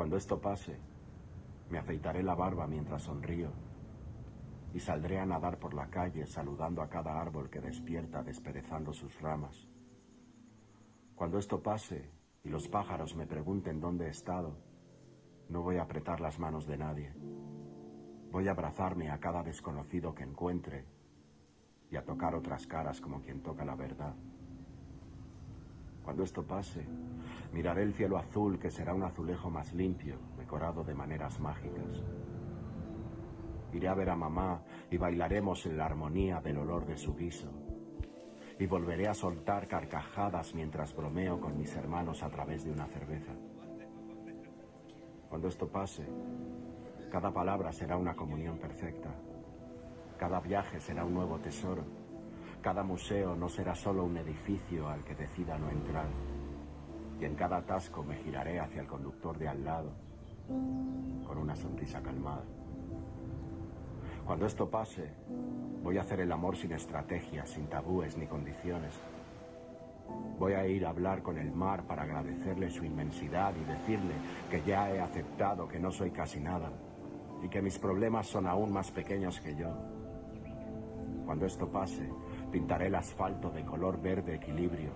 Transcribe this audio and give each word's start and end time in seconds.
Cuando 0.00 0.16
esto 0.16 0.40
pase, 0.40 0.78
me 1.68 1.76
afeitaré 1.76 2.22
la 2.22 2.34
barba 2.34 2.66
mientras 2.66 3.02
sonrío 3.02 3.50
y 4.72 4.80
saldré 4.80 5.20
a 5.20 5.26
nadar 5.26 5.58
por 5.58 5.74
la 5.74 5.90
calle 5.90 6.26
saludando 6.26 6.80
a 6.80 6.88
cada 6.88 7.20
árbol 7.20 7.50
que 7.50 7.60
despierta 7.60 8.22
desperezando 8.22 8.94
sus 8.94 9.20
ramas. 9.20 9.68
Cuando 11.14 11.36
esto 11.36 11.62
pase 11.62 12.10
y 12.42 12.48
los 12.48 12.66
pájaros 12.66 13.14
me 13.14 13.26
pregunten 13.26 13.78
dónde 13.78 14.06
he 14.06 14.08
estado, 14.08 14.56
no 15.50 15.60
voy 15.60 15.76
a 15.76 15.82
apretar 15.82 16.22
las 16.22 16.38
manos 16.38 16.66
de 16.66 16.78
nadie. 16.78 17.12
Voy 18.32 18.48
a 18.48 18.52
abrazarme 18.52 19.10
a 19.10 19.20
cada 19.20 19.42
desconocido 19.42 20.14
que 20.14 20.24
encuentre 20.24 20.86
y 21.90 21.96
a 21.96 22.06
tocar 22.06 22.34
otras 22.34 22.66
caras 22.66 23.02
como 23.02 23.20
quien 23.20 23.42
toca 23.42 23.66
la 23.66 23.74
verdad. 23.74 24.14
Cuando 26.04 26.22
esto 26.22 26.42
pase, 26.42 26.86
miraré 27.52 27.82
el 27.82 27.94
cielo 27.94 28.18
azul 28.18 28.58
que 28.58 28.70
será 28.70 28.94
un 28.94 29.02
azulejo 29.02 29.50
más 29.50 29.72
limpio, 29.72 30.16
decorado 30.38 30.84
de 30.84 30.94
maneras 30.94 31.38
mágicas. 31.40 32.02
Iré 33.72 33.88
a 33.88 33.94
ver 33.94 34.10
a 34.10 34.16
mamá 34.16 34.62
y 34.90 34.96
bailaremos 34.96 35.64
en 35.66 35.76
la 35.76 35.86
armonía 35.86 36.40
del 36.40 36.58
olor 36.58 36.86
de 36.86 36.96
su 36.96 37.14
guiso. 37.14 37.48
Y 38.58 38.66
volveré 38.66 39.08
a 39.08 39.14
soltar 39.14 39.68
carcajadas 39.68 40.54
mientras 40.54 40.94
bromeo 40.94 41.40
con 41.40 41.56
mis 41.56 41.74
hermanos 41.76 42.22
a 42.22 42.28
través 42.28 42.64
de 42.64 42.72
una 42.72 42.86
cerveza. 42.86 43.32
Cuando 45.28 45.48
esto 45.48 45.68
pase, 45.68 46.04
cada 47.10 47.32
palabra 47.32 47.72
será 47.72 47.96
una 47.96 48.14
comunión 48.14 48.58
perfecta. 48.58 49.10
Cada 50.18 50.40
viaje 50.40 50.80
será 50.80 51.04
un 51.04 51.14
nuevo 51.14 51.38
tesoro. 51.38 51.99
Cada 52.62 52.82
museo 52.82 53.34
no 53.34 53.48
será 53.48 53.74
solo 53.74 54.04
un 54.04 54.16
edificio 54.18 54.88
al 54.88 55.02
que 55.02 55.14
decida 55.14 55.56
no 55.58 55.70
entrar. 55.70 56.06
Y 57.18 57.24
en 57.24 57.34
cada 57.34 57.58
atasco 57.58 58.02
me 58.02 58.16
giraré 58.16 58.60
hacia 58.60 58.82
el 58.82 58.86
conductor 58.86 59.38
de 59.38 59.48
al 59.48 59.64
lado 59.64 59.92
con 61.26 61.38
una 61.38 61.54
sonrisa 61.54 62.02
calmada. 62.02 62.44
Cuando 64.26 64.46
esto 64.46 64.68
pase, 64.68 65.10
voy 65.82 65.96
a 65.96 66.02
hacer 66.02 66.20
el 66.20 66.32
amor 66.32 66.56
sin 66.56 66.72
estrategias, 66.72 67.50
sin 67.50 67.66
tabúes 67.66 68.16
ni 68.16 68.26
condiciones. 68.26 68.94
Voy 70.38 70.52
a 70.54 70.66
ir 70.66 70.84
a 70.84 70.90
hablar 70.90 71.22
con 71.22 71.38
el 71.38 71.52
mar 71.52 71.84
para 71.86 72.02
agradecerle 72.02 72.70
su 72.70 72.84
inmensidad 72.84 73.54
y 73.56 73.64
decirle 73.64 74.14
que 74.50 74.62
ya 74.62 74.90
he 74.90 75.00
aceptado 75.00 75.68
que 75.68 75.78
no 75.78 75.90
soy 75.90 76.10
casi 76.10 76.40
nada 76.40 76.70
y 77.42 77.48
que 77.48 77.62
mis 77.62 77.78
problemas 77.78 78.26
son 78.26 78.46
aún 78.46 78.72
más 78.72 78.90
pequeños 78.90 79.40
que 79.40 79.54
yo. 79.56 79.68
Cuando 81.24 81.46
esto 81.46 81.68
pase, 81.68 82.08
pintaré 82.50 82.86
el 82.86 82.94
asfalto 82.94 83.50
de 83.50 83.64
color 83.64 84.00
verde 84.00 84.34
equilibrio, 84.34 84.90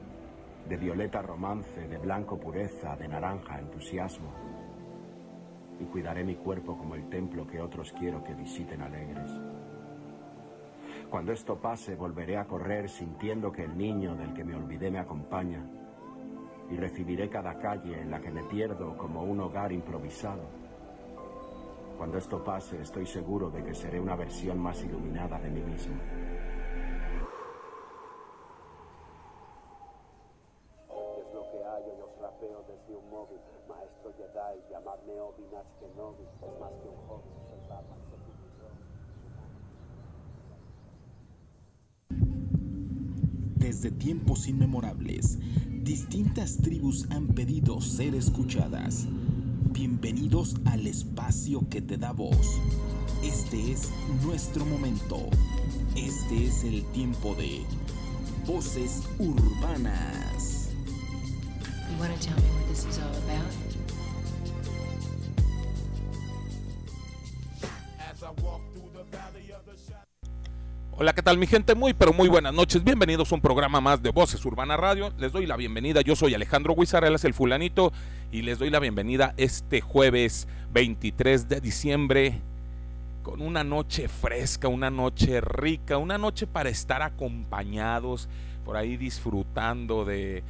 de 0.69 0.77
violeta 0.77 1.23
romance, 1.23 1.89
de 1.89 1.99
blanco 1.99 2.39
pureza, 2.39 2.97
de 2.97 3.09
naranja 3.09 3.59
entusiasmo 3.59 4.33
y 5.81 5.85
cuidaré 5.85 6.25
mi 6.25 6.37
cuerpo 6.37 6.77
como 6.77 6.95
el 6.95 7.09
templo 7.09 7.47
que 7.47 7.61
otros 7.61 7.93
quiero 7.93 8.23
que 8.23 8.35
visiten 8.35 8.83
alegres. 8.83 9.31
Cuando 11.11 11.33
esto 11.33 11.57
pase, 11.61 11.95
volveré 11.95 12.37
a 12.37 12.47
correr 12.47 12.89
sintiendo 12.89 13.53
que 13.53 13.65
el 13.65 13.77
niño 13.77 14.15
del 14.17 14.33
que 14.35 14.45
me 14.45 14.55
olvidé 14.55 14.91
me 14.91 14.99
acompaña 14.99 15.65
y 16.71 16.77
recibiré 16.77 17.29
cada 17.29 17.59
calle 17.59 18.01
en 18.01 18.11
la 18.11 18.21
que 18.21 18.31
me 18.31 18.43
pierdo 18.45 18.97
como 18.97 19.23
un 19.23 19.41
hogar 19.41 19.73
improvisado. 19.73 20.43
Cuando 21.99 22.19
esto 22.19 22.43
pase, 22.43 22.81
estoy 22.81 23.07
seguro 23.07 23.51
de 23.51 23.63
que 23.63 23.75
seré 23.75 24.01
una 24.01 24.17
versión 24.17 24.59
más 24.59 24.83
iluminada 24.83 25.39
de 25.39 25.51
mí 25.51 25.61
mismo. 25.61 25.95
Desde 43.57 43.91
tiempos 43.91 44.47
inmemorables, 44.47 45.39
distintas 45.83 46.59
tribus 46.59 47.11
han 47.11 47.29
pedido 47.29 47.81
ser 47.81 48.15
escuchadas. 48.15 49.07
Bienvenidos 49.73 50.57
al 50.67 50.87
espacio 50.87 51.67
que 51.69 51.83
te 51.83 51.97
da 51.97 52.13
voz. 52.13 52.61
Este 53.23 53.73
es 53.73 53.91
nuestro 54.23 54.65
momento. 54.67 55.17
Este 55.97 56.47
es 56.47 56.63
el 56.63 56.85
tiempo 56.93 57.35
de 57.35 57.63
Voces 58.47 59.03
Urbanas. 59.19 60.24
Hola, 70.97 71.13
¿qué 71.13 71.23
tal 71.23 71.39
mi 71.39 71.47
gente? 71.47 71.75
Muy, 71.75 71.93
pero 71.93 72.13
muy 72.13 72.29
buenas 72.29 72.55
noches. 72.55 72.83
Bienvenidos 72.85 73.31
a 73.31 73.35
un 73.35 73.41
programa 73.41 73.81
más 73.81 74.03
de 74.03 74.11
Voces 74.11 74.45
Urbana 74.45 74.77
Radio. 74.77 75.13
Les 75.19 75.33
doy 75.33 75.47
la 75.47 75.57
bienvenida. 75.57 76.01
Yo 76.01 76.15
soy 76.17 76.35
Alejandro 76.35 76.75
es 76.79 77.25
el 77.25 77.35
fulanito, 77.35 77.93
y 78.31 78.43
les 78.43 78.59
doy 78.59 78.71
la 78.71 78.79
bienvenida 78.79 79.35
este 79.37 79.81
jueves 79.81 80.49
23 80.73 81.49
de 81.49 81.61
diciembre 81.61 82.41
con 83.23 83.41
una 83.41 83.65
noche 83.65 84.09
fresca, 84.09 84.69
una 84.69 84.91
noche 84.91 85.41
rica, 85.41 85.99
una 85.99 86.19
noche 86.19 86.47
para 86.47 86.69
estar 86.69 87.03
acompañados, 87.03 88.29
por 88.65 88.77
ahí 88.77 88.97
disfrutando 88.97 90.05
de, 90.05 90.45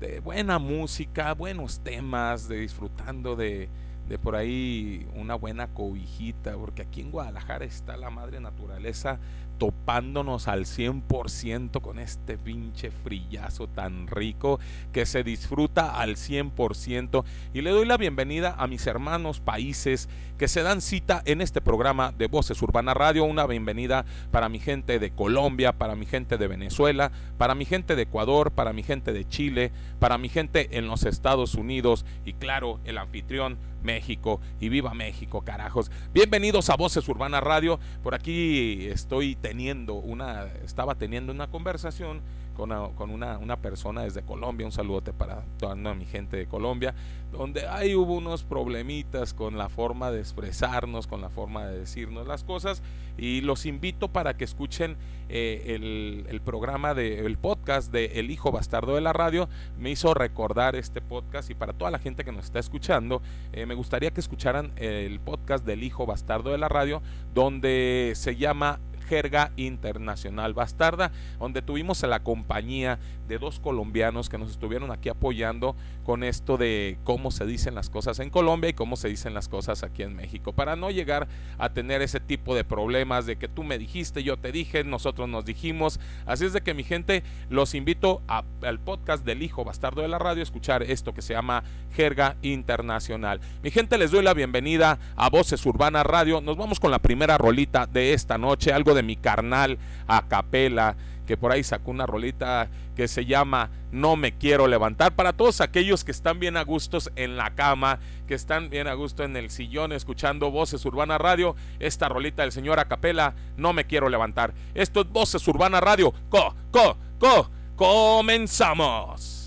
de 0.00 0.20
buena 0.20 0.58
música, 0.58 1.34
buenos 1.34 1.80
temas, 1.80 2.48
de 2.48 2.60
disfrutando 2.60 3.34
de, 3.36 3.68
de 4.08 4.18
por 4.18 4.36
ahí 4.36 5.08
una 5.14 5.34
buena 5.34 5.68
cobijita, 5.68 6.56
porque 6.56 6.82
aquí 6.82 7.00
en 7.00 7.10
Guadalajara 7.10 7.64
está 7.64 7.96
la 7.96 8.10
madre 8.10 8.40
naturaleza 8.40 9.18
topándonos 9.58 10.48
al 10.48 10.64
100% 10.64 11.80
con 11.80 11.98
este 11.98 12.38
pinche 12.38 12.90
frillazo 12.90 13.66
tan 13.66 14.06
rico 14.06 14.60
que 14.92 15.04
se 15.04 15.24
disfruta 15.24 15.98
al 15.98 16.16
100% 16.16 17.24
y 17.52 17.62
le 17.62 17.70
doy 17.70 17.86
la 17.86 17.96
bienvenida 17.96 18.54
a 18.56 18.66
mis 18.66 18.86
hermanos 18.86 19.40
países 19.40 20.08
que 20.38 20.48
se 20.48 20.62
dan 20.62 20.80
cita 20.80 21.20
en 21.24 21.40
este 21.40 21.60
programa 21.60 22.12
de 22.16 22.28
Voces 22.28 22.62
Urbana 22.62 22.94
Radio, 22.94 23.24
una 23.24 23.46
bienvenida 23.46 24.04
para 24.30 24.48
mi 24.48 24.60
gente 24.60 25.00
de 25.00 25.10
Colombia, 25.10 25.72
para 25.72 25.96
mi 25.96 26.06
gente 26.06 26.38
de 26.38 26.46
Venezuela, 26.46 27.10
para 27.36 27.56
mi 27.56 27.64
gente 27.64 27.96
de 27.96 28.02
Ecuador, 28.02 28.52
para 28.52 28.72
mi 28.72 28.84
gente 28.84 29.12
de 29.12 29.26
Chile, 29.26 29.72
para 29.98 30.16
mi 30.16 30.28
gente 30.28 30.78
en 30.78 30.86
los 30.86 31.04
Estados 31.04 31.54
Unidos 31.54 32.06
y 32.24 32.34
claro, 32.34 32.78
el 32.84 32.98
anfitrión 32.98 33.58
México 33.82 34.40
y 34.60 34.68
viva 34.68 34.94
México, 34.94 35.42
carajos. 35.42 35.90
Bienvenidos 36.12 36.70
a 36.70 36.76
Voces 36.76 37.08
Urbana 37.08 37.40
Radio. 37.40 37.78
Por 38.02 38.14
aquí 38.14 38.86
estoy 38.86 39.36
teniendo 39.36 39.94
una, 39.94 40.44
estaba 40.64 40.94
teniendo 40.94 41.32
una 41.32 41.48
conversación 41.48 42.22
con, 42.58 43.10
una, 43.10 43.38
una, 43.38 43.56
persona 43.56 44.02
desde 44.02 44.22
Colombia, 44.22 44.66
un 44.66 44.72
saludote 44.72 45.12
para 45.12 45.44
toda 45.58 45.76
mi 45.94 46.04
gente 46.06 46.36
de 46.36 46.46
Colombia, 46.46 46.92
donde 47.30 47.68
ahí 47.68 47.94
hubo 47.94 48.14
unos 48.14 48.42
problemitas 48.42 49.32
con 49.32 49.56
la 49.56 49.68
forma 49.68 50.10
de 50.10 50.18
expresarnos, 50.18 51.06
con 51.06 51.20
la 51.20 51.28
forma 51.28 51.66
de 51.66 51.78
decirnos 51.78 52.26
las 52.26 52.42
cosas, 52.42 52.82
y 53.16 53.42
los 53.42 53.64
invito 53.64 54.08
para 54.08 54.36
que 54.36 54.44
escuchen 54.44 54.96
eh, 55.28 56.24
el, 56.28 56.40
programa 56.40 56.94
de 56.94 57.24
el 57.24 57.38
podcast 57.38 57.92
de 57.92 58.06
El 58.18 58.30
Hijo 58.30 58.50
Bastardo 58.50 58.96
de 58.96 59.02
la 59.02 59.12
Radio, 59.12 59.48
me 59.78 59.90
hizo 59.90 60.12
recordar 60.12 60.74
este 60.74 61.00
podcast 61.00 61.50
y 61.50 61.54
para 61.54 61.74
toda 61.74 61.92
la 61.92 62.00
gente 62.00 62.24
que 62.24 62.32
nos 62.32 62.46
está 62.46 62.58
escuchando, 62.58 63.22
eh, 63.52 63.66
me 63.66 63.74
gustaría 63.74 64.10
que 64.10 64.20
escucharan 64.20 64.72
el 64.76 65.20
podcast 65.20 65.64
del 65.64 65.84
Hijo 65.84 66.06
Bastardo 66.06 66.50
de 66.50 66.58
la 66.58 66.68
Radio, 66.68 67.02
donde 67.32 68.14
se 68.16 68.34
llama 68.34 68.80
jerga 69.08 69.52
internacional 69.56 70.54
bastarda, 70.54 71.10
donde 71.38 71.62
tuvimos 71.62 72.02
la 72.02 72.22
compañía 72.22 72.98
de 73.26 73.38
dos 73.38 73.60
colombianos 73.60 74.28
que 74.28 74.38
nos 74.38 74.50
estuvieron 74.50 74.90
aquí 74.90 75.08
apoyando 75.08 75.76
con 76.04 76.24
esto 76.24 76.56
de 76.56 76.98
cómo 77.04 77.30
se 77.30 77.44
dicen 77.44 77.74
las 77.74 77.90
cosas 77.90 78.18
en 78.20 78.30
Colombia 78.30 78.70
y 78.70 78.72
cómo 78.72 78.96
se 78.96 79.08
dicen 79.08 79.34
las 79.34 79.48
cosas 79.48 79.82
aquí 79.82 80.02
en 80.02 80.16
México, 80.16 80.52
para 80.52 80.76
no 80.76 80.90
llegar 80.90 81.28
a 81.58 81.70
tener 81.70 82.00
ese 82.00 82.20
tipo 82.20 82.54
de 82.54 82.64
problemas 82.64 83.26
de 83.26 83.36
que 83.36 83.48
tú 83.48 83.64
me 83.64 83.78
dijiste, 83.78 84.22
yo 84.22 84.38
te 84.38 84.52
dije, 84.52 84.84
nosotros 84.84 85.28
nos 85.28 85.44
dijimos. 85.44 86.00
Así 86.26 86.44
es 86.44 86.52
de 86.52 86.62
que 86.62 86.74
mi 86.74 86.84
gente, 86.84 87.22
los 87.50 87.74
invito 87.74 88.22
al 88.26 88.80
podcast 88.80 89.24
del 89.24 89.42
hijo 89.42 89.64
bastardo 89.64 90.02
de 90.02 90.08
la 90.08 90.18
radio 90.18 90.40
a 90.40 90.44
escuchar 90.44 90.82
esto 90.82 91.12
que 91.12 91.22
se 91.22 91.34
llama 91.34 91.64
Jerga 91.94 92.36
Internacional. 92.42 93.40
Mi 93.62 93.70
gente, 93.70 93.98
les 93.98 94.10
doy 94.10 94.22
la 94.22 94.34
bienvenida 94.34 94.98
a 95.16 95.28
Voces 95.28 95.64
Urbana 95.66 96.02
Radio. 96.02 96.40
Nos 96.40 96.56
vamos 96.56 96.80
con 96.80 96.90
la 96.90 96.98
primera 96.98 97.36
rolita 97.36 97.86
de 97.86 98.14
esta 98.14 98.38
noche, 98.38 98.72
algo 98.72 98.94
de 98.94 98.97
mi 99.02 99.16
carnal 99.16 99.78
a 100.06 100.26
capela, 100.28 100.96
que 101.26 101.36
por 101.36 101.52
ahí 101.52 101.62
sacó 101.62 101.90
una 101.90 102.06
rolita 102.06 102.68
que 102.96 103.06
se 103.06 103.26
llama 103.26 103.70
No 103.92 104.16
me 104.16 104.32
quiero 104.32 104.66
levantar. 104.66 105.14
Para 105.14 105.32
todos 105.32 105.60
aquellos 105.60 106.02
que 106.02 106.10
están 106.10 106.40
bien 106.40 106.56
a 106.56 106.64
gustos 106.64 107.10
en 107.16 107.36
la 107.36 107.54
cama, 107.54 107.98
que 108.26 108.34
están 108.34 108.70
bien 108.70 108.88
a 108.88 108.94
gusto 108.94 109.24
en 109.24 109.36
el 109.36 109.50
sillón 109.50 109.92
escuchando 109.92 110.50
Voces 110.50 110.84
Urbana 110.84 111.18
Radio, 111.18 111.54
esta 111.78 112.08
rolita 112.08 112.42
del 112.42 112.52
señor 112.52 112.80
a 112.80 112.86
capela, 112.86 113.34
No 113.56 113.72
me 113.72 113.86
quiero 113.86 114.08
levantar. 114.08 114.54
Esto 114.74 115.02
es 115.02 115.08
Voces 115.10 115.46
Urbana 115.46 115.80
Radio. 115.80 116.12
Co, 116.30 116.54
co, 116.70 116.96
co, 117.18 117.50
comenzamos. 117.76 119.37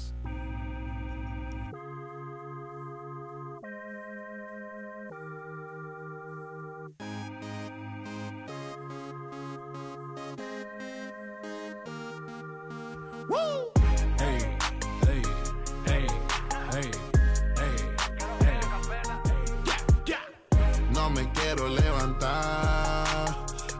No 20.92 21.10
me 21.10 21.32
quiero 21.32 21.68
levantar, 21.70 23.36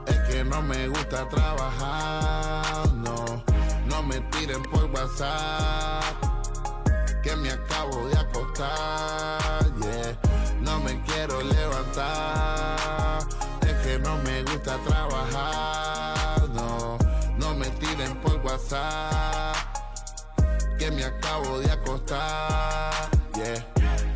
es 0.06 0.18
que 0.30 0.44
no 0.44 0.62
me 0.62 0.88
gusta 0.88 1.28
trabajar, 1.28 2.92
no, 2.94 3.44
no 3.86 4.04
me 4.04 4.22
tiren 4.32 4.64
por 4.64 4.86
WhatsApp, 4.86 6.04
que 7.22 7.36
me 7.36 7.52
acabo 7.52 8.08
de 8.08 8.18
acostar, 8.18 9.66
yeah, 9.82 10.18
no 10.62 10.80
me 10.80 11.02
quiero 11.04 11.42
levantar, 11.42 13.20
es 13.62 13.74
que 13.86 14.00
no 14.00 14.18
me 14.24 14.44
gusta 14.44 14.78
trabajar, 14.88 16.11
que 20.80 20.92
me 20.92 21.04
acabo 21.04 21.60
de 21.60 21.70
acostar, 21.70 23.10
yeah, 23.36 23.68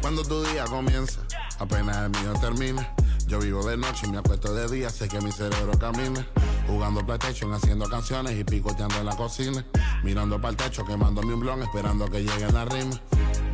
cuando 0.02 0.24
tu 0.24 0.42
día 0.44 0.63
comienza 0.63 1.19
apenas 1.60 1.98
el 1.98 2.10
mío 2.12 2.34
termina. 2.40 2.90
Yo 3.28 3.40
vivo 3.40 3.66
de 3.66 3.75
noche 3.75 4.06
y 4.07 4.12
me 4.12 4.19
acuesto 4.19 4.54
de 4.54 4.69
día, 4.69 4.90
sé 4.90 5.10
que 5.10 5.19
mi 5.19 5.31
cerebro 5.31 5.78
camina. 5.78 6.25
Jugando 6.68 7.06
PlayStation, 7.06 7.54
haciendo 7.54 7.90
canciones 7.90 8.40
y 8.40 8.46
picoteando 8.46 8.96
en 8.96 9.06
la 9.07 9.18
cocina. 9.18 9.66
Mirando 10.04 10.40
para 10.40 10.52
el 10.52 10.58
techo, 10.58 10.86
quemándome 10.86 11.34
un 11.34 11.42
blon, 11.42 11.62
esperando 11.63 12.06
que 12.10 12.24
lleguen 12.24 12.54
la 12.54 12.63
rima. 12.63 13.01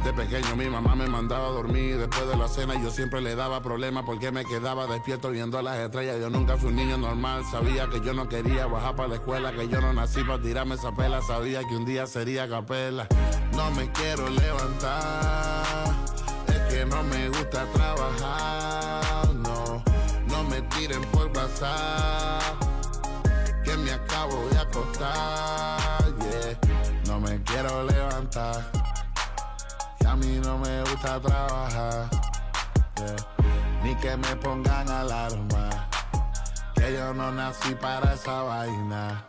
De 0.03 0.13
pequeño 0.13 0.55
mi 0.55 0.67
mamá 0.67 0.95
me 0.95 1.07
mandaba 1.07 1.47
a 1.47 1.51
dormir. 1.51 1.97
Después 1.97 2.27
de 2.27 2.35
la 2.37 2.47
cena 2.47 2.75
y 2.75 2.83
yo 2.83 2.91
siempre 2.91 3.21
le 3.21 3.35
daba 3.35 3.61
problemas 3.61 4.03
porque 4.05 4.31
me 4.31 4.43
quedaba 4.45 4.87
despierto 4.87 5.29
viendo 5.29 5.61
las 5.61 5.77
estrellas. 5.77 6.19
Yo 6.19 6.29
nunca 6.29 6.57
fui 6.57 6.69
un 6.69 6.75
niño 6.75 6.97
normal, 6.97 7.43
sabía 7.51 7.87
que 7.87 8.01
yo 8.01 8.13
no 8.13 8.27
quería 8.27 8.65
bajar 8.65 8.95
para 8.95 9.09
la 9.09 9.15
escuela, 9.15 9.51
que 9.51 9.67
yo 9.67 9.79
no 9.81 9.93
nací 9.93 10.23
para 10.23 10.41
tirarme 10.41 10.75
esa 10.75 10.91
pela, 10.91 11.21
sabía 11.21 11.61
que 11.67 11.75
un 11.75 11.85
día 11.85 12.07
sería 12.07 12.49
capela. 12.49 13.07
No 13.55 13.71
me 13.71 13.91
quiero 13.91 14.27
levantar. 14.29 15.61
Que 16.69 16.85
no 16.85 17.03
me 17.03 17.27
gusta 17.27 17.65
trabajar, 17.73 19.27
no, 19.35 19.83
no 20.29 20.43
me 20.45 20.61
tiren 20.61 21.01
por 21.11 21.27
WhatsApp, 21.35 22.41
que 23.65 23.75
me 23.75 23.91
acabo 23.91 24.47
de 24.49 24.57
acostar, 24.57 25.77
yeah, 26.19 26.57
no 27.07 27.19
me 27.19 27.43
quiero 27.43 27.83
levantar, 27.83 28.71
que 30.01 30.07
a 30.07 30.15
mí 30.15 30.39
no 30.43 30.57
me 30.57 30.81
gusta 30.81 31.21
trabajar, 31.21 32.09
ni 33.83 33.95
que 33.95 34.17
me 34.17 34.35
pongan 34.37 34.89
alarma, 34.89 35.87
que 36.75 36.93
yo 36.93 37.13
no 37.13 37.31
nací 37.31 37.75
para 37.75 38.13
esa 38.13 38.41
vaina. 38.43 39.25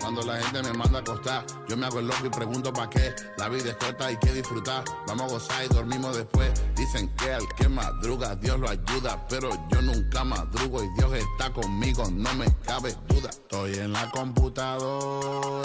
Cuando 0.00 0.22
la 0.22 0.36
gente 0.36 0.62
me 0.62 0.72
manda 0.74 0.98
a 0.98 1.00
acostar, 1.00 1.44
yo 1.66 1.76
me 1.78 1.86
hago 1.86 1.98
el 1.98 2.06
loco 2.06 2.26
y 2.26 2.28
pregunto 2.28 2.70
pa' 2.72 2.90
qué. 2.90 3.14
La 3.38 3.48
vida 3.48 3.70
es 3.70 3.76
corta 3.76 4.12
y 4.12 4.18
que 4.18 4.34
disfrutar. 4.34 4.84
Vamos 5.06 5.30
a 5.30 5.34
gozar 5.34 5.64
y 5.64 5.68
dormimos 5.68 6.14
después. 6.14 6.52
Dicen 6.76 7.08
que 7.16 7.32
al 7.32 7.48
que 7.56 7.70
madruga, 7.70 8.36
Dios 8.36 8.60
lo 8.60 8.68
ayuda. 8.68 9.26
Pero 9.30 9.48
yo 9.70 9.80
nunca 9.80 10.22
madrugo 10.22 10.84
y 10.84 10.88
Dios 10.98 11.10
está 11.14 11.50
conmigo, 11.54 12.04
no 12.10 12.34
me 12.34 12.44
cabe 12.66 12.94
duda. 13.08 13.30
Estoy 13.30 13.78
en 13.78 13.94
la 13.94 14.10
computadora, 14.10 15.64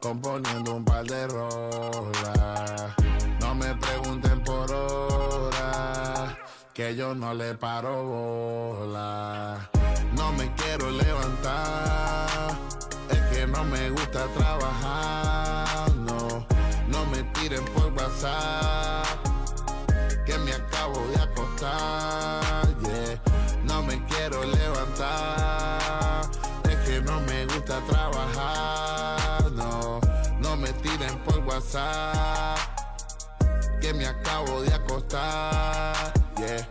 componiendo 0.00 0.74
un 0.76 0.84
par 0.84 1.04
de 1.04 1.26
rolas. 1.26 2.94
No 3.40 3.54
me 3.54 3.74
pregunten 3.74 4.42
por 4.42 4.72
hora, 4.72 6.38
que 6.74 6.94
yo 6.96 7.14
no 7.14 7.34
le 7.34 7.54
paro 7.54 8.04
bola. 8.04 9.70
No 10.12 10.32
me 10.32 10.52
quiero 10.54 10.90
levantar 10.90 12.26
es 13.10 13.20
que 13.30 13.46
no 13.46 13.64
me 13.64 13.90
gusta 13.90 14.26
trabajar, 14.36 15.94
no, 15.96 16.46
no 16.88 17.06
me 17.06 17.22
tiren 17.34 17.64
por 17.66 17.92
WhatsApp, 17.92 19.06
que 20.24 20.38
me 20.38 20.52
acabo 20.52 21.00
de 21.08 21.22
acostar, 21.22 22.66
yeah, 22.80 23.20
no 23.64 23.82
me 23.82 24.02
quiero 24.06 24.44
levantar, 24.44 25.80
Que 33.80 33.94
me 33.94 34.06
acabo 34.06 34.60
de 34.60 34.74
acostar, 34.74 36.12
yeah. 36.36 36.68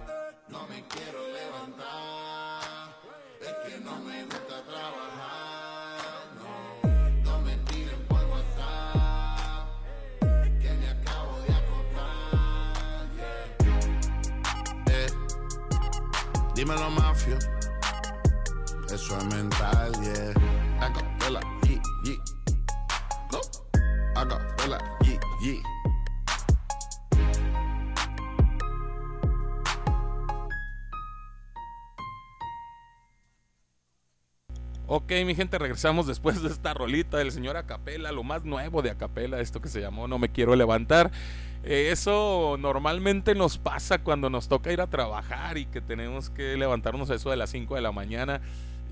No 0.47 0.67
me 0.67 0.83
quiero 0.87 1.21
levantar, 1.33 2.93
es 3.41 3.53
que 3.65 3.79
no 3.79 3.95
me 4.01 4.23
gusta 4.25 4.61
trabajar. 4.69 6.21
No 7.23 7.39
me 7.39 7.55
tiren 7.65 7.99
por 8.07 8.23
WhatsApp, 8.25 9.65
que 10.61 10.71
me 10.71 10.87
acabo 10.87 11.39
de 11.47 11.53
acostar. 11.55 13.09
yeah. 14.85 14.93
Eh, 14.93 15.09
dímelo, 16.53 16.91
mafia. 16.91 17.39
Eso 18.93 19.17
es 19.17 19.23
mental, 19.25 19.91
yeah, 20.03 20.33
Ok, 35.05 35.11
mi 35.23 35.35
gente, 35.35 35.59
regresamos 35.59 36.07
después 36.07 36.41
de 36.41 36.49
esta 36.49 36.73
rolita 36.73 37.19
del 37.19 37.31
señor 37.31 37.57
Acapela, 37.57 38.11
lo 38.11 38.23
más 38.23 38.43
nuevo 38.43 38.81
de 38.81 38.89
Acapela, 38.89 39.39
esto 39.39 39.61
que 39.61 39.69
se 39.69 39.79
llamó 39.79 40.07
No 40.07 40.17
me 40.17 40.29
quiero 40.29 40.55
levantar. 40.55 41.11
Eh, 41.63 41.89
eso 41.91 42.57
normalmente 42.59 43.35
nos 43.35 43.59
pasa 43.59 43.99
cuando 43.99 44.31
nos 44.31 44.47
toca 44.47 44.73
ir 44.73 44.81
a 44.81 44.87
trabajar 44.87 45.59
y 45.59 45.67
que 45.67 45.79
tenemos 45.79 46.31
que 46.31 46.57
levantarnos 46.57 47.11
a 47.11 47.13
eso 47.13 47.29
de 47.29 47.37
las 47.37 47.51
5 47.51 47.75
de 47.75 47.81
la 47.81 47.91
mañana. 47.91 48.41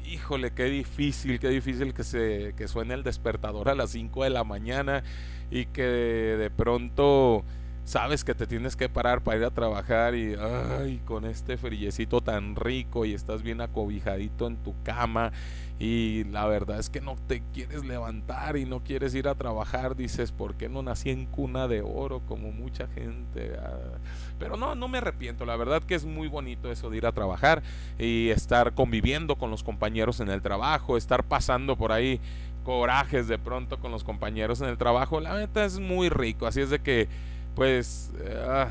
Híjole, 0.06 0.52
qué 0.52 0.66
difícil, 0.66 1.40
qué 1.40 1.50
difícil 1.50 1.96
que, 1.96 2.04
se, 2.04 2.54
que 2.56 2.68
suene 2.68 2.94
el 2.94 3.02
despertador 3.02 3.68
a 3.70 3.74
las 3.74 3.90
5 3.90 4.24
de 4.24 4.30
la 4.30 4.44
mañana 4.44 5.04
y 5.50 5.66
que 5.66 5.82
de 5.82 6.52
pronto 6.52 7.44
sabes 7.86 8.24
que 8.24 8.34
te 8.34 8.48
tienes 8.48 8.76
que 8.76 8.88
parar 8.88 9.22
para 9.22 9.38
ir 9.38 9.44
a 9.44 9.52
trabajar 9.52 10.16
y 10.16 10.36
ay, 10.36 11.02
con 11.06 11.26
este 11.26 11.58
frillecito 11.58 12.22
tan 12.22 12.56
rico 12.56 13.06
y 13.06 13.14
estás 13.14 13.44
bien 13.44 13.62
acobijadito 13.62 14.48
en 14.48 14.58
tu 14.58 14.74
cama 14.84 15.32
y 15.80 16.24
la 16.26 16.46
verdad 16.46 16.80
es 16.80 16.90
que 16.90 17.02
no 17.02 17.18
te 17.28 17.44
quieres 17.54 17.84
levantar 17.84 18.56
y 18.56 18.66
no 18.66 18.84
quieres 18.84 19.14
ir 19.16 19.28
a 19.28 19.36
trabajar, 19.36 19.98
dices, 19.98 20.32
¿por 20.32 20.56
qué 20.56 20.70
no 20.70 20.82
nací 20.82 21.10
en 21.10 21.26
cuna 21.26 21.68
de 21.68 21.82
oro 21.82 22.22
como 22.22 22.52
mucha 22.52 22.88
gente? 22.88 23.58
Ah, 23.60 23.98
pero 24.40 24.56
no, 24.56 24.76
no 24.76 24.88
me 24.88 25.00
arrepiento, 25.00 25.46
la 25.46 25.58
verdad 25.58 25.84
que 25.84 25.96
es 25.96 26.06
muy 26.06 26.30
bonito 26.30 26.72
eso 26.72 26.90
de 26.90 26.98
ir 26.98 27.06
a 27.06 27.12
trabajar 27.12 27.64
y 28.00 28.30
estar 28.30 28.74
conviviendo 28.74 29.36
con 29.36 29.52
los 29.52 29.64
compañeros 29.64 30.22
en 30.22 30.30
el 30.30 30.42
trabajo, 30.42 30.96
estar 30.96 31.24
pasando 31.24 31.76
por 31.76 31.92
ahí 31.92 32.22
corajes 32.64 33.28
de 33.28 33.38
pronto 33.38 33.78
con 33.80 33.92
los 33.92 34.06
compañeros 34.06 34.62
en 34.62 34.70
el 34.70 34.78
trabajo, 34.78 35.20
la 35.20 35.38
neta 35.38 35.66
es 35.66 35.80
muy 35.80 36.08
rico, 36.08 36.48
así 36.48 36.62
es 36.62 36.70
de 36.70 36.80
que 36.80 37.10
pues 37.56 38.12
eh, 38.20 38.66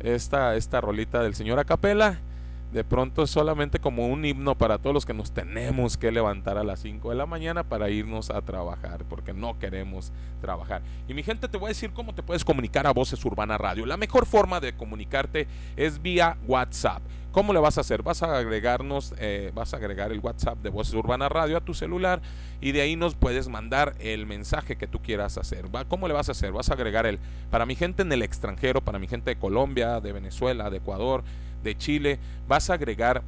esta, 0.00 0.56
esta 0.56 0.80
rolita 0.80 1.22
del 1.22 1.34
señor 1.34 1.58
Acapela 1.58 2.18
de 2.72 2.84
pronto 2.84 3.22
es 3.22 3.30
solamente 3.30 3.78
como 3.78 4.06
un 4.06 4.24
himno 4.24 4.56
para 4.56 4.78
todos 4.78 4.92
los 4.92 5.06
que 5.06 5.14
nos 5.14 5.32
tenemos 5.32 5.96
que 5.96 6.10
levantar 6.10 6.58
a 6.58 6.64
las 6.64 6.80
5 6.80 7.10
de 7.10 7.16
la 7.16 7.24
mañana 7.24 7.62
para 7.62 7.88
irnos 7.90 8.30
a 8.30 8.42
trabajar, 8.42 9.04
porque 9.08 9.32
no 9.32 9.58
queremos 9.58 10.12
trabajar. 10.40 10.82
Y 11.08 11.14
mi 11.14 11.22
gente, 11.22 11.48
te 11.48 11.56
voy 11.56 11.66
a 11.66 11.68
decir 11.68 11.92
cómo 11.92 12.14
te 12.14 12.22
puedes 12.22 12.44
comunicar 12.44 12.86
a 12.86 12.92
Voces 12.92 13.24
Urbana 13.24 13.56
Radio. 13.56 13.86
La 13.86 13.96
mejor 13.96 14.26
forma 14.26 14.60
de 14.60 14.74
comunicarte 14.74 15.46
es 15.76 16.02
vía 16.02 16.36
WhatsApp. 16.46 17.02
¿Cómo 17.36 17.52
le 17.52 17.60
vas 17.60 17.76
a 17.76 17.82
hacer? 17.82 18.02
Vas 18.02 18.22
a 18.22 18.38
agregarnos, 18.38 19.12
eh, 19.18 19.52
vas 19.54 19.74
a 19.74 19.76
agregar 19.76 20.10
el 20.10 20.20
WhatsApp 20.20 20.56
de 20.62 20.70
Voces 20.70 20.94
Urbana 20.94 21.28
Radio 21.28 21.58
a 21.58 21.60
tu 21.60 21.74
celular 21.74 22.22
y 22.62 22.72
de 22.72 22.80
ahí 22.80 22.96
nos 22.96 23.14
puedes 23.14 23.48
mandar 23.48 23.92
el 24.00 24.24
mensaje 24.24 24.76
que 24.76 24.86
tú 24.86 25.02
quieras 25.02 25.36
hacer. 25.36 25.66
¿Cómo 25.86 26.08
le 26.08 26.14
vas 26.14 26.30
a 26.30 26.32
hacer? 26.32 26.52
Vas 26.52 26.70
a 26.70 26.72
agregar 26.72 27.04
el, 27.04 27.18
para 27.50 27.66
mi 27.66 27.74
gente 27.74 28.00
en 28.00 28.10
el 28.10 28.22
extranjero, 28.22 28.80
para 28.80 28.98
mi 28.98 29.06
gente 29.06 29.32
de 29.32 29.36
Colombia, 29.36 30.00
de 30.00 30.14
Venezuela, 30.14 30.70
de 30.70 30.78
Ecuador, 30.78 31.24
de 31.62 31.76
Chile, 31.76 32.18
vas 32.48 32.70
a 32.70 32.74
agregar 32.74 33.22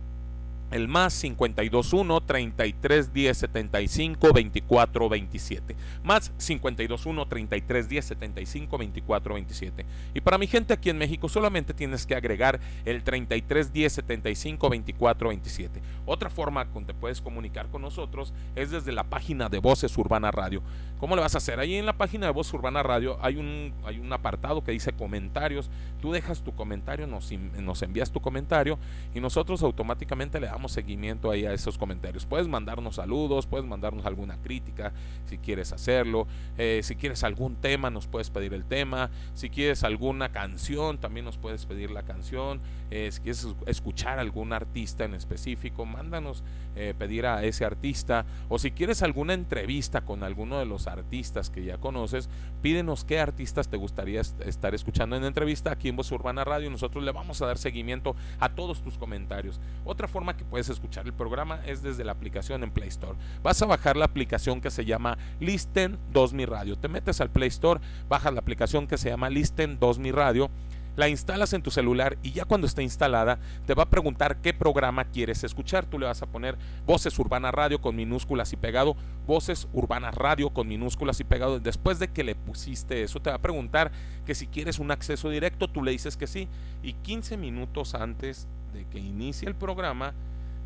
el 0.70 0.88
más 0.88 1.18
521 1.20 2.20
33 2.20 3.12
10 3.12 3.38
75 3.38 4.32
24 4.32 5.08
27. 5.08 5.76
Más 6.02 6.30
521 6.30 7.26
33 7.26 7.88
10 7.88 8.04
75 8.04 8.78
24 8.78 9.34
27. 9.34 9.86
Y 10.14 10.20
para 10.20 10.38
mi 10.38 10.46
gente 10.46 10.74
aquí 10.74 10.90
en 10.90 10.98
México 10.98 11.28
solamente 11.28 11.74
tienes 11.74 12.06
que 12.06 12.14
agregar 12.14 12.60
el 12.84 13.02
33 13.02 13.72
10 13.72 13.92
75 13.92 14.68
24 14.68 15.28
27. 15.28 15.80
Otra 16.06 16.30
forma 16.30 16.66
con 16.66 16.84
te 16.84 16.94
puedes 16.94 17.20
comunicar 17.20 17.68
con 17.68 17.82
nosotros 17.82 18.32
es 18.56 18.70
desde 18.70 18.92
la 18.92 19.04
página 19.04 19.48
de 19.48 19.58
Voces 19.58 19.96
Urbana 19.96 20.30
Radio. 20.30 20.62
¿Cómo 21.00 21.14
le 21.14 21.22
vas 21.22 21.34
a 21.34 21.38
hacer? 21.38 21.60
Ahí 21.60 21.76
en 21.76 21.86
la 21.86 21.96
página 21.96 22.26
de 22.26 22.32
Voces 22.32 22.54
Urbana 22.54 22.82
Radio 22.82 23.18
hay 23.22 23.36
un, 23.36 23.72
hay 23.84 23.98
un 23.98 24.12
apartado 24.12 24.64
que 24.64 24.72
dice 24.72 24.92
comentarios. 24.92 25.70
Tú 26.00 26.12
dejas 26.12 26.42
tu 26.42 26.54
comentario, 26.54 27.06
nos, 27.06 27.30
nos 27.32 27.82
envías 27.82 28.10
tu 28.10 28.20
comentario 28.20 28.78
y 29.14 29.20
nosotros 29.20 29.62
automáticamente 29.62 30.40
le 30.40 30.46
damos 30.46 30.57
seguimiento 30.66 31.30
ahí 31.30 31.46
a 31.46 31.52
esos 31.52 31.78
comentarios. 31.78 32.26
Puedes 32.26 32.48
mandarnos 32.48 32.96
saludos, 32.96 33.46
puedes 33.46 33.64
mandarnos 33.64 34.04
alguna 34.04 34.36
crítica 34.38 34.92
si 35.26 35.38
quieres 35.38 35.72
hacerlo. 35.72 36.26
Eh, 36.56 36.80
si 36.82 36.96
quieres 36.96 37.22
algún 37.22 37.54
tema, 37.54 37.90
nos 37.90 38.08
puedes 38.08 38.30
pedir 38.30 38.54
el 38.54 38.64
tema. 38.64 39.10
Si 39.34 39.50
quieres 39.50 39.84
alguna 39.84 40.30
canción, 40.30 40.98
también 40.98 41.24
nos 41.24 41.38
puedes 41.38 41.66
pedir 41.66 41.92
la 41.92 42.02
canción. 42.02 42.60
Eh, 42.90 43.10
si 43.12 43.20
quieres 43.20 43.46
escuchar 43.66 44.18
algún 44.18 44.52
artista 44.52 45.04
en 45.04 45.14
específico, 45.14 45.84
mándanos 45.84 46.42
eh, 46.76 46.94
pedir 46.96 47.26
a 47.26 47.42
ese 47.44 47.64
artista. 47.64 48.24
O 48.48 48.58
si 48.58 48.70
quieres 48.70 49.02
alguna 49.02 49.34
entrevista 49.34 50.02
con 50.02 50.22
alguno 50.22 50.58
de 50.58 50.66
los 50.66 50.86
artistas 50.86 51.50
que 51.50 51.64
ya 51.64 51.78
conoces, 51.78 52.28
pídenos 52.62 53.04
qué 53.04 53.20
artistas 53.20 53.68
te 53.68 53.76
gustaría 53.76 54.20
estar 54.20 54.74
escuchando 54.74 55.16
en 55.16 55.24
entrevista 55.24 55.72
aquí 55.72 55.88
en 55.88 55.96
Voz 55.96 56.10
Urbana 56.12 56.44
Radio. 56.44 56.70
Nosotros 56.70 57.04
le 57.04 57.12
vamos 57.12 57.42
a 57.42 57.46
dar 57.46 57.58
seguimiento 57.58 58.14
a 58.38 58.50
todos 58.50 58.82
tus 58.82 58.96
comentarios. 58.96 59.60
Otra 59.84 60.08
forma 60.08 60.36
que 60.36 60.44
puedes 60.44 60.68
escuchar 60.68 61.06
el 61.06 61.12
programa 61.12 61.60
es 61.66 61.82
desde 61.82 62.04
la 62.04 62.12
aplicación 62.12 62.62
en 62.62 62.70
Play 62.70 62.88
Store. 62.88 63.18
Vas 63.42 63.60
a 63.60 63.66
bajar 63.66 63.96
la 63.96 64.04
aplicación 64.04 64.60
que 64.60 64.70
se 64.70 64.84
llama 64.84 65.18
Listen 65.40 65.98
2000 66.12 66.46
Radio. 66.46 66.78
Te 66.78 66.88
metes 66.88 67.20
al 67.20 67.30
Play 67.30 67.48
Store, 67.48 67.80
bajas 68.08 68.32
la 68.32 68.40
aplicación 68.40 68.86
que 68.86 68.98
se 68.98 69.08
llama 69.10 69.30
Listen 69.30 69.78
2000 69.78 70.12
Radio 70.14 70.50
la 70.98 71.08
instalas 71.08 71.52
en 71.52 71.62
tu 71.62 71.70
celular 71.70 72.18
y 72.24 72.32
ya 72.32 72.44
cuando 72.44 72.66
esté 72.66 72.82
instalada 72.82 73.38
te 73.66 73.74
va 73.74 73.84
a 73.84 73.88
preguntar 73.88 74.38
qué 74.38 74.52
programa 74.52 75.04
quieres 75.04 75.44
escuchar. 75.44 75.86
Tú 75.86 75.96
le 75.96 76.06
vas 76.06 76.22
a 76.22 76.26
poner 76.26 76.58
Voces 76.86 77.16
Urbana 77.20 77.52
Radio 77.52 77.80
con 77.80 77.94
minúsculas 77.94 78.52
y 78.52 78.56
pegado, 78.56 78.96
Voces 79.24 79.68
Urbana 79.72 80.10
Radio 80.10 80.50
con 80.50 80.66
minúsculas 80.66 81.20
y 81.20 81.24
pegado. 81.24 81.60
Después 81.60 82.00
de 82.00 82.08
que 82.08 82.24
le 82.24 82.34
pusiste 82.34 83.04
eso, 83.04 83.20
te 83.20 83.30
va 83.30 83.36
a 83.36 83.40
preguntar 83.40 83.92
que 84.26 84.34
si 84.34 84.48
quieres 84.48 84.80
un 84.80 84.90
acceso 84.90 85.30
directo, 85.30 85.68
tú 85.68 85.84
le 85.84 85.92
dices 85.92 86.16
que 86.16 86.26
sí. 86.26 86.48
Y 86.82 86.94
15 86.94 87.36
minutos 87.36 87.94
antes 87.94 88.48
de 88.74 88.84
que 88.86 88.98
inicie 88.98 89.46
el 89.46 89.54
programa, 89.54 90.14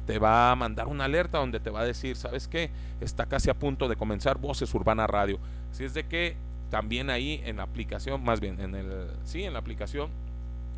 te 0.06 0.18
va 0.18 0.50
a 0.50 0.56
mandar 0.56 0.88
una 0.88 1.04
alerta 1.04 1.36
donde 1.36 1.60
te 1.60 1.68
va 1.68 1.82
a 1.82 1.84
decir, 1.84 2.16
¿sabes 2.16 2.48
qué? 2.48 2.70
Está 3.02 3.26
casi 3.26 3.50
a 3.50 3.54
punto 3.54 3.86
de 3.86 3.96
comenzar 3.96 4.38
Voces 4.38 4.72
Urbana 4.72 5.06
Radio. 5.06 5.38
Si 5.72 5.84
es 5.84 5.92
de 5.92 6.04
que 6.04 6.36
también 6.72 7.10
ahí 7.10 7.42
en 7.44 7.58
la 7.58 7.64
aplicación, 7.64 8.24
más 8.24 8.40
bien 8.40 8.58
en 8.58 8.74
el 8.74 9.06
sí, 9.24 9.42
en 9.42 9.52
la 9.52 9.58
aplicación 9.58 10.08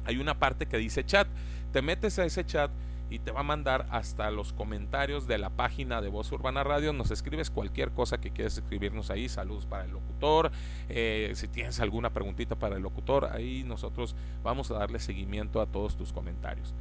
hay 0.04 0.16
una 0.16 0.40
parte 0.40 0.66
que 0.66 0.76
dice 0.76 1.06
chat. 1.06 1.28
Te 1.72 1.82
metes 1.82 2.18
a 2.18 2.24
ese 2.24 2.44
chat 2.44 2.72
y 3.10 3.20
te 3.20 3.30
va 3.30 3.40
a 3.40 3.44
mandar 3.44 3.86
hasta 3.92 4.28
los 4.32 4.52
comentarios 4.52 5.28
de 5.28 5.38
la 5.38 5.50
página 5.50 6.02
de 6.02 6.08
Voz 6.08 6.32
Urbana 6.32 6.64
Radio. 6.64 6.92
Nos 6.92 7.12
escribes 7.12 7.48
cualquier 7.48 7.92
cosa 7.92 8.18
que 8.18 8.32
quieras 8.32 8.58
escribirnos 8.58 9.10
ahí. 9.10 9.28
Saludos 9.28 9.66
para 9.66 9.84
el 9.84 9.92
locutor. 9.92 10.50
Eh, 10.88 11.30
si 11.36 11.46
tienes 11.46 11.78
alguna 11.78 12.10
preguntita 12.10 12.56
para 12.56 12.74
el 12.74 12.82
locutor, 12.82 13.26
ahí 13.26 13.62
nosotros 13.62 14.16
vamos 14.42 14.72
a 14.72 14.74
darle 14.74 14.98
seguimiento 14.98 15.60
a 15.60 15.66
todos 15.66 15.96
tus 15.96 16.12
comentarios. 16.12 16.74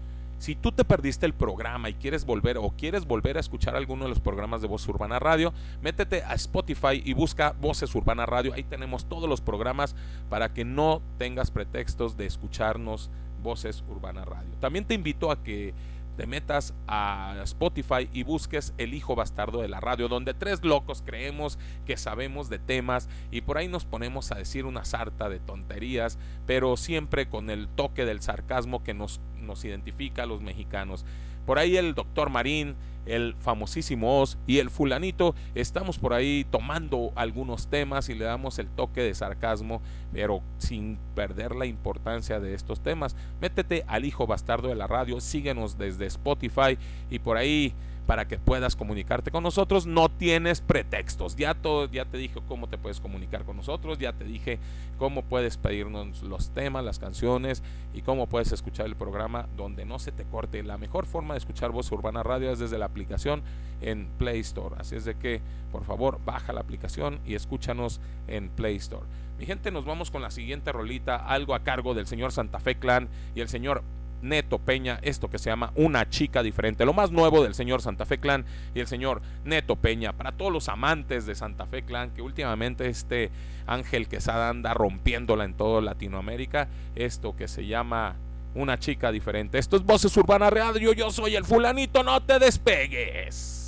Si 0.43 0.55
tú 0.55 0.73
te 0.73 0.83
perdiste 0.83 1.25
el 1.25 1.33
programa 1.33 1.89
y 1.89 1.93
quieres 1.93 2.25
volver 2.25 2.57
o 2.57 2.71
quieres 2.71 3.05
volver 3.05 3.37
a 3.37 3.39
escuchar 3.39 3.77
alguno 3.77 4.03
de 4.03 4.09
los 4.09 4.19
programas 4.19 4.61
de 4.61 4.67
Voz 4.67 4.85
Urbana 4.89 5.17
Radio, 5.17 5.53
métete 5.81 6.21
a 6.21 6.33
Spotify 6.33 7.01
y 7.01 7.13
busca 7.13 7.55
Voces 7.61 7.95
Urbana 7.95 8.25
Radio. 8.25 8.51
Ahí 8.53 8.63
tenemos 8.63 9.05
todos 9.05 9.29
los 9.29 9.39
programas 9.39 9.95
para 10.29 10.53
que 10.53 10.65
no 10.65 11.01
tengas 11.17 11.49
pretextos 11.49 12.17
de 12.17 12.25
escucharnos 12.25 13.09
Voces 13.41 13.85
Urbana 13.87 14.25
Radio. 14.25 14.51
También 14.59 14.83
te 14.83 14.95
invito 14.95 15.31
a 15.31 15.41
que 15.41 15.73
te 16.15 16.27
metas 16.27 16.73
a 16.87 17.35
Spotify 17.43 18.09
y 18.13 18.23
busques 18.23 18.73
El 18.77 18.93
Hijo 18.93 19.15
Bastardo 19.15 19.61
de 19.61 19.67
la 19.67 19.79
Radio, 19.79 20.07
donde 20.07 20.33
tres 20.33 20.63
locos 20.63 21.03
creemos 21.05 21.57
que 21.85 21.97
sabemos 21.97 22.49
de 22.49 22.59
temas 22.59 23.09
y 23.31 23.41
por 23.41 23.57
ahí 23.57 23.67
nos 23.67 23.85
ponemos 23.85 24.31
a 24.31 24.35
decir 24.35 24.65
una 24.65 24.85
sarta 24.85 25.29
de 25.29 25.39
tonterías, 25.39 26.17
pero 26.45 26.77
siempre 26.77 27.27
con 27.27 27.49
el 27.49 27.67
toque 27.67 28.05
del 28.05 28.21
sarcasmo 28.21 28.83
que 28.83 28.93
nos, 28.93 29.21
nos 29.39 29.65
identifica 29.65 30.23
a 30.23 30.27
los 30.27 30.41
mexicanos. 30.41 31.05
Por 31.45 31.59
ahí 31.59 31.77
el 31.77 31.93
doctor 31.93 32.29
Marín, 32.29 32.75
el 33.05 33.35
famosísimo 33.39 34.21
Oz 34.21 34.37
y 34.47 34.59
el 34.59 34.69
fulanito, 34.69 35.35
estamos 35.55 35.97
por 35.99 36.13
ahí 36.13 36.45
tomando 36.49 37.11
algunos 37.15 37.67
temas 37.67 38.09
y 38.09 38.15
le 38.15 38.25
damos 38.25 38.59
el 38.59 38.67
toque 38.67 39.01
de 39.01 39.13
sarcasmo, 39.13 39.81
pero 40.13 40.41
sin 40.57 40.97
perder 41.15 41.55
la 41.55 41.65
importancia 41.65 42.39
de 42.39 42.53
estos 42.53 42.81
temas. 42.81 43.15
Métete 43.41 43.83
al 43.87 44.05
hijo 44.05 44.25
bastardo 44.25 44.69
de 44.69 44.75
la 44.75 44.87
radio, 44.87 45.19
síguenos 45.19 45.77
desde 45.77 46.05
Spotify 46.05 46.77
y 47.09 47.19
por 47.19 47.37
ahí 47.37 47.73
para 48.05 48.27
que 48.27 48.37
puedas 48.37 48.75
comunicarte 48.75 49.31
con 49.31 49.43
nosotros. 49.43 49.85
No 49.85 50.09
tienes 50.09 50.61
pretextos. 50.61 51.35
Ya, 51.35 51.53
todo, 51.53 51.85
ya 51.85 52.05
te 52.05 52.17
dije 52.17 52.39
cómo 52.47 52.67
te 52.67 52.77
puedes 52.77 52.99
comunicar 52.99 53.43
con 53.45 53.57
nosotros. 53.57 53.97
Ya 53.97 54.13
te 54.13 54.25
dije 54.25 54.59
cómo 54.97 55.23
puedes 55.23 55.57
pedirnos 55.57 56.23
los 56.23 56.49
temas, 56.51 56.83
las 56.83 56.99
canciones 56.99 57.63
y 57.93 58.01
cómo 58.01 58.27
puedes 58.27 58.51
escuchar 58.51 58.85
el 58.85 58.95
programa 58.95 59.47
donde 59.55 59.85
no 59.85 59.99
se 59.99 60.11
te 60.11 60.25
corte. 60.25 60.63
La 60.63 60.77
mejor 60.77 61.05
forma 61.05 61.33
de 61.33 61.39
escuchar 61.39 61.71
Voz 61.71 61.91
Urbana 61.91 62.23
Radio 62.23 62.51
es 62.51 62.59
desde 62.59 62.77
la 62.77 62.85
aplicación 62.85 63.43
en 63.81 64.07
Play 64.17 64.39
Store. 64.39 64.75
Así 64.79 64.95
es 64.95 65.05
de 65.05 65.15
que, 65.15 65.41
por 65.71 65.83
favor, 65.83 66.19
baja 66.25 66.53
la 66.53 66.61
aplicación 66.61 67.19
y 67.25 67.35
escúchanos 67.35 67.99
en 68.27 68.49
Play 68.49 68.77
Store. 68.77 69.05
Mi 69.39 69.45
gente, 69.45 69.71
nos 69.71 69.85
vamos 69.85 70.11
con 70.11 70.21
la 70.21 70.31
siguiente 70.31 70.71
rolita, 70.71 71.15
algo 71.15 71.55
a 71.55 71.63
cargo 71.63 71.93
del 71.93 72.07
señor 72.07 72.31
Santa 72.31 72.59
Fe 72.59 72.75
Clan 72.75 73.09
y 73.35 73.41
el 73.41 73.49
señor 73.49 73.83
Neto 74.23 74.57
Peña, 74.57 74.99
esto 75.01 75.29
que 75.29 75.37
se 75.37 75.49
llama 75.49 75.71
Una 75.75 76.09
chica 76.09 76.41
diferente, 76.41 76.85
lo 76.85 76.93
más 76.93 77.11
nuevo 77.11 77.43
del 77.43 77.53
señor 77.53 77.81
Santa 77.81 78.05
Fe 78.05 78.17
Clan 78.19 78.45
y 78.73 78.79
el 78.79 78.87
señor 78.87 79.21
Neto 79.43 79.75
Peña, 79.75 80.13
para 80.13 80.31
todos 80.31 80.51
los 80.51 80.69
amantes 80.69 81.25
de 81.25 81.35
Santa 81.35 81.67
Fe 81.67 81.83
Clan, 81.83 82.11
que 82.11 82.21
últimamente 82.21 82.87
este 82.87 83.29
Ángel 83.67 84.07
Quesada 84.07 84.49
anda 84.49 84.73
rompiéndola 84.73 85.43
en 85.43 85.53
toda 85.55 85.81
Latinoamérica, 85.81 86.69
esto 86.95 87.35
que 87.35 87.47
se 87.47 87.67
llama 87.67 88.15
Una 88.55 88.79
chica 88.79 89.11
diferente. 89.11 89.57
Esto 89.57 89.75
es 89.75 89.83
Voces 89.83 90.15
Urbana 90.15 90.49
Radio, 90.49 90.93
yo 90.93 91.11
soy 91.11 91.35
el 91.35 91.43
fulanito, 91.43 92.01
no 92.01 92.23
te 92.23 92.39
despegues. 92.39 93.59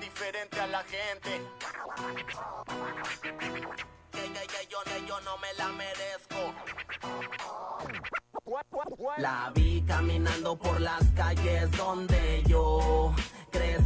Diferente 0.00 0.60
a 0.60 0.66
la 0.66 0.84
gente. 0.84 1.40
Yo 5.06 5.20
no 5.20 5.38
me 5.38 5.52
la 5.56 5.68
merezco. 5.68 6.54
La 9.18 9.52
vi 9.54 9.82
caminando 9.86 10.56
por 10.56 10.80
las 10.80 11.04
calles 11.14 11.70
donde 11.72 12.42
yo 12.46 13.14
crecí. 13.50 13.77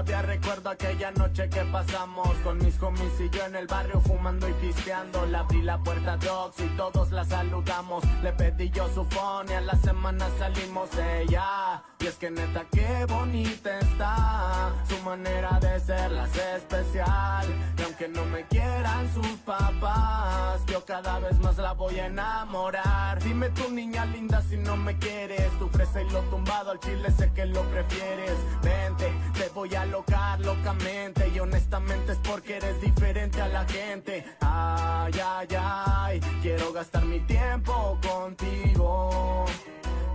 Todavía 0.00 0.22
recuerdo 0.22 0.70
aquella 0.70 1.10
noche 1.10 1.50
que 1.50 1.60
pasamos 1.66 2.30
con 2.42 2.56
mis 2.56 2.82
homies 2.82 3.20
y 3.20 3.28
yo 3.28 3.44
en 3.44 3.54
el 3.54 3.66
barrio 3.66 4.00
fumando 4.00 4.48
y 4.48 4.54
pisteando. 4.54 5.26
Le 5.26 5.36
abrí 5.36 5.60
la 5.60 5.76
puerta 5.76 6.14
a 6.14 6.16
Dogs 6.16 6.58
y 6.58 6.68
todos 6.68 7.10
la 7.10 7.22
saludamos. 7.26 8.02
Le 8.22 8.32
pedí 8.32 8.70
yo 8.70 8.88
su 8.94 9.04
phone 9.04 9.50
y 9.50 9.52
a 9.52 9.60
la 9.60 9.76
semana 9.76 10.26
salimos 10.38 10.88
ella. 10.96 11.82
Y 11.98 12.06
es 12.06 12.14
que 12.14 12.30
neta 12.30 12.64
qué 12.72 13.04
bonita 13.06 13.78
está. 13.78 14.72
Su 14.88 14.96
manera 15.04 15.60
de 15.60 15.78
ser 15.80 16.10
la 16.12 16.24
especial. 16.24 17.46
Y 17.76 17.82
aunque 17.82 18.08
no 18.08 18.24
me 18.24 18.46
quieran 18.46 19.12
sus 19.12 19.36
papás, 19.44 20.64
yo 20.64 20.82
cada 20.86 21.18
vez 21.18 21.38
más 21.40 21.58
la 21.58 21.72
voy 21.72 22.00
a 22.00 22.06
enamorar. 22.06 23.22
Dime 23.22 23.50
tu 23.50 23.70
niña 23.70 24.06
linda 24.06 24.40
si 24.48 24.56
no 24.56 24.78
me 24.78 24.96
quieres. 24.96 25.50
Tu 25.58 25.68
fresa 25.68 26.00
y 26.00 26.08
lo 26.08 26.20
tumbado 26.30 26.70
al 26.70 26.80
chile 26.80 27.10
sé 27.10 27.30
que 27.34 27.44
lo 27.44 27.60
prefieres. 27.64 28.38
Vente, 28.62 29.12
te 29.34 29.50
voy 29.50 29.74
a 29.74 29.89
locar 29.90 30.40
locamente 30.40 31.28
y 31.28 31.38
honestamente 31.40 32.12
es 32.12 32.18
porque 32.18 32.56
eres 32.56 32.80
diferente 32.80 33.40
a 33.40 33.48
la 33.48 33.64
gente. 33.66 34.24
Ay, 34.40 35.12
ay, 35.22 35.48
ay, 35.58 36.20
quiero 36.42 36.72
gastar 36.72 37.04
mi 37.04 37.20
tiempo 37.20 37.98
contigo. 38.06 39.44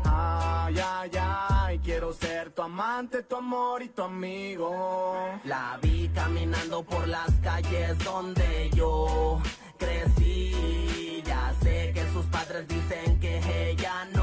Ay, 0.05 0.75
ay, 0.79 1.11
ay, 1.19 1.79
quiero 1.79 2.13
ser 2.13 2.51
tu 2.51 2.61
amante, 2.61 3.23
tu 3.23 3.35
amor 3.35 3.83
y 3.83 3.89
tu 3.89 4.03
amigo. 4.03 5.15
La 5.43 5.77
vi 5.81 6.09
caminando 6.09 6.83
por 6.83 7.07
las 7.07 7.31
calles 7.43 7.97
donde 7.99 8.69
yo 8.73 9.41
crecí. 9.77 11.21
Ya 11.25 11.53
sé 11.61 11.91
que 11.93 12.03
sus 12.13 12.25
padres 12.27 12.67
dicen 12.67 13.19
que 13.19 13.69
ella 13.71 14.07
no 14.13 14.14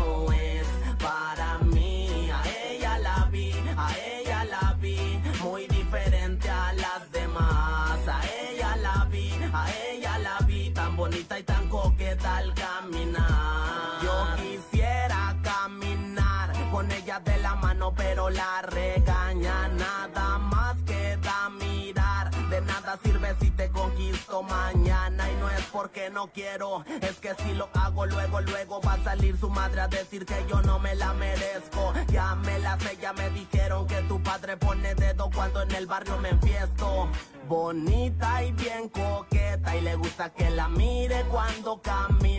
la 18.33 18.63
regaña 18.63 19.69
nada 19.69 20.39
más 20.39 20.77
queda 20.85 21.51
mirar. 21.51 22.31
De 22.49 22.61
nada 22.61 22.99
sirve 23.03 23.35
si 23.41 23.51
te 23.51 23.71
conquisto 23.71 24.43
mañana 24.43 25.31
y 25.31 25.37
no 25.37 25.49
es 25.51 25.65
porque 25.73 26.11
no 26.11 26.31
quiero, 26.33 26.85
es 27.01 27.19
que 27.19 27.35
si 27.43 27.55
lo 27.55 27.69
hago 27.75 28.07
luego, 28.07 28.41
luego 28.41 28.81
va 28.83 28.95
a 28.95 29.05
salir 29.05 29.39
su 29.39 29.49
madre 29.49 29.81
a 29.81 29.89
decir 29.89 30.27
que 30.27 30.45
yo 30.49 30.61
no 30.63 30.79
me 30.79 30.95
la 30.95 31.15
merezco. 31.15 31.93
Ya 32.09 32.35
me 32.35 32.59
la 32.59 32.79
sé, 32.81 32.99
ya 33.01 33.13
me 33.13 33.31
dijeron 33.31 33.87
que 33.87 34.03
tu 34.03 34.23
padre 34.23 34.57
pone 34.57 34.95
dedo 34.95 35.31
cuando 35.35 35.63
en 35.63 35.73
el 35.75 35.87
barrio 35.87 36.19
me 36.19 36.31
enfiesto. 36.31 37.09
Bonita 37.49 38.43
y 38.45 38.53
bien 38.53 38.89
coqueta 38.89 39.77
y 39.77 39.81
le 39.81 39.95
gusta 39.97 40.31
que 40.31 40.51
la 40.51 40.69
mire 40.69 41.25
cuando 41.31 41.81
camina. 41.81 42.32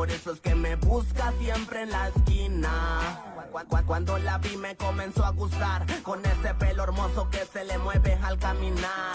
Por 0.00 0.10
eso 0.10 0.32
es 0.32 0.40
que 0.40 0.54
me 0.54 0.76
busca 0.76 1.30
siempre 1.38 1.82
en 1.82 1.90
la 1.90 2.08
esquina. 2.08 3.22
Cuando 3.86 4.16
la 4.16 4.38
vi 4.38 4.56
me 4.56 4.74
comenzó 4.74 5.26
a 5.26 5.30
gustar 5.30 5.84
con 6.02 6.24
ese 6.24 6.54
pelo 6.54 6.84
hermoso 6.84 7.28
que 7.28 7.44
se 7.44 7.66
le 7.66 7.76
mueve 7.76 8.18
al 8.22 8.38
caminar. 8.38 9.14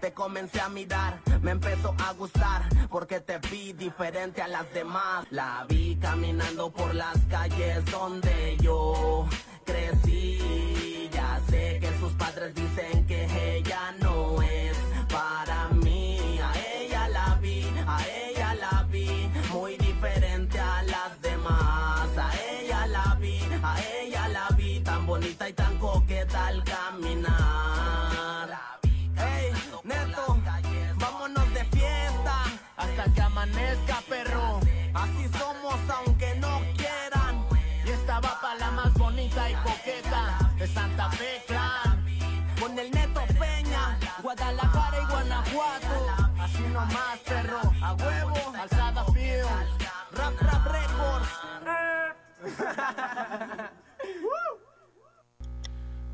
Te 0.00 0.14
comencé 0.14 0.58
a 0.62 0.70
mirar, 0.70 1.20
me 1.42 1.50
empezó 1.50 1.94
a 1.98 2.14
gustar 2.14 2.62
porque 2.88 3.20
te 3.20 3.40
vi 3.50 3.74
diferente 3.74 4.40
a 4.40 4.48
las 4.48 4.72
demás. 4.72 5.26
La 5.28 5.66
vi 5.68 5.96
caminando 5.96 6.72
por 6.72 6.94
las 6.94 7.18
calles 7.28 7.84
donde 7.90 8.56
yo 8.58 9.26
crecí. 9.66 11.10
Ya 11.12 11.42
sé 11.50 11.78
que 11.78 11.90
sus 12.00 12.12
padres 12.14 12.54
dicen 12.54 13.06
que 13.06 13.11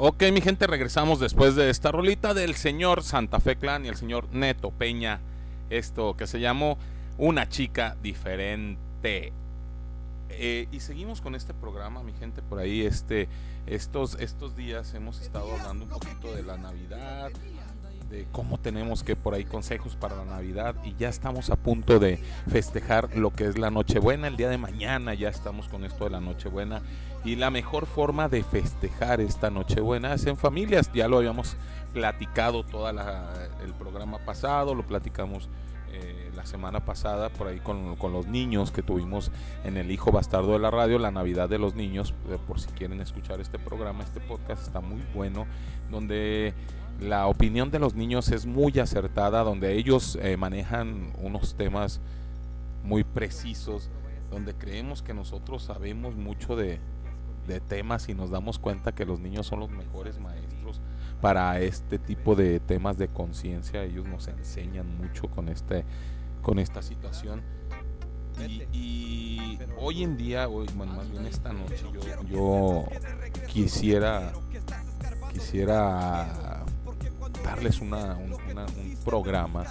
Ok, 0.01 0.23
mi 0.33 0.41
gente, 0.41 0.69
regresamos 0.69 1.19
después 1.19 1.57
de 1.57 1.71
esta 1.71 1.91
rolita 1.91 2.33
del 2.33 2.55
señor 2.55 3.03
Santa 3.03 3.41
Fe 3.41 3.57
Clan 3.57 3.85
y 3.85 3.89
el 3.89 3.97
señor 3.97 4.29
Neto 4.31 4.71
Peña. 4.71 5.19
Esto 5.71 6.17
que 6.17 6.29
se 6.29 6.39
llamó 6.39 6.79
Una 7.17 7.49
chica 7.49 7.97
diferente. 8.01 9.33
Eh, 10.29 10.69
y 10.71 10.79
seguimos 10.79 11.21
con 11.21 11.35
este 11.35 11.53
programa, 11.53 12.05
mi 12.05 12.13
gente, 12.13 12.43
por 12.43 12.61
ahí 12.61 12.83
este, 12.83 13.29
estos, 13.67 14.15
estos 14.21 14.55
días 14.55 14.95
hemos 14.95 15.21
estado 15.21 15.53
hablando 15.53 15.87
un 15.87 15.91
poquito 15.91 16.33
de 16.33 16.45
la 16.45 16.57
Navidad, 16.59 17.33
de 18.11 18.27
cómo 18.33 18.59
tenemos 18.59 19.03
que 19.03 19.17
por 19.17 19.35
ahí 19.35 19.45
consejos 19.45 19.97
para 19.97 20.17
la 20.17 20.25
Navidad 20.25 20.75
y 20.85 20.95
ya 20.97 21.09
estamos 21.09 21.51
a 21.51 21.57
punto 21.57 21.99
de 21.99 22.19
festejar 22.51 23.17
lo 23.17 23.31
que 23.31 23.47
es 23.47 23.59
la 23.59 23.71
Nochebuena, 23.71 24.29
el 24.29 24.37
día 24.37 24.49
de 24.49 24.59
mañana 24.59 25.15
ya 25.15 25.29
estamos 25.29 25.69
con 25.69 25.85
esto 25.85 26.05
de 26.05 26.11
la 26.11 26.21
Nochebuena 26.21 26.83
y 27.25 27.37
la 27.37 27.51
mejor 27.51 27.87
forma 27.87 28.29
de 28.29 28.43
festejar 28.43 29.21
esta 29.21 29.51
Nochebuena 29.51 30.15
es 30.15 30.27
en 30.27 30.37
familias, 30.37 30.91
ya 30.95 31.09
lo 31.09 31.19
habíamos 31.19 31.57
platicado 31.93 32.65
todo 32.65 32.89
el 32.89 33.75
programa 33.79 34.19
pasado, 34.19 34.75
lo 34.75 34.87
platicamos 34.87 35.49
la 36.39 36.47
semana 36.47 36.85
pasada 36.85 37.31
por 37.31 37.49
ahí 37.49 37.59
con, 37.59 37.97
con, 37.97 38.13
los 38.13 38.29
niños 38.29 38.71
que 38.71 38.81
tuvimos 38.81 39.33
en 39.65 39.77
el 39.77 39.91
Hijo 39.91 40.13
Bastardo 40.13 40.53
de 40.53 40.61
la 40.61 40.71
Radio, 40.71 41.01
la 41.01 41.11
Navidad 41.11 41.49
de 41.49 41.59
los 41.59 41.75
Niños, 41.75 42.15
eh, 42.31 42.39
por 42.47 42.61
si 42.61 42.69
quieren 42.69 43.01
escuchar 43.01 43.41
este 43.41 43.59
programa, 43.59 44.05
este 44.05 44.21
podcast 44.21 44.63
está 44.63 44.81
muy 44.81 45.03
bueno, 45.13 45.47
donde 45.91 46.55
la 47.01 47.27
opinión 47.27 47.73
de 47.73 47.81
los 47.81 47.97
niños 47.97 48.31
es 48.31 48.47
muy 48.47 48.79
acertada, 48.79 49.43
donde 49.43 49.75
ellos 49.75 50.17
eh, 50.23 50.37
manejan 50.37 51.13
unos 51.21 51.57
temas 51.57 52.01
muy 52.85 53.03
precisos, 53.03 53.91
donde 54.31 54.55
creemos 54.55 55.03
que 55.03 55.15
nosotros 55.15 55.65
sabemos 55.65 56.15
mucho 56.15 56.55
de, 56.55 56.79
de 57.49 57.59
temas 57.59 58.09
y 58.09 58.15
nos 58.15 58.31
damos 58.31 58.61
cuenta 58.61 58.93
que 58.93 59.05
los 59.05 59.19
niños 59.19 59.49
son 59.49 59.59
los 59.59 59.71
mejores 59.71 60.21
maestros 60.21 60.81
para 61.21 61.59
este 61.59 61.99
tipo 61.99 62.37
de 62.37 62.61
temas 62.61 62.97
de 62.97 63.09
conciencia. 63.09 63.83
Ellos 63.83 64.07
nos 64.07 64.29
enseñan 64.29 64.97
mucho 64.99 65.27
con 65.27 65.49
este 65.49 65.85
con 66.43 66.59
esta 66.59 66.83
situación. 66.83 67.43
Y, 68.41 68.63
y, 68.73 69.59
hoy 69.79 70.05
en 70.05 70.17
día, 70.17 70.49
hoy, 70.49 70.67
bueno, 70.75 70.95
más 70.95 71.11
bien 71.11 71.27
esta 71.27 71.53
noche, 71.53 71.85
yo, 71.93 72.25
yo 72.25 72.85
quisiera 73.49 74.33
quisiera 75.33 76.65
darles 77.45 77.81
una, 77.81 78.17
un, 78.17 78.33
una, 78.51 78.65
un 78.65 78.97
programa 79.05 79.65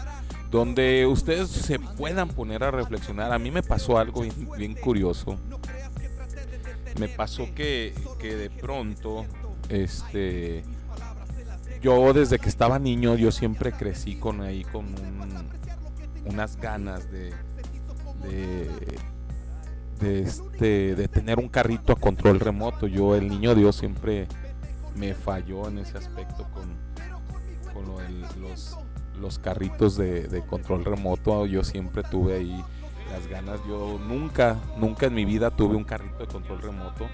donde 0.50 1.06
ustedes 1.06 1.50
se 1.50 1.80
puedan 1.80 2.30
poner 2.30 2.64
a 2.64 2.72
reflexionar. 2.72 3.34
A 3.34 3.40
mí 3.40 3.52
me 3.52 3.64
pasó 3.64 3.98
algo 3.98 4.22
bien, 4.22 4.50
bien 4.58 4.74
curioso. 4.76 5.38
Me 7.00 7.10
pasó 7.10 7.48
que, 7.54 7.94
que 8.20 8.36
de 8.36 8.50
pronto, 8.50 9.26
este, 9.70 10.64
yo 11.82 12.14
desde 12.14 12.40
que 12.40 12.50
estaba 12.50 12.80
niño, 12.80 13.16
yo 13.16 13.32
siempre 13.32 13.72
crecí 13.72 14.16
con 14.16 14.42
ahí 14.42 14.64
con 14.64 14.86
un, 14.86 15.57
unas 16.30 16.58
ganas 16.58 17.12
de, 17.12 17.34
de, 20.00 20.22
este, 20.22 20.96
de 20.96 21.08
tener 21.08 21.40
un 21.40 21.50
carrito 21.50 21.94
a 21.94 21.96
control 21.96 22.40
remoto. 22.40 22.88
Yo, 22.88 23.16
el 23.16 23.28
niño 23.28 23.56
Dios, 23.56 23.76
siempre 23.76 24.28
me 24.96 25.14
falló 25.14 25.68
en 25.68 25.80
ese 25.80 25.98
aspecto 25.98 26.48
con, 26.54 26.76
con 27.74 27.86
los, 28.42 28.78
los 29.20 29.40
carritos 29.40 29.98
de, 29.98 30.28
de 30.28 30.42
control 30.46 30.86
remoto. 30.86 31.46
Yo 31.46 31.64
siempre 31.64 32.04
tuve 32.04 32.36
ahí 32.36 32.64
las 33.12 33.28
ganas. 33.28 33.60
Yo 33.68 34.00
nunca, 34.08 34.58
nunca 34.78 35.08
en 35.08 35.14
mi 35.14 35.26
vida 35.26 35.52
tuve 35.52 35.76
un 35.76 35.84
carrito 35.84 36.20
de 36.20 36.28
control 36.28 36.62
remoto. 36.62 37.08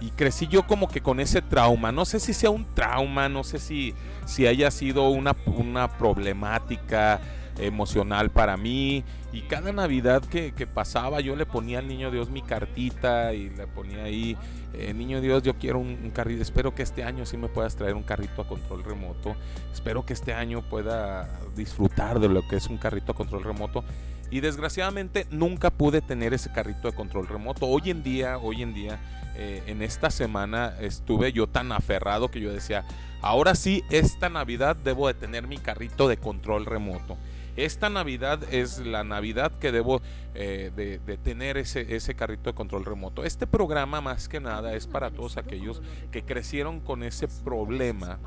Y 0.00 0.10
crecí 0.12 0.46
yo 0.46 0.66
como 0.66 0.88
que 0.88 1.02
con 1.02 1.20
ese 1.20 1.42
trauma. 1.42 1.92
No 1.92 2.06
sé 2.06 2.20
si 2.20 2.32
sea 2.32 2.48
un 2.48 2.64
trauma, 2.74 3.28
no 3.28 3.44
sé 3.44 3.58
si, 3.58 3.94
si 4.24 4.46
haya 4.46 4.70
sido 4.70 5.10
una, 5.10 5.36
una 5.44 5.88
problemática 5.98 7.20
emocional 7.58 8.30
para 8.30 8.56
mí. 8.56 9.04
Y 9.32 9.42
cada 9.42 9.72
Navidad 9.72 10.22
que, 10.22 10.52
pasaba 10.66 11.20
yo 11.20 11.36
le 11.36 11.46
ponía 11.46 11.78
al 11.78 11.88
Niño 11.88 12.10
Dios 12.10 12.30
mi 12.30 12.42
cartita 12.42 13.32
y 13.34 13.50
le 13.50 13.66
ponía 13.66 14.04
ahí, 14.04 14.36
eh, 14.74 14.92
Niño 14.94 15.20
Dios, 15.20 15.42
yo 15.42 15.54
quiero 15.54 15.78
un, 15.78 15.98
un 16.02 16.10
carrito. 16.10 16.42
Espero 16.42 16.74
que 16.74 16.82
este 16.82 17.04
año 17.04 17.26
sí 17.26 17.36
me 17.36 17.48
puedas 17.48 17.76
traer 17.76 17.94
un 17.94 18.02
carrito 18.02 18.42
a 18.42 18.48
control 18.48 18.84
remoto. 18.84 19.36
Espero 19.72 20.04
que 20.04 20.12
este 20.12 20.34
año 20.34 20.62
pueda 20.62 21.28
disfrutar 21.56 22.20
de 22.20 22.28
lo 22.28 22.46
que 22.46 22.56
es 22.56 22.66
un 22.68 22.78
carrito 22.78 23.12
a 23.12 23.14
control 23.14 23.44
remoto. 23.44 23.84
Y 24.30 24.40
desgraciadamente 24.40 25.26
nunca 25.30 25.70
pude 25.70 26.00
tener 26.00 26.32
ese 26.32 26.52
carrito 26.52 26.88
de 26.88 26.94
control 26.94 27.26
remoto. 27.26 27.66
Hoy 27.66 27.90
en 27.90 28.02
día, 28.04 28.38
hoy 28.38 28.62
en 28.62 28.74
día, 28.74 29.00
eh, 29.36 29.62
en 29.66 29.82
esta 29.82 30.10
semana 30.10 30.74
estuve 30.80 31.32
yo 31.32 31.48
tan 31.48 31.72
aferrado 31.72 32.28
que 32.28 32.40
yo 32.40 32.52
decía, 32.52 32.84
ahora 33.22 33.56
sí, 33.56 33.82
esta 33.90 34.28
Navidad 34.28 34.76
debo 34.76 35.08
de 35.08 35.14
tener 35.14 35.48
mi 35.48 35.58
carrito 35.58 36.06
de 36.08 36.16
control 36.16 36.64
remoto. 36.64 37.16
Esta 37.64 37.90
Navidad 37.90 38.42
es 38.52 38.78
la 38.78 39.04
Navidad 39.04 39.52
que 39.52 39.70
debo 39.70 40.00
eh, 40.34 40.70
de, 40.74 40.98
de 40.98 41.16
tener 41.18 41.58
ese, 41.58 41.94
ese 41.94 42.14
carrito 42.14 42.50
de 42.50 42.54
control 42.54 42.84
remoto. 42.84 43.24
Este 43.24 43.46
programa 43.46 44.00
más 44.00 44.28
que 44.28 44.40
nada 44.40 44.74
es 44.74 44.86
para 44.86 45.10
todos 45.10 45.36
aquellos 45.36 45.82
que 46.10 46.22
crecieron 46.22 46.80
con 46.80 47.02
ese 47.02 47.28
problema 47.44 48.18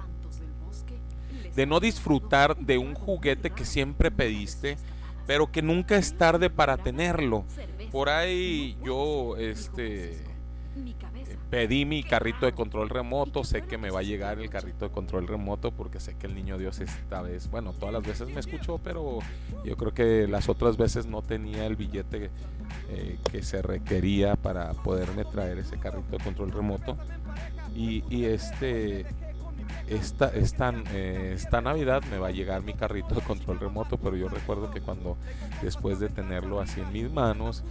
de 1.56 1.66
no 1.66 1.80
disfrutar 1.80 2.58
de 2.58 2.78
un 2.78 2.96
juguete 2.96 3.52
que 3.52 3.66
siempre 3.66 4.12
pediste, 4.12 4.78
pero 5.26 5.52
que 5.52 5.62
nunca 5.62 5.96
es 5.96 6.18
tarde 6.18 6.50
para 6.50 6.78
tenerlo. 6.78 7.46
Por 7.92 8.10
ahí 8.10 8.78
yo 8.84 9.38
este 9.38 10.33
pedí 11.50 11.86
mi 11.86 12.04
carrito 12.04 12.46
de 12.46 12.54
control 12.54 12.90
remoto, 12.90 13.44
sé 13.44 13.62
que 13.64 13.78
me 13.78 13.92
va 13.92 14.00
a 14.00 14.04
llegar 14.04 14.40
el 14.40 14.50
carrito 14.50 14.88
de 14.88 14.92
control 14.92 15.28
remoto 15.28 15.72
porque 15.72 16.00
sé 16.00 16.16
que 16.16 16.28
el 16.28 16.36
niño 16.36 16.58
Dios 16.58 16.80
esta 16.80 17.22
vez, 17.22 17.50
bueno, 17.50 17.74
todas 17.74 17.94
las 17.94 18.04
veces 18.04 18.30
me 18.30 18.40
escuchó, 18.40 18.80
pero 18.84 19.20
yo 19.64 19.78
creo 19.78 19.94
que 19.94 20.28
las 20.28 20.50
otras 20.50 20.78
veces 20.78 21.06
no 21.06 21.22
tenía 21.22 21.66
el 21.66 21.76
billete 21.76 22.32
eh, 22.90 23.18
que 23.32 23.44
se 23.44 23.62
requería 23.62 24.36
para 24.36 24.74
poderme 24.74 25.26
traer 25.26 25.60
ese 25.60 25.78
carrito 25.78 26.18
de 26.18 26.24
control 26.24 26.52
remoto. 26.52 26.98
Y, 27.76 28.04
y 28.10 28.26
este 28.26 29.06
esta, 29.88 30.28
esta, 30.30 30.74
eh, 30.94 31.34
esta 31.36 31.62
Navidad 31.62 32.04
me 32.10 32.18
va 32.18 32.28
a 32.28 32.32
llegar 32.32 32.64
mi 32.64 32.74
carrito 32.74 33.16
de 33.16 33.22
control 33.22 33.60
remoto, 33.60 33.98
pero 33.98 34.16
yo 34.16 34.30
recuerdo 34.30 34.72
que 34.72 34.82
cuando 34.82 35.18
después 35.62 36.00
de 36.00 36.10
tenerlo 36.10 36.60
así 36.60 36.82
en 36.82 36.92
mis 36.92 37.12
manos, 37.12 37.64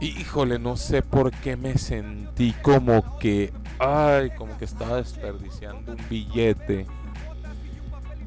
híjole, 0.00 0.58
no 0.58 0.76
sé 0.76 1.02
por 1.02 1.30
qué 1.30 1.56
me 1.56 1.76
sentí 1.78 2.52
como 2.62 3.18
que 3.18 3.52
ay, 3.78 4.30
como 4.30 4.56
que 4.58 4.64
estaba 4.64 4.96
desperdiciando 4.96 5.92
un 5.92 5.98
billete. 6.08 6.86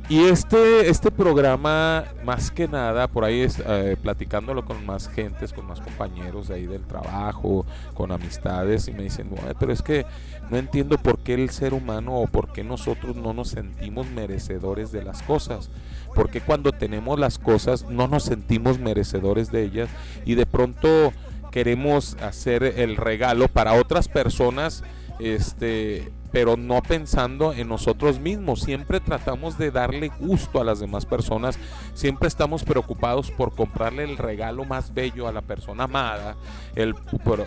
Y 0.09 0.25
este, 0.25 0.89
este 0.89 1.09
programa, 1.09 2.03
más 2.25 2.51
que 2.51 2.67
nada, 2.67 3.07
por 3.07 3.23
ahí 3.23 3.41
es, 3.41 3.63
eh, 3.65 3.95
platicándolo 4.01 4.65
con 4.65 4.85
más 4.85 5.07
gentes, 5.07 5.53
con 5.53 5.65
más 5.65 5.79
compañeros 5.79 6.49
de 6.49 6.55
ahí 6.55 6.65
del 6.65 6.81
trabajo, 6.81 7.65
con 7.93 8.11
amistades, 8.11 8.89
y 8.89 8.91
me 8.91 9.03
dicen, 9.03 9.29
pero 9.57 9.71
es 9.71 9.81
que 9.81 10.05
no 10.49 10.57
entiendo 10.57 10.97
por 10.97 11.19
qué 11.19 11.35
el 11.35 11.49
ser 11.49 11.73
humano 11.73 12.17
o 12.17 12.27
por 12.27 12.51
qué 12.51 12.61
nosotros 12.61 13.15
no 13.15 13.33
nos 13.33 13.49
sentimos 13.49 14.05
merecedores 14.09 14.91
de 14.91 15.01
las 15.01 15.21
cosas. 15.23 15.69
Porque 16.13 16.41
cuando 16.41 16.73
tenemos 16.73 17.17
las 17.17 17.37
cosas 17.37 17.85
no 17.89 18.09
nos 18.09 18.23
sentimos 18.23 18.79
merecedores 18.79 19.49
de 19.49 19.63
ellas 19.63 19.89
y 20.25 20.35
de 20.35 20.45
pronto 20.45 21.13
queremos 21.51 22.15
hacer 22.21 22.63
el 22.63 22.97
regalo 22.97 23.47
para 23.47 23.73
otras 23.73 24.07
personas 24.07 24.83
este 25.19 26.11
pero 26.31 26.55
no 26.55 26.81
pensando 26.81 27.51
en 27.51 27.67
nosotros 27.67 28.19
mismos. 28.19 28.61
Siempre 28.61 29.01
tratamos 29.01 29.57
de 29.57 29.69
darle 29.69 30.09
gusto 30.19 30.61
a 30.61 30.63
las 30.63 30.79
demás 30.79 31.05
personas. 31.05 31.59
Siempre 31.93 32.29
estamos 32.29 32.63
preocupados 32.63 33.31
por 33.31 33.53
comprarle 33.53 34.05
el 34.05 34.17
regalo 34.17 34.63
más 34.63 34.93
bello 34.93 35.27
a 35.27 35.33
la 35.33 35.41
persona 35.41 35.83
amada, 35.83 36.37
el, 36.75 36.95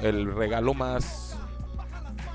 el 0.02 0.34
regalo 0.34 0.74
más 0.74 1.33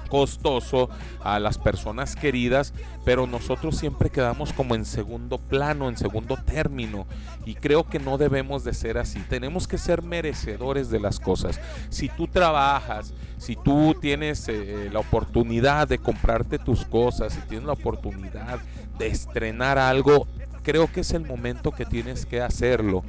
costoso 0.10 0.90
a 1.24 1.40
las 1.40 1.58
personas 1.58 2.16
queridas, 2.16 2.74
pero 3.06 3.28
nosotros 3.28 3.78
siempre 3.78 4.10
quedamos 4.10 4.52
como 4.54 4.76
en 4.76 4.86
segundo 4.86 5.38
plano, 5.38 5.88
en 5.88 5.98
segundo 5.98 6.38
término, 6.38 7.06
y 7.46 7.56
creo 7.56 7.88
que 7.88 8.00
no 8.00 8.18
debemos 8.18 8.64
de 8.64 8.74
ser 8.74 8.98
así. 8.98 9.20
Tenemos 9.30 9.68
que 9.68 9.78
ser 9.78 10.04
merecedores 10.04 10.90
de 10.90 11.00
las 11.00 11.20
cosas. 11.20 11.60
Si 11.90 12.10
tú 12.10 12.28
trabajas, 12.28 13.14
si 13.38 13.56
tú 13.56 13.96
tienes 14.00 14.48
eh, 14.50 14.90
la 14.92 15.00
oportunidad 15.00 15.88
de 15.88 16.00
comprarte 16.00 16.60
tus 16.60 16.86
cosas, 16.86 17.34
si 17.34 17.42
tienes 17.42 17.66
la 17.66 17.74
oportunidad 17.74 18.60
de 18.98 19.08
estrenar 19.08 19.78
algo, 19.78 20.28
creo 20.64 20.92
que 20.92 21.02
es 21.02 21.14
el 21.14 21.26
momento 21.26 21.72
que 21.72 21.86
tienes 21.86 22.26
que 22.26 22.42
hacerlo, 22.42 23.04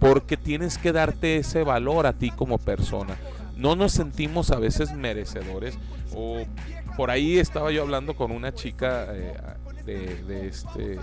porque 0.00 0.36
tienes 0.36 0.78
que 0.78 0.92
darte 0.92 1.36
ese 1.36 1.62
valor 1.62 2.06
a 2.06 2.12
ti 2.12 2.30
como 2.30 2.58
persona 2.58 3.16
no 3.56 3.76
nos 3.76 3.92
sentimos 3.92 4.50
a 4.50 4.58
veces 4.58 4.92
merecedores. 4.92 5.78
O 6.14 6.44
por 6.96 7.10
ahí 7.10 7.38
estaba 7.38 7.72
yo 7.72 7.82
hablando 7.82 8.14
con 8.14 8.30
una 8.30 8.54
chica 8.54 9.06
eh, 9.12 9.34
de, 9.84 10.46
este 10.46 10.98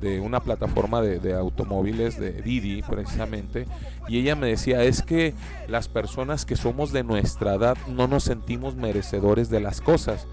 de 0.00 0.20
una 0.20 0.40
plataforma 0.40 1.02
de, 1.02 1.18
de, 1.20 1.34
automóviles 1.34 2.18
de 2.18 2.32
Didi 2.32 2.82
precisamente 2.82 3.66
y 4.08 4.18
ella 4.18 4.34
me 4.34 4.48
decía 4.48 4.82
es 4.82 5.02
que 5.02 5.34
las 5.68 5.88
personas 5.88 6.46
que 6.46 6.56
somos 6.56 6.92
de 6.92 7.04
nuestra 7.04 7.54
edad 7.54 7.76
no 7.86 8.08
nos 8.08 8.24
sentimos 8.24 8.76
merecedores 8.76 9.50
de 9.50 9.60
las 9.60 9.80
cosas 9.80 10.26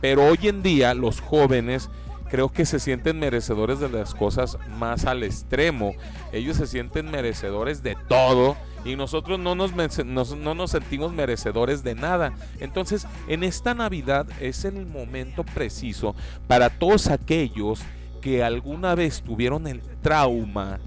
pero 0.00 0.26
hoy 0.26 0.38
en 0.42 0.62
día 0.62 0.94
los 0.94 1.20
jóvenes 1.20 1.88
creo 2.30 2.50
que 2.50 2.66
se 2.66 2.78
sienten 2.78 3.18
merecedores 3.18 3.80
de 3.80 3.88
las 3.88 4.14
cosas 4.14 4.58
más 4.78 5.06
al 5.06 5.22
extremo 5.22 5.94
ellos 6.32 6.58
se 6.58 6.66
sienten 6.66 7.10
merecedores 7.10 7.82
de 7.82 7.96
todo 8.08 8.56
y 8.84 8.96
nosotros 8.96 9.38
no 9.38 9.54
nos, 9.54 9.72
no 9.74 10.54
nos 10.54 10.70
sentimos 10.70 11.12
merecedores 11.12 11.82
de 11.82 11.94
nada. 11.94 12.34
Entonces, 12.60 13.06
en 13.28 13.44
esta 13.44 13.74
Navidad 13.74 14.26
es 14.40 14.64
el 14.64 14.86
momento 14.86 15.44
preciso 15.44 16.14
para 16.46 16.70
todos 16.70 17.08
aquellos 17.08 17.80
que 18.20 18.42
alguna 18.42 18.94
vez 18.94 19.22
tuvieron 19.22 19.66
el 19.66 19.80
trauma 20.02 20.80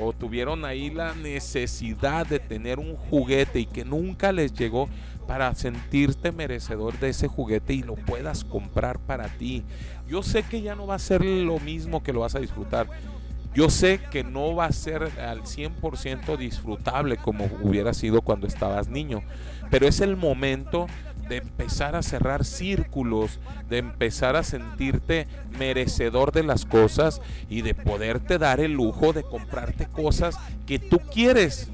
o 0.00 0.12
tuvieron 0.12 0.64
ahí 0.64 0.90
la 0.90 1.14
necesidad 1.14 2.26
de 2.26 2.38
tener 2.38 2.78
un 2.78 2.96
juguete 2.96 3.60
y 3.60 3.66
que 3.66 3.84
nunca 3.84 4.32
les 4.32 4.52
llegó 4.52 4.88
para 5.26 5.54
sentirte 5.54 6.32
merecedor 6.32 6.98
de 6.98 7.10
ese 7.10 7.28
juguete 7.28 7.74
y 7.74 7.82
lo 7.82 7.94
puedas 7.94 8.44
comprar 8.44 8.98
para 8.98 9.28
ti. 9.28 9.64
Yo 10.08 10.22
sé 10.22 10.42
que 10.42 10.62
ya 10.62 10.74
no 10.74 10.86
va 10.86 10.96
a 10.96 11.00
ser 11.00 11.24
lo 11.24 11.58
mismo 11.60 12.02
que 12.02 12.12
lo 12.12 12.20
vas 12.20 12.34
a 12.34 12.40
disfrutar 12.40 12.88
yo 13.54 13.68
sé 13.68 14.00
que 14.10 14.22
no 14.22 14.54
va 14.54 14.66
a 14.66 14.72
ser 14.72 15.02
al 15.20 15.42
100% 15.42 16.36
disfrutable 16.36 17.16
como 17.16 17.50
hubiera 17.62 17.94
sido 17.94 18.22
cuando 18.22 18.46
estabas 18.46 18.88
niño, 18.88 19.22
pero 19.70 19.88
es 19.88 20.00
el 20.00 20.16
momento 20.16 20.86
de 21.28 21.36
empezar 21.36 21.94
a 21.94 22.02
cerrar 22.02 22.44
círculos, 22.44 23.38
de 23.68 23.78
empezar 23.78 24.34
a 24.34 24.42
sentirte 24.42 25.28
merecedor 25.58 26.32
de 26.32 26.42
las 26.42 26.64
cosas 26.64 27.20
y 27.48 27.62
de 27.62 27.74
poderte 27.74 28.36
dar 28.36 28.58
el 28.58 28.72
lujo 28.72 29.12
de 29.12 29.22
comprarte 29.22 29.86
cosas 29.86 30.36
que 30.66 30.80
tú 30.80 30.98
quieres, 30.98 31.68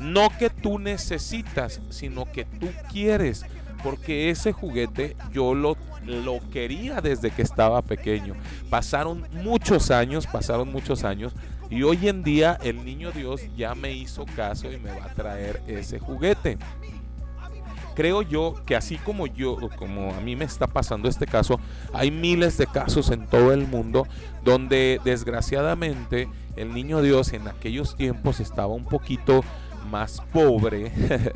no 0.00 0.28
que 0.36 0.50
tú 0.50 0.80
necesitas, 0.80 1.80
sino 1.88 2.30
que 2.30 2.44
tú 2.44 2.68
quieres, 2.92 3.46
porque 3.82 4.30
ese 4.30 4.52
juguete 4.52 5.16
yo 5.32 5.54
lo 5.54 5.76
lo 6.06 6.38
quería 6.50 7.00
desde 7.00 7.30
que 7.30 7.42
estaba 7.42 7.82
pequeño. 7.82 8.34
Pasaron 8.70 9.26
muchos 9.32 9.90
años, 9.90 10.26
pasaron 10.26 10.70
muchos 10.70 11.04
años 11.04 11.32
y 11.68 11.82
hoy 11.82 12.08
en 12.08 12.22
día 12.22 12.58
el 12.62 12.84
niño 12.84 13.10
Dios 13.10 13.42
ya 13.56 13.74
me 13.74 13.92
hizo 13.92 14.24
caso 14.36 14.70
y 14.70 14.78
me 14.78 14.90
va 14.90 15.06
a 15.06 15.14
traer 15.14 15.60
ese 15.66 15.98
juguete. 15.98 16.58
Creo 17.94 18.20
yo 18.20 18.54
que 18.66 18.76
así 18.76 18.98
como 18.98 19.26
yo, 19.26 19.56
como 19.76 20.12
a 20.12 20.20
mí 20.20 20.36
me 20.36 20.44
está 20.44 20.66
pasando 20.66 21.08
este 21.08 21.26
caso, 21.26 21.58
hay 21.94 22.10
miles 22.10 22.58
de 22.58 22.66
casos 22.66 23.10
en 23.10 23.26
todo 23.26 23.52
el 23.52 23.66
mundo 23.66 24.06
donde 24.44 25.00
desgraciadamente 25.02 26.28
el 26.56 26.74
niño 26.74 27.00
Dios 27.00 27.32
en 27.32 27.48
aquellos 27.48 27.96
tiempos 27.96 28.40
estaba 28.40 28.74
un 28.74 28.84
poquito 28.84 29.42
más 29.90 30.20
pobre 30.32 30.92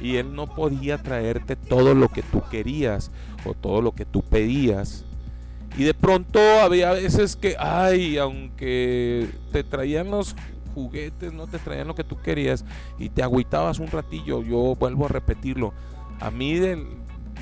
y 0.00 0.16
él 0.16 0.34
no 0.34 0.46
podía 0.46 0.98
traerte 0.98 1.56
todo 1.56 1.94
lo 1.94 2.08
que 2.08 2.22
tú 2.22 2.42
querías 2.50 3.10
o 3.44 3.54
todo 3.54 3.82
lo 3.82 3.92
que 3.92 4.04
tú 4.04 4.22
pedías. 4.22 5.04
Y 5.76 5.84
de 5.84 5.94
pronto 5.94 6.40
había 6.60 6.92
veces 6.92 7.36
que, 7.36 7.56
ay, 7.58 8.18
aunque 8.18 9.28
te 9.52 9.62
traían 9.62 10.10
los 10.10 10.34
juguetes, 10.74 11.32
no 11.32 11.46
te 11.46 11.58
traían 11.58 11.88
lo 11.88 11.94
que 11.94 12.04
tú 12.04 12.20
querías 12.20 12.64
y 12.98 13.08
te 13.08 13.22
agüitabas 13.22 13.78
un 13.78 13.88
ratillo, 13.88 14.42
yo 14.42 14.74
vuelvo 14.74 15.06
a 15.06 15.08
repetirlo. 15.08 15.72
A 16.20 16.30
mí 16.30 16.60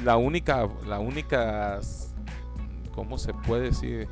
la 0.05 0.17
única, 0.17 0.69
la 0.87 0.99
única, 0.99 1.81
¿cómo 2.95 3.19
se 3.19 3.33
puede 3.35 3.65
decir? 3.65 4.09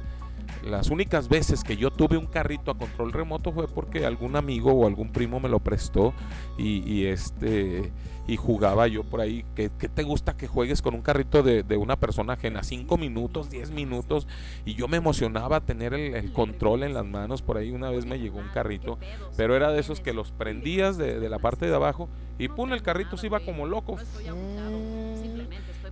Las 0.65 0.91
únicas 0.91 1.29
veces 1.29 1.63
que 1.63 1.77
yo 1.77 1.91
tuve 1.91 2.17
un 2.17 2.27
carrito 2.27 2.71
a 2.71 2.79
control 2.79 3.13
remoto 3.13 3.53
fue 3.53 3.69
porque 3.69 4.07
algún 4.07 4.37
amigo 4.37 4.73
o 4.73 4.87
algún 4.87 5.11
primo 5.11 5.39
me 5.39 5.49
lo 5.49 5.61
prestó 5.61 6.13
y, 6.59 7.05
este 7.05 7.93
y 8.27 8.37
jugaba 8.37 8.87
yo 8.89 9.05
por 9.05 9.21
ahí. 9.21 9.45
¿Qué, 9.55 9.69
te 9.69 10.03
gusta 10.03 10.37
que 10.37 10.47
juegues 10.47 10.83
con 10.83 10.95
un 10.95 11.03
carrito 11.03 11.43
de, 11.43 11.77
una 11.77 11.97
persona 11.97 12.35
ajena? 12.35 12.63
Cinco 12.63 12.97
minutos, 12.97 13.51
diez 13.51 13.71
minutos. 13.71 14.27
Y 14.65 14.75
yo 14.75 14.89
me 14.89 14.97
emocionaba 14.97 15.61
tener 15.61 15.95
el, 15.95 16.33
control 16.33 16.83
en 16.83 16.95
las 16.95 17.05
manos. 17.05 17.43
Por 17.43 17.57
ahí 17.57 17.71
una 17.71 17.91
vez 17.91 18.07
me 18.07 18.19
llegó 18.19 18.39
un 18.39 18.49
carrito, 18.49 18.99
pero 19.37 19.57
era 19.57 19.71
de 19.71 19.81
esos 19.81 20.01
que 20.01 20.13
los 20.13 20.33
prendías 20.33 20.97
de, 20.97 21.21
de 21.21 21.29
la 21.29 21.39
parte 21.39 21.67
de 21.67 21.75
abajo 21.75 22.09
y 22.39 22.49
pum, 22.49 22.73
el 22.73 22.83
carrito 22.83 23.17
se 23.17 23.27
iba 23.27 23.41
como 23.41 23.67
loco. 23.67 23.97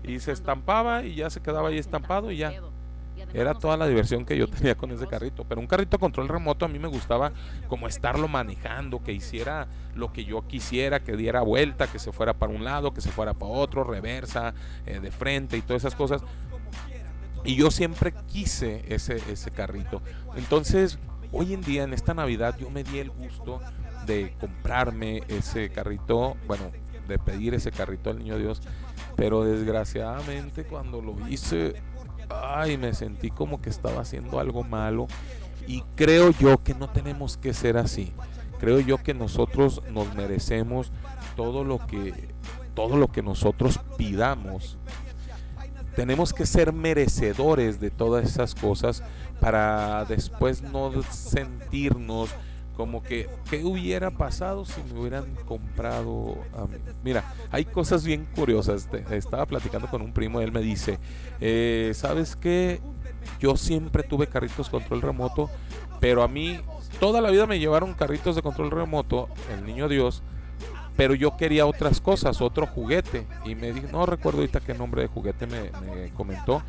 Y 0.02 0.18
se 0.20 0.32
estampaba 0.32 1.04
y 1.04 1.14
ya 1.14 1.30
se 1.30 1.40
quedaba 1.40 1.68
ahí 1.68 1.78
estampado 1.78 2.30
y 2.30 2.38
ya 2.38 2.52
era 3.34 3.52
toda 3.54 3.76
la 3.76 3.86
diversión 3.86 4.24
que 4.24 4.38
yo 4.38 4.48
tenía 4.48 4.76
con 4.76 4.90
ese 4.92 5.06
carrito. 5.06 5.44
Pero 5.44 5.60
un 5.60 5.66
carrito 5.66 5.98
control 5.98 6.28
remoto 6.28 6.64
a 6.64 6.68
mí 6.68 6.78
me 6.78 6.88
gustaba 6.88 7.32
como 7.68 7.88
estarlo 7.88 8.28
manejando, 8.28 9.02
que 9.02 9.12
hiciera 9.12 9.66
lo 9.94 10.12
que 10.12 10.24
yo 10.24 10.46
quisiera, 10.46 11.00
que 11.00 11.16
diera 11.16 11.42
vuelta, 11.42 11.88
que 11.88 11.98
se 11.98 12.12
fuera 12.12 12.34
para 12.34 12.52
un 12.52 12.64
lado, 12.64 12.94
que 12.94 13.00
se 13.00 13.10
fuera 13.10 13.34
para 13.34 13.52
otro, 13.52 13.84
reversa, 13.84 14.54
eh, 14.86 15.00
de 15.00 15.10
frente 15.10 15.56
y 15.56 15.62
todas 15.62 15.82
esas 15.82 15.94
cosas. 15.94 16.22
Y 17.44 17.56
yo 17.56 17.70
siempre 17.70 18.14
quise 18.28 18.84
ese, 18.88 19.16
ese 19.30 19.50
carrito. 19.50 20.00
Entonces, 20.36 20.98
hoy 21.32 21.52
en 21.52 21.60
día, 21.60 21.82
en 21.82 21.92
esta 21.92 22.14
Navidad, 22.14 22.56
yo 22.58 22.70
me 22.70 22.84
di 22.84 23.00
el 23.00 23.10
gusto 23.10 23.60
de 24.06 24.34
comprarme 24.38 25.22
ese 25.28 25.70
carrito, 25.70 26.36
bueno, 26.46 26.70
de 27.08 27.18
pedir 27.18 27.54
ese 27.54 27.70
carrito 27.70 28.10
al 28.10 28.18
niño 28.18 28.38
Dios. 28.38 28.62
Pero 29.16 29.44
desgraciadamente 29.44 30.64
cuando 30.64 31.00
lo 31.00 31.28
hice, 31.28 31.74
ay, 32.42 32.76
me 32.76 32.94
sentí 32.94 33.30
como 33.30 33.60
que 33.60 33.70
estaba 33.70 34.00
haciendo 34.00 34.38
algo 34.38 34.62
malo. 34.64 35.06
Y 35.66 35.82
creo 35.94 36.30
yo 36.30 36.58
que 36.58 36.74
no 36.74 36.88
tenemos 36.90 37.36
que 37.36 37.54
ser 37.54 37.76
así. 37.76 38.12
Creo 38.58 38.80
yo 38.80 38.98
que 38.98 39.14
nosotros 39.14 39.82
nos 39.90 40.14
merecemos 40.14 40.90
todo 41.36 41.64
lo 41.64 41.86
que 41.86 42.32
todo 42.74 42.96
lo 42.96 43.08
que 43.08 43.22
nosotros 43.22 43.78
pidamos. 43.96 44.78
Tenemos 45.94 46.32
que 46.32 46.44
ser 46.44 46.72
merecedores 46.72 47.78
de 47.78 47.90
todas 47.90 48.24
esas 48.24 48.54
cosas 48.54 49.02
para 49.40 50.04
después 50.06 50.62
no 50.62 50.90
sentirnos 51.04 52.30
como 52.76 53.02
que, 53.02 53.28
¿qué 53.48 53.64
hubiera 53.64 54.10
pasado 54.10 54.64
si 54.64 54.82
me 54.82 55.00
hubieran 55.00 55.34
comprado? 55.46 56.38
Mira, 57.02 57.32
hay 57.50 57.64
cosas 57.64 58.04
bien 58.04 58.26
curiosas. 58.34 58.88
Estaba 59.10 59.46
platicando 59.46 59.88
con 59.88 60.02
un 60.02 60.12
primo, 60.12 60.40
él 60.40 60.52
me 60.52 60.60
dice, 60.60 60.98
eh, 61.40 61.92
¿sabes 61.94 62.36
qué? 62.36 62.80
Yo 63.40 63.56
siempre 63.56 64.02
tuve 64.02 64.26
carritos 64.26 64.68
control 64.68 65.02
remoto, 65.02 65.50
pero 66.00 66.22
a 66.22 66.28
mí 66.28 66.60
toda 67.00 67.20
la 67.20 67.30
vida 67.30 67.46
me 67.46 67.58
llevaron 67.58 67.94
carritos 67.94 68.36
de 68.36 68.42
control 68.42 68.70
remoto, 68.70 69.28
el 69.52 69.64
niño 69.64 69.88
Dios, 69.88 70.22
pero 70.96 71.14
yo 71.14 71.36
quería 71.36 71.66
otras 71.66 72.00
cosas, 72.00 72.40
otro 72.40 72.66
juguete. 72.66 73.26
Y 73.44 73.54
me 73.54 73.72
dijo, 73.72 73.88
no 73.92 74.04
recuerdo 74.04 74.40
ahorita 74.40 74.60
qué 74.60 74.74
nombre 74.74 75.02
de 75.02 75.08
juguete 75.08 75.46
me 75.46 75.70
comentó. 76.14 76.62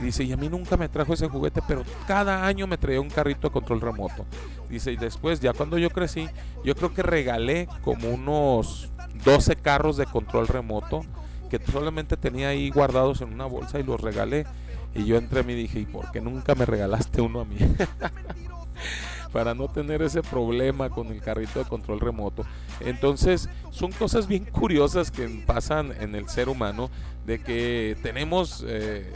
Dice, 0.00 0.24
y 0.24 0.32
a 0.32 0.36
mí 0.36 0.48
nunca 0.48 0.76
me 0.76 0.88
trajo 0.88 1.14
ese 1.14 1.28
juguete, 1.28 1.60
pero 1.66 1.84
cada 2.06 2.46
año 2.46 2.66
me 2.66 2.76
traía 2.76 3.00
un 3.00 3.10
carrito 3.10 3.48
de 3.48 3.52
control 3.52 3.80
remoto. 3.80 4.26
Dice, 4.68 4.92
y 4.92 4.96
después, 4.96 5.40
ya 5.40 5.52
cuando 5.52 5.78
yo 5.78 5.90
crecí, 5.90 6.28
yo 6.64 6.74
creo 6.74 6.92
que 6.92 7.02
regalé 7.02 7.68
como 7.82 8.08
unos 8.08 8.90
12 9.24 9.56
carros 9.56 9.96
de 9.96 10.06
control 10.06 10.48
remoto 10.48 11.02
que 11.48 11.60
solamente 11.70 12.16
tenía 12.16 12.48
ahí 12.48 12.70
guardados 12.70 13.20
en 13.20 13.32
una 13.32 13.46
bolsa 13.46 13.78
y 13.78 13.84
los 13.84 14.00
regalé. 14.00 14.46
Y 14.94 15.04
yo 15.04 15.16
entre 15.16 15.42
mí 15.42 15.54
dije, 15.54 15.80
¿y 15.80 15.86
por 15.86 16.10
qué 16.10 16.20
nunca 16.20 16.54
me 16.54 16.66
regalaste 16.66 17.20
uno 17.20 17.40
a 17.40 17.44
mí? 17.44 17.56
Para 19.32 19.54
no 19.54 19.68
tener 19.68 20.02
ese 20.02 20.22
problema 20.22 20.90
con 20.90 21.08
el 21.08 21.20
carrito 21.20 21.58
de 21.58 21.64
control 21.64 22.00
remoto. 22.00 22.44
Entonces, 22.80 23.48
son 23.70 23.90
cosas 23.92 24.28
bien 24.28 24.44
curiosas 24.44 25.10
que 25.10 25.28
pasan 25.44 25.92
en 26.00 26.14
el 26.14 26.28
ser 26.28 26.48
humano, 26.48 26.90
de 27.26 27.40
que 27.40 27.96
tenemos... 28.02 28.64
Eh, 28.66 29.12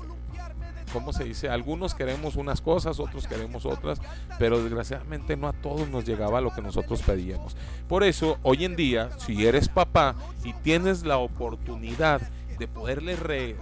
¿cómo 0.92 1.12
se 1.12 1.24
dice? 1.24 1.48
Algunos 1.48 1.94
queremos 1.94 2.36
unas 2.36 2.60
cosas, 2.60 3.00
otros 3.00 3.26
queremos 3.26 3.66
otras, 3.66 4.00
pero 4.38 4.62
desgraciadamente 4.62 5.36
no 5.36 5.48
a 5.48 5.52
todos 5.52 5.88
nos 5.88 6.04
llegaba 6.04 6.40
lo 6.40 6.54
que 6.54 6.62
nosotros 6.62 7.02
pedíamos. 7.02 7.56
Por 7.88 8.04
eso, 8.04 8.38
hoy 8.42 8.64
en 8.64 8.76
día, 8.76 9.10
si 9.18 9.46
eres 9.46 9.68
papá 9.68 10.14
y 10.44 10.52
tienes 10.54 11.04
la 11.04 11.18
oportunidad 11.18 12.20
de 12.58 12.68
poderle 12.68 13.56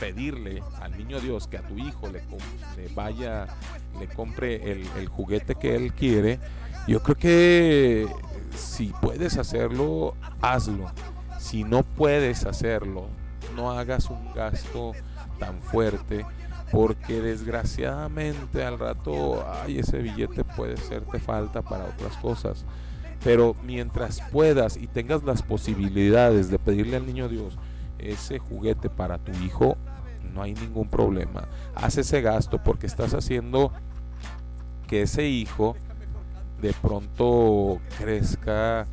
pedirle 0.00 0.62
al 0.80 0.96
niño 0.96 1.20
Dios 1.20 1.48
que 1.48 1.58
a 1.58 1.62
tu 1.62 1.76
hijo 1.76 2.08
le, 2.08 2.22
vaya, 2.94 3.46
le 3.98 4.06
compre 4.06 4.70
el, 4.70 4.86
el 4.96 5.08
juguete 5.08 5.56
que 5.56 5.74
él 5.74 5.92
quiere, 5.92 6.38
yo 6.86 7.02
creo 7.02 7.16
que 7.16 8.06
si 8.56 8.92
puedes 9.00 9.36
hacerlo, 9.38 10.14
hazlo. 10.40 10.90
Si 11.38 11.64
no 11.64 11.82
puedes 11.82 12.44
hacerlo, 12.44 13.06
no 13.56 13.72
hagas 13.72 14.10
un 14.10 14.32
gasto 14.34 14.92
tan 15.38 15.60
fuerte 15.62 16.24
porque 16.70 17.20
desgraciadamente 17.20 18.62
al 18.64 18.78
rato, 18.78 19.44
ay, 19.62 19.78
ese 19.78 19.98
billete 19.98 20.44
puede 20.44 20.76
serte 20.76 21.18
falta 21.18 21.62
para 21.62 21.84
otras 21.84 22.16
cosas. 22.18 22.64
Pero 23.24 23.56
mientras 23.64 24.20
puedas 24.30 24.76
y 24.76 24.86
tengas 24.86 25.24
las 25.24 25.42
posibilidades 25.42 26.50
de 26.50 26.58
pedirle 26.58 26.96
al 26.96 27.06
niño 27.06 27.28
Dios 27.28 27.58
ese 27.98 28.38
juguete 28.38 28.90
para 28.90 29.18
tu 29.18 29.32
hijo, 29.44 29.76
no 30.32 30.42
hay 30.42 30.54
ningún 30.54 30.88
problema. 30.88 31.48
Haz 31.74 31.98
ese 31.98 32.20
gasto 32.20 32.62
porque 32.62 32.86
estás 32.86 33.14
haciendo 33.14 33.72
que 34.86 35.02
ese 35.02 35.26
hijo 35.26 35.74
de 36.60 36.72
pronto 36.74 37.80
crezca 37.98 38.86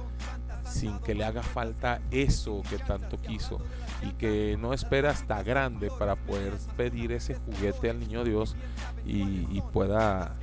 sin 0.66 0.98
que 1.00 1.14
le 1.14 1.24
haga 1.24 1.44
falta 1.44 2.02
eso 2.12 2.62
que 2.70 2.78
tanto 2.78 3.22
quiso 3.22 3.60
y 4.02 4.12
que 4.14 4.58
no 4.60 4.74
espera 4.74 5.12
hasta 5.12 5.42
grande 5.44 5.90
para 5.98 6.16
poder 6.16 6.54
pedir 6.78 7.12
ese 7.12 7.36
juguete 7.36 7.90
al 7.90 8.00
niño 8.00 8.24
Dios 8.24 8.56
y, 9.06 9.62
pueda 9.74 10.36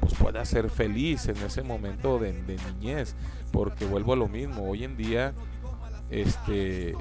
pues 0.00 0.14
pueda 0.14 0.44
ser 0.44 0.70
feliz 0.70 1.26
en 1.28 1.36
ese 1.38 1.62
momento 1.62 2.18
de, 2.18 2.32
niñez 2.80 3.14
porque 3.52 3.84
vuelvo 3.84 4.12
a 4.12 4.16
lo 4.16 4.28
mismo 4.28 4.68
hoy 4.68 4.84
en 4.84 4.96
día 4.96 5.34
este 6.10 6.94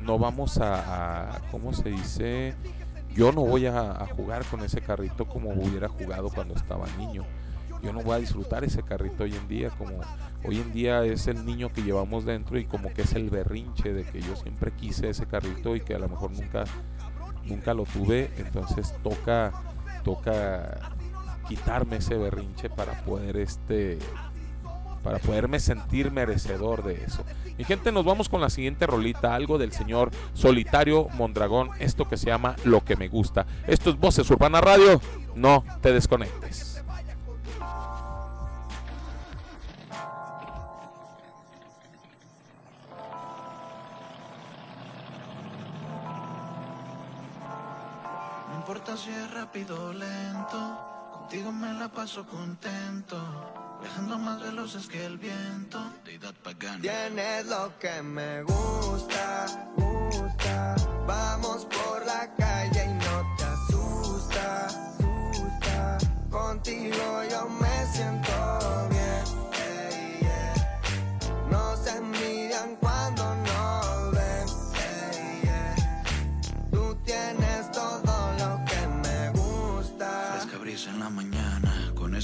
no 0.00 0.18
vamos 0.18 0.58
a, 0.58 1.36
a 1.36 1.40
¿cómo 1.50 1.72
se 1.72 1.90
dice? 1.90 2.54
Yo 3.14 3.32
no 3.32 3.42
voy 3.42 3.66
a, 3.66 3.90
a, 3.90 4.06
jugar 4.06 4.44
con 4.46 4.62
ese 4.62 4.80
carrito 4.80 5.26
como 5.26 5.50
hubiera 5.50 5.88
jugado 5.88 6.30
cuando 6.30 6.54
estaba 6.54 6.86
niño. 6.96 7.24
Yo 7.82 7.92
no 7.92 8.02
voy 8.02 8.16
a 8.16 8.18
disfrutar 8.18 8.64
ese 8.64 8.82
carrito 8.82 9.24
hoy 9.24 9.34
en 9.34 9.48
día 9.48 9.70
como 9.70 10.00
hoy 10.44 10.58
en 10.58 10.72
día 10.72 11.04
es 11.04 11.26
el 11.26 11.44
niño 11.44 11.72
que 11.72 11.82
llevamos 11.82 12.24
dentro 12.24 12.58
y 12.58 12.64
como 12.64 12.92
que 12.92 13.02
es 13.02 13.14
el 13.14 13.30
berrinche 13.30 13.92
de 13.92 14.04
que 14.04 14.20
yo 14.20 14.36
siempre 14.36 14.72
quise 14.72 15.10
ese 15.10 15.26
carrito 15.26 15.76
y 15.76 15.80
que 15.80 15.94
a 15.94 15.98
lo 15.98 16.08
mejor 16.08 16.30
nunca 16.32 16.64
nunca 17.44 17.74
lo 17.74 17.84
tuve, 17.84 18.30
entonces 18.36 18.94
toca 19.02 19.52
toca 20.04 20.92
quitarme 21.48 21.96
ese 21.96 22.16
berrinche 22.16 22.70
para 22.70 22.92
poder 23.04 23.36
este 23.36 23.98
para 25.02 25.18
poderme 25.18 25.60
sentir 25.60 26.10
merecedor 26.10 26.84
de 26.84 27.04
eso. 27.04 27.24
Mi 27.56 27.64
gente, 27.64 27.92
nos 27.92 28.04
vamos 28.04 28.28
con 28.28 28.40
la 28.40 28.50
siguiente 28.50 28.86
rolita, 28.86 29.34
algo 29.34 29.58
del 29.58 29.72
señor 29.72 30.10
Solitario 30.34 31.08
Mondragón, 31.14 31.70
esto 31.78 32.08
que 32.08 32.16
se 32.16 32.26
llama 32.26 32.56
Lo 32.64 32.84
que 32.84 32.96
me 32.96 33.08
gusta. 33.08 33.46
Esto 33.66 33.90
es 33.90 33.98
Voces 33.98 34.30
Urbana 34.30 34.60
Radio, 34.60 35.00
no 35.34 35.64
te 35.80 35.92
desconectes. 35.92 36.69
Rápido 49.50 49.92
lento. 49.92 50.78
Contigo 51.12 51.50
me 51.50 51.72
la 51.74 51.88
paso 51.88 52.24
contento. 52.24 53.16
Viajando 53.80 54.18
más 54.18 54.40
veloces 54.40 54.86
que 54.86 55.04
el 55.04 55.18
viento. 55.18 55.78
Tienes 56.80 57.46
lo 57.46 57.76
que 57.80 58.02
me 58.02 58.42
gusta, 58.42 59.46
gusta. 59.76 60.76
Vamos 61.04 61.66
por 61.66 62.06
la 62.06 62.32
calle 62.36 62.84
y 62.84 62.94
no 62.94 63.36
te 63.36 63.44
asusta, 63.44 64.66
asusta. 64.66 65.98
Contigo 66.30 67.22
yo 67.28 67.48
me 67.48 67.86
siento 67.92 68.29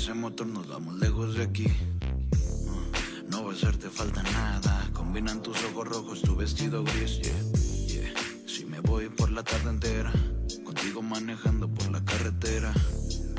ese 0.07 0.15
motor 0.15 0.47
nos 0.47 0.69
vamos 0.69 0.95
lejos 1.01 1.35
de 1.35 1.43
aquí. 1.43 1.67
No 3.29 3.43
va 3.45 3.51
a 3.51 3.55
hacerte 3.57 3.91
falta 3.91 4.23
nada. 4.23 4.89
Combinan 4.93 5.43
tus 5.43 5.57
ojos 5.65 5.89
rojos, 5.89 6.23
tu 6.23 6.37
vestido 6.37 6.85
gris. 6.85 7.21
Si 8.47 8.65
me 8.67 8.79
voy 8.83 9.09
por 9.09 9.33
la 9.33 9.43
tarde 9.43 9.69
entera, 9.69 10.13
contigo 10.65 11.03
manejando 11.03 11.67
por 11.67 11.91
la 11.91 12.05
carretera. 12.05 12.73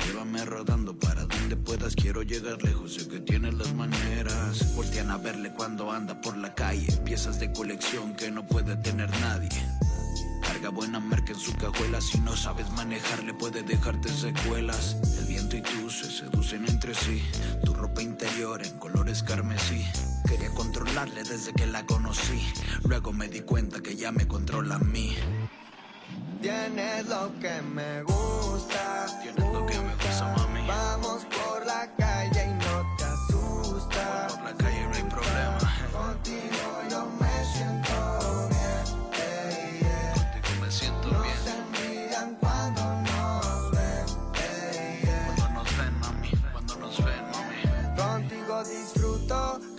Llévame 0.04 0.44
rodando 0.44 0.94
para 0.94 1.24
donde 1.24 1.56
puedas, 1.56 1.96
quiero 1.96 2.22
llegar 2.22 2.62
lejos, 2.62 2.96
sé 2.96 3.08
que 3.08 3.20
tienes 3.20 3.54
las 3.54 3.72
maneras. 3.72 4.76
Voltean 4.76 5.10
a 5.10 5.16
verle 5.16 5.54
cuando 5.54 5.90
anda 5.90 6.20
por 6.20 6.36
la 6.36 6.54
calle, 6.54 6.92
piezas 7.02 7.40
de 7.40 7.50
colección 7.50 8.14
que 8.14 8.30
no 8.30 8.46
puede 8.46 8.76
tener 8.76 9.08
nadie. 9.22 9.48
Carga 10.48 10.70
buena 10.70 10.98
marca 10.98 11.32
en 11.32 11.38
su 11.38 11.54
cajuela. 11.56 12.00
Si 12.00 12.18
no 12.20 12.34
sabes 12.34 12.70
manejarle, 12.70 13.34
puede 13.34 13.62
dejarte 13.62 14.08
secuelas. 14.08 14.96
El 15.18 15.26
viento 15.26 15.58
y 15.58 15.60
tú 15.60 15.90
se 15.90 16.10
seducen 16.10 16.66
entre 16.66 16.94
sí. 16.94 17.22
Tu 17.66 17.74
ropa 17.74 18.00
interior 18.00 18.64
en 18.64 18.78
colores 18.78 19.22
carmesí. 19.22 19.84
Quería 20.26 20.48
controlarle 20.54 21.22
desde 21.22 21.52
que 21.52 21.66
la 21.66 21.84
conocí. 21.84 22.40
Luego 22.84 23.12
me 23.12 23.28
di 23.28 23.40
cuenta 23.40 23.82
que 23.82 23.94
ya 23.94 24.10
me 24.10 24.26
controla 24.26 24.76
a 24.76 24.78
mí. 24.78 25.14
Tienes 26.40 27.06
lo 27.06 27.30
que 27.40 27.60
me 27.60 28.02
gusta. 28.04 29.06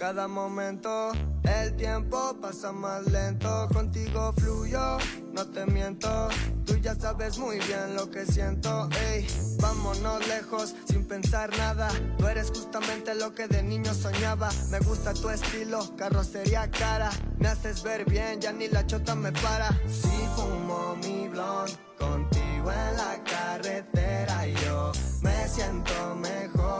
Cada 0.09 0.27
momento. 0.27 1.11
El 1.43 1.75
tiempo 1.75 2.35
pasa 2.41 2.71
más 2.71 3.05
lento, 3.11 3.67
contigo 3.71 4.33
fluyo, 4.37 4.97
no 5.33 5.45
te 5.45 5.67
miento. 5.67 6.29
Tú 6.65 6.77
ya 6.77 6.95
sabes 6.95 7.37
muy 7.37 7.59
bien 7.59 7.95
lo 7.95 8.09
que 8.09 8.25
siento, 8.25 8.89
ey. 9.07 9.27
Vámonos 9.61 10.27
lejos 10.27 10.73
sin 10.85 11.05
pensar 11.05 11.55
nada. 11.59 11.89
Tú 12.17 12.25
eres 12.25 12.49
justamente 12.49 13.13
lo 13.13 13.35
que 13.35 13.47
de 13.47 13.61
niño 13.61 13.93
soñaba. 13.93 14.49
Me 14.71 14.79
gusta 14.79 15.13
tu 15.13 15.29
estilo, 15.29 15.95
carrocería 15.95 16.71
cara. 16.71 17.11
Me 17.37 17.49
haces 17.49 17.83
ver 17.83 18.03
bien, 18.09 18.41
ya 18.41 18.51
ni 18.51 18.67
la 18.67 18.87
chota 18.87 19.13
me 19.13 19.31
para. 19.31 19.69
Si 19.87 20.17
fumo 20.35 20.95
mi 21.03 21.27
blond, 21.27 21.69
contigo 21.99 22.71
en 22.71 22.97
la 22.97 23.23
carretera 23.25 24.47
yo 24.47 24.91
me 25.21 25.47
siento 25.47 26.15
mejor. 26.15 26.78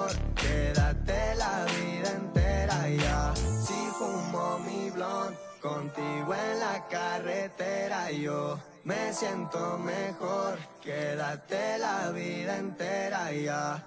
Contigo 5.61 6.33
en 6.33 6.59
la 6.59 6.87
carretera 6.89 8.11
yo 8.11 8.59
me 8.83 9.13
siento 9.13 9.77
mejor. 9.77 10.57
Quédate 10.81 11.77
la 11.77 12.11
vida 12.11 12.57
entera 12.57 13.31
ya. 13.31 13.83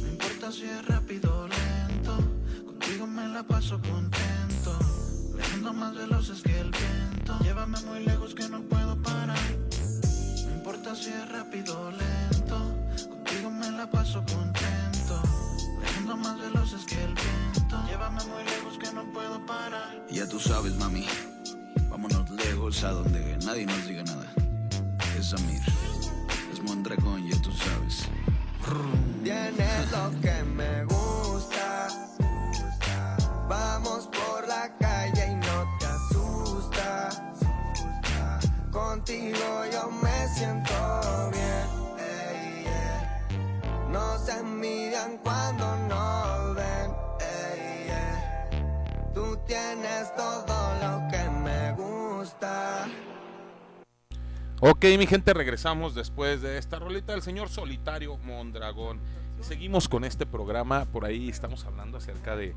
No 0.00 0.08
importa 0.08 0.52
si 0.52 0.64
es 0.64 0.86
rápido 0.86 1.40
o 1.40 1.48
lento, 1.48 2.16
contigo 2.66 3.06
me 3.06 3.28
la 3.28 3.42
paso 3.42 3.80
contento 3.80 4.38
Viajando 5.34 5.72
más 5.72 5.94
veloces 5.94 6.42
que 6.42 6.58
el 6.58 6.70
viento. 6.70 7.38
Llévame 7.44 7.80
muy 7.82 8.04
lejos 8.04 8.34
que 8.34 8.48
no 8.48 8.60
puedo 8.62 9.00
parar. 9.02 9.38
No 10.46 10.52
importa 10.52 10.94
si 10.96 11.10
es 11.10 11.28
rápido 11.30 11.80
o 11.80 11.90
lento. 11.90 12.58
Contigo 13.08 13.50
me 13.50 13.70
la 13.70 13.88
paso 13.88 14.18
contento. 14.26 15.22
Viajando 15.80 16.16
más 16.16 16.40
veloces 16.40 16.84
que 16.86 17.02
el 17.02 17.14
viento. 17.14 17.47
Llévame 17.86 18.24
muy 18.24 18.44
lejos 18.44 18.78
que 18.78 18.92
no 18.92 19.04
puedo 19.12 19.44
parar. 19.44 20.06
Ya 20.10 20.26
tú 20.26 20.40
sabes, 20.40 20.74
mami. 20.76 21.06
Vámonos 21.90 22.30
lejos 22.30 22.82
a 22.84 22.92
donde 22.92 23.36
nadie 23.44 23.66
nos 23.66 23.86
diga 23.86 24.02
nada. 24.04 24.26
Es 25.18 25.32
Amir. 25.34 25.60
Es 26.52 26.62
Mondragón, 26.62 27.28
ya 27.28 27.40
tú 27.42 27.50
sabes. 27.52 28.08
Tienes 29.22 29.90
lo 29.90 30.10
que 30.20 30.42
me 30.44 30.84
gusta. 30.84 31.88
Vamos 33.48 34.06
por 34.08 34.46
la 34.46 34.70
calle 34.78 35.32
y 35.32 35.34
no 35.34 35.78
te 35.78 35.86
asusta. 35.86 37.08
Contigo 38.70 39.64
yo 39.72 39.90
me 39.90 40.28
siento 40.28 41.30
bien. 41.32 41.66
yeah. 42.64 43.24
No 43.90 44.18
se 44.18 44.32
envidian 44.38 45.18
cuando 45.18 45.76
no 45.88 46.37
tienes 49.48 50.14
todo 50.14 50.74
lo 50.82 51.08
que 51.08 51.30
me 51.30 51.72
gusta. 51.72 52.86
Ok, 54.60 54.84
mi 54.98 55.06
gente, 55.06 55.32
regresamos 55.32 55.94
después 55.94 56.42
de 56.42 56.58
esta 56.58 56.78
rolita 56.78 57.12
del 57.12 57.22
señor 57.22 57.48
Solitario 57.48 58.18
Mondragón. 58.18 59.00
Seguimos 59.40 59.88
con 59.88 60.04
este 60.04 60.26
programa. 60.26 60.84
Por 60.84 61.04
ahí 61.04 61.28
estamos 61.28 61.64
hablando 61.64 61.96
acerca 61.96 62.36
de, 62.36 62.54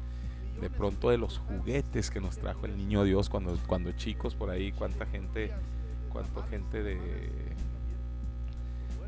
de 0.60 0.70
pronto 0.70 1.10
de 1.10 1.18
los 1.18 1.38
juguetes 1.40 2.12
que 2.12 2.20
nos 2.20 2.38
trajo 2.38 2.66
el 2.66 2.76
niño 2.76 3.04
Dios 3.06 3.30
cuando, 3.30 3.58
cuando 3.68 3.92
chicos. 3.94 4.36
Por 4.36 4.50
ahí, 4.50 4.74
cuánta 4.74 5.06
gente, 5.06 5.52
cuánta 6.12 6.44
gente 6.48 6.84
de, 6.84 7.00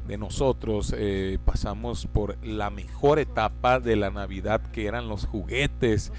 de 0.07 0.17
nosotros 0.17 0.93
eh, 0.95 1.37
pasamos 1.43 2.05
por 2.05 2.37
la 2.45 2.69
mejor 2.69 3.19
etapa 3.19 3.79
de 3.79 3.97
la 3.97 4.09
Navidad 4.09 4.61
que 4.71 4.85
eran 4.85 5.09
los 5.09 5.25
juguetes. 5.25 6.13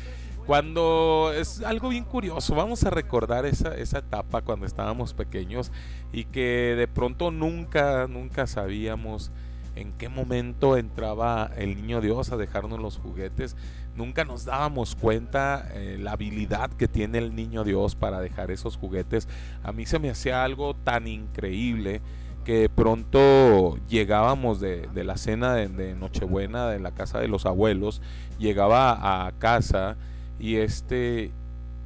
Cuando 0.46 1.32
es 1.34 1.62
algo 1.62 1.88
bien 1.88 2.04
curioso, 2.04 2.54
vamos 2.54 2.84
a 2.84 2.90
recordar 2.90 3.46
esa, 3.46 3.74
esa 3.76 4.00
etapa 4.00 4.42
cuando 4.42 4.66
estábamos 4.66 5.14
pequeños 5.14 5.72
y 6.12 6.24
que 6.26 6.74
de 6.76 6.86
pronto 6.86 7.30
nunca, 7.30 8.06
nunca 8.08 8.46
sabíamos 8.46 9.30
en 9.74 9.92
qué 9.92 10.10
momento 10.10 10.76
entraba 10.76 11.50
el 11.56 11.76
niño 11.76 12.02
Dios 12.02 12.30
a 12.30 12.36
dejarnos 12.36 12.78
los 12.78 12.98
juguetes. 12.98 13.56
Nunca 13.96 14.26
nos 14.26 14.44
dábamos 14.44 14.96
cuenta 14.96 15.66
eh, 15.72 15.96
la 15.98 16.12
habilidad 16.12 16.70
que 16.70 16.88
tiene 16.88 17.18
el 17.18 17.34
niño 17.34 17.64
Dios 17.64 17.94
para 17.94 18.20
dejar 18.20 18.50
esos 18.50 18.76
juguetes. 18.76 19.28
A 19.62 19.72
mí 19.72 19.86
se 19.86 19.98
me 19.98 20.10
hacía 20.10 20.44
algo 20.44 20.74
tan 20.74 21.06
increíble 21.06 22.02
que 22.44 22.68
pronto 22.68 23.78
llegábamos 23.88 24.60
de, 24.60 24.88
de 24.92 25.04
la 25.04 25.16
cena 25.16 25.54
de, 25.54 25.68
de 25.68 25.94
Nochebuena 25.94 26.68
de 26.68 26.80
la 26.80 26.90
casa 26.90 27.18
de 27.18 27.28
los 27.28 27.46
abuelos, 27.46 28.02
llegaba 28.38 29.26
a 29.26 29.32
casa 29.32 29.96
y 30.38 30.56
este 30.56 31.30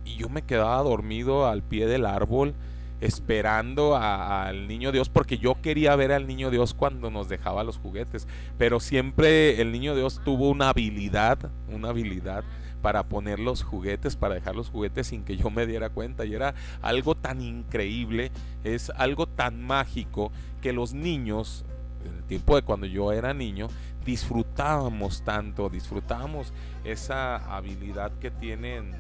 y 0.05 0.17
yo 0.17 0.29
me 0.29 0.43
quedaba 0.43 0.83
dormido 0.83 1.47
al 1.47 1.63
pie 1.63 1.87
del 1.87 2.07
árbol 2.07 2.55
esperando 3.01 3.97
al 3.97 4.67
niño 4.67 4.91
Dios 4.91 5.09
porque 5.09 5.39
yo 5.39 5.61
quería 5.61 5.95
ver 5.97 6.13
al 6.13 6.27
niño 6.27 6.51
Dios 6.51 6.75
cuando 6.75 7.11
nos 7.11 7.29
dejaba 7.29 7.65
los 7.65 7.79
juguetes. 7.79 8.27
Pero 8.57 8.81
siempre 8.81 9.61
el 9.61 9.73
niño 9.73 9.95
Dios 9.95 10.21
tuvo 10.25 10.49
una 10.49 10.71
habilidad 10.71 11.51
una 11.73 11.91
habilidad 11.91 12.45
para 12.83 13.05
poner 13.05 13.41
los 13.41 13.65
juguetes 13.65 14.17
para 14.17 14.37
dejar 14.37 14.55
los 14.55 14.71
juguetes 14.71 15.09
sin 15.09 15.25
que 15.25 15.37
yo 15.37 15.51
me 15.51 15.67
diera 15.67 15.91
cuenta. 15.91 16.25
Y 16.25 16.35
era 16.35 16.55
algo 16.83 17.15
tan 17.15 17.41
increíble 17.41 18.31
es 18.65 18.91
algo 18.91 19.27
tan 19.27 19.63
mágico 19.63 20.33
que 20.61 20.73
los 20.73 20.95
niños 20.95 21.65
en 22.05 22.15
el 22.17 22.25
tiempo 22.25 22.57
de 22.57 22.63
cuando 22.63 22.87
yo 22.87 23.13
era 23.13 23.35
niño 23.35 23.69
disfrutábamos 24.09 25.21
tanto, 25.23 25.69
disfrutábamos 25.69 26.55
esa 26.83 27.37
habilidad 27.55 28.11
que 28.19 28.31
tienen 28.31 28.97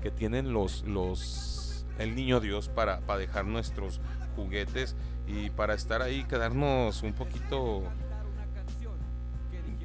que 0.00 0.10
tienen 0.10 0.54
los 0.54 0.82
los 0.84 1.84
el 1.98 2.14
niño 2.14 2.40
Dios 2.40 2.70
para, 2.70 3.00
para 3.00 3.18
dejar 3.18 3.44
nuestros 3.44 4.00
juguetes 4.36 4.96
y 5.26 5.50
para 5.50 5.74
estar 5.74 6.00
ahí 6.00 6.24
quedarnos 6.24 7.02
un 7.02 7.12
poquito 7.12 7.82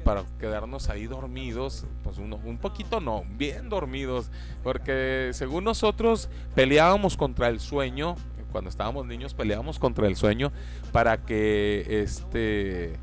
para 0.04 0.24
quedarnos 0.38 0.88
ahí 0.88 1.06
dormidos, 1.06 1.84
pues 2.02 2.16
uno, 2.16 2.36
un 2.42 2.56
poquito 2.56 3.00
no, 3.00 3.24
bien 3.28 3.68
dormidos, 3.68 4.30
porque 4.62 5.32
según 5.34 5.64
nosotros 5.64 6.30
peleábamos 6.54 7.18
contra 7.18 7.48
el 7.48 7.60
sueño, 7.60 8.14
cuando 8.52 8.70
estábamos 8.70 9.04
niños 9.04 9.34
peleábamos 9.34 9.78
contra 9.78 10.06
el 10.06 10.16
sueño 10.16 10.50
para 10.92 11.18
que 11.26 12.00
este 12.02 12.98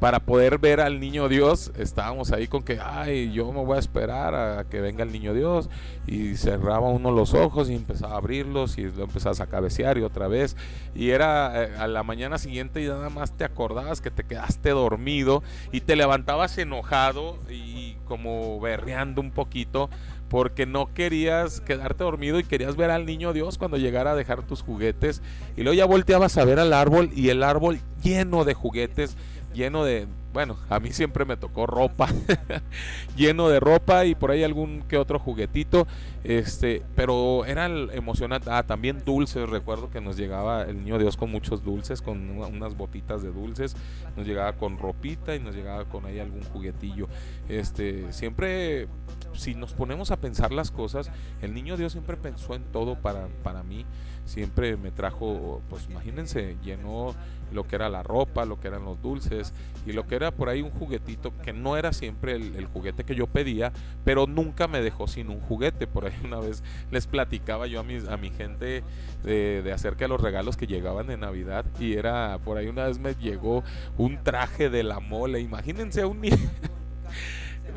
para 0.00 0.20
poder 0.20 0.58
ver 0.58 0.80
al 0.80 1.00
niño 1.00 1.28
Dios, 1.28 1.72
estábamos 1.76 2.30
ahí 2.30 2.46
con 2.46 2.62
que, 2.62 2.78
ay, 2.80 3.32
yo 3.32 3.50
me 3.52 3.64
voy 3.64 3.76
a 3.76 3.80
esperar 3.80 4.34
a 4.34 4.64
que 4.64 4.80
venga 4.80 5.02
el 5.02 5.10
niño 5.10 5.34
Dios. 5.34 5.68
Y 6.06 6.36
cerraba 6.36 6.88
uno 6.88 7.10
los 7.10 7.34
ojos 7.34 7.68
y 7.68 7.74
empezaba 7.74 8.14
a 8.14 8.18
abrirlos 8.18 8.78
y 8.78 8.84
lo 8.84 9.04
empezabas 9.04 9.40
a 9.40 9.46
cabecear 9.48 9.98
y 9.98 10.02
otra 10.02 10.28
vez. 10.28 10.56
Y 10.94 11.10
era 11.10 11.64
eh, 11.64 11.76
a 11.78 11.88
la 11.88 12.02
mañana 12.02 12.38
siguiente 12.38 12.82
y 12.82 12.86
nada 12.86 13.10
más 13.10 13.36
te 13.36 13.44
acordabas 13.44 14.00
que 14.00 14.10
te 14.10 14.24
quedaste 14.24 14.70
dormido 14.70 15.42
y 15.72 15.80
te 15.80 15.96
levantabas 15.96 16.56
enojado 16.58 17.36
y 17.50 17.96
como 18.06 18.60
berreando 18.60 19.20
un 19.20 19.32
poquito 19.32 19.90
porque 20.28 20.66
no 20.66 20.92
querías 20.92 21.60
quedarte 21.60 22.04
dormido 22.04 22.38
y 22.38 22.44
querías 22.44 22.76
ver 22.76 22.90
al 22.90 23.06
niño 23.06 23.32
Dios 23.32 23.58
cuando 23.58 23.78
llegara 23.78 24.12
a 24.12 24.14
dejar 24.14 24.42
tus 24.42 24.62
juguetes. 24.62 25.22
Y 25.56 25.62
luego 25.62 25.74
ya 25.74 25.86
volteabas 25.86 26.36
a 26.36 26.44
ver 26.44 26.60
al 26.60 26.72
árbol 26.72 27.10
y 27.14 27.30
el 27.30 27.42
árbol 27.42 27.80
lleno 28.02 28.44
de 28.44 28.54
juguetes 28.54 29.16
lleno 29.58 29.84
de, 29.84 30.06
bueno, 30.32 30.56
a 30.70 30.78
mí 30.80 30.92
siempre 30.92 31.24
me 31.24 31.36
tocó 31.36 31.66
ropa, 31.66 32.08
lleno 33.16 33.48
de 33.48 33.60
ropa 33.60 34.04
y 34.04 34.14
por 34.14 34.30
ahí 34.30 34.44
algún 34.44 34.82
que 34.82 34.96
otro 34.96 35.18
juguetito, 35.18 35.86
este, 36.24 36.82
pero 36.94 37.44
era 37.44 37.66
emocionante, 37.66 38.48
ah, 38.50 38.62
también 38.62 39.02
dulces, 39.04 39.48
recuerdo 39.48 39.90
que 39.90 40.00
nos 40.00 40.16
llegaba 40.16 40.62
el 40.62 40.78
niño 40.78 40.98
Dios 40.98 41.16
con 41.16 41.30
muchos 41.30 41.64
dulces, 41.64 42.00
con 42.02 42.30
una- 42.30 42.46
unas 42.46 42.76
botitas 42.76 43.22
de 43.22 43.32
dulces, 43.32 43.76
nos 44.16 44.26
llegaba 44.26 44.52
con 44.54 44.78
ropita 44.78 45.34
y 45.34 45.40
nos 45.40 45.54
llegaba 45.54 45.84
con 45.86 46.06
ahí 46.06 46.18
algún 46.20 46.42
juguetillo, 46.44 47.08
este, 47.48 48.12
siempre, 48.12 48.86
si 49.34 49.54
nos 49.54 49.74
ponemos 49.74 50.10
a 50.10 50.16
pensar 50.18 50.52
las 50.52 50.70
cosas, 50.70 51.10
el 51.42 51.52
niño 51.52 51.76
Dios 51.76 51.92
siempre 51.92 52.16
pensó 52.16 52.54
en 52.54 52.62
todo 52.64 52.94
para, 53.00 53.26
para 53.42 53.62
mí, 53.62 53.84
siempre 54.24 54.76
me 54.76 54.90
trajo, 54.90 55.62
pues 55.70 55.86
imagínense, 55.90 56.56
llenó 56.62 57.14
lo 57.52 57.66
que 57.66 57.76
era 57.76 57.88
la 57.88 58.02
ropa, 58.02 58.44
lo 58.44 58.60
que 58.60 58.68
eran 58.68 58.84
los 58.84 59.00
dulces 59.00 59.52
y 59.86 59.92
lo 59.92 60.06
que 60.06 60.16
era 60.16 60.30
por 60.30 60.48
ahí 60.48 60.62
un 60.62 60.70
juguetito 60.70 61.32
que 61.42 61.52
no 61.52 61.76
era 61.76 61.92
siempre 61.92 62.32
el, 62.32 62.66
juguete 62.66 63.04
que 63.04 63.14
yo 63.14 63.26
pedía, 63.26 63.72
pero 64.04 64.26
nunca 64.26 64.68
me 64.68 64.80
dejó 64.80 65.06
sin 65.06 65.30
un 65.30 65.40
juguete. 65.40 65.86
Por 65.86 66.06
ahí 66.06 66.14
una 66.24 66.38
vez 66.38 66.62
les 66.90 67.06
platicaba 67.06 67.66
yo 67.66 67.80
a, 67.80 67.82
mis, 67.82 68.06
a 68.08 68.16
mi 68.16 68.30
gente 68.30 68.82
de, 69.24 69.70
acerca 69.72 70.04
de 70.04 70.08
los 70.08 70.20
regalos 70.20 70.56
que 70.56 70.66
llegaban 70.66 71.06
de 71.06 71.16
Navidad 71.16 71.64
y 71.78 71.94
era, 71.94 72.38
por 72.44 72.58
ahí 72.58 72.68
una 72.68 72.86
vez 72.86 72.98
me 72.98 73.14
llegó 73.14 73.64
un 73.96 74.22
traje 74.22 74.70
de 74.70 74.82
la 74.82 75.00
mole, 75.00 75.40
imagínense 75.40 76.02
a 76.02 76.06
un 76.06 76.20
niño. 76.20 76.36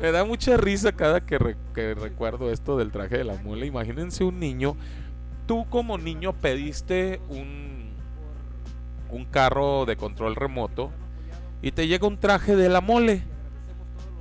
Me 0.00 0.10
da 0.10 0.24
mucha 0.24 0.56
risa 0.56 0.92
cada 0.92 1.20
que 1.20 1.38
recuerdo 1.94 2.50
esto 2.50 2.78
del 2.78 2.90
traje 2.90 3.18
de 3.18 3.24
la 3.24 3.36
mole. 3.36 3.66
Imagínense 3.66 4.24
un 4.24 4.40
niño. 4.40 4.74
Tú 5.46 5.66
como 5.68 5.98
niño 5.98 6.32
pediste 6.32 7.20
un, 7.28 7.71
un 9.12 9.24
carro 9.26 9.84
de 9.86 9.96
control 9.96 10.34
remoto 10.34 10.90
y 11.62 11.70
te 11.70 11.86
llega 11.86 12.08
un 12.08 12.18
traje 12.18 12.56
de 12.56 12.68
la 12.68 12.80
mole. 12.80 13.22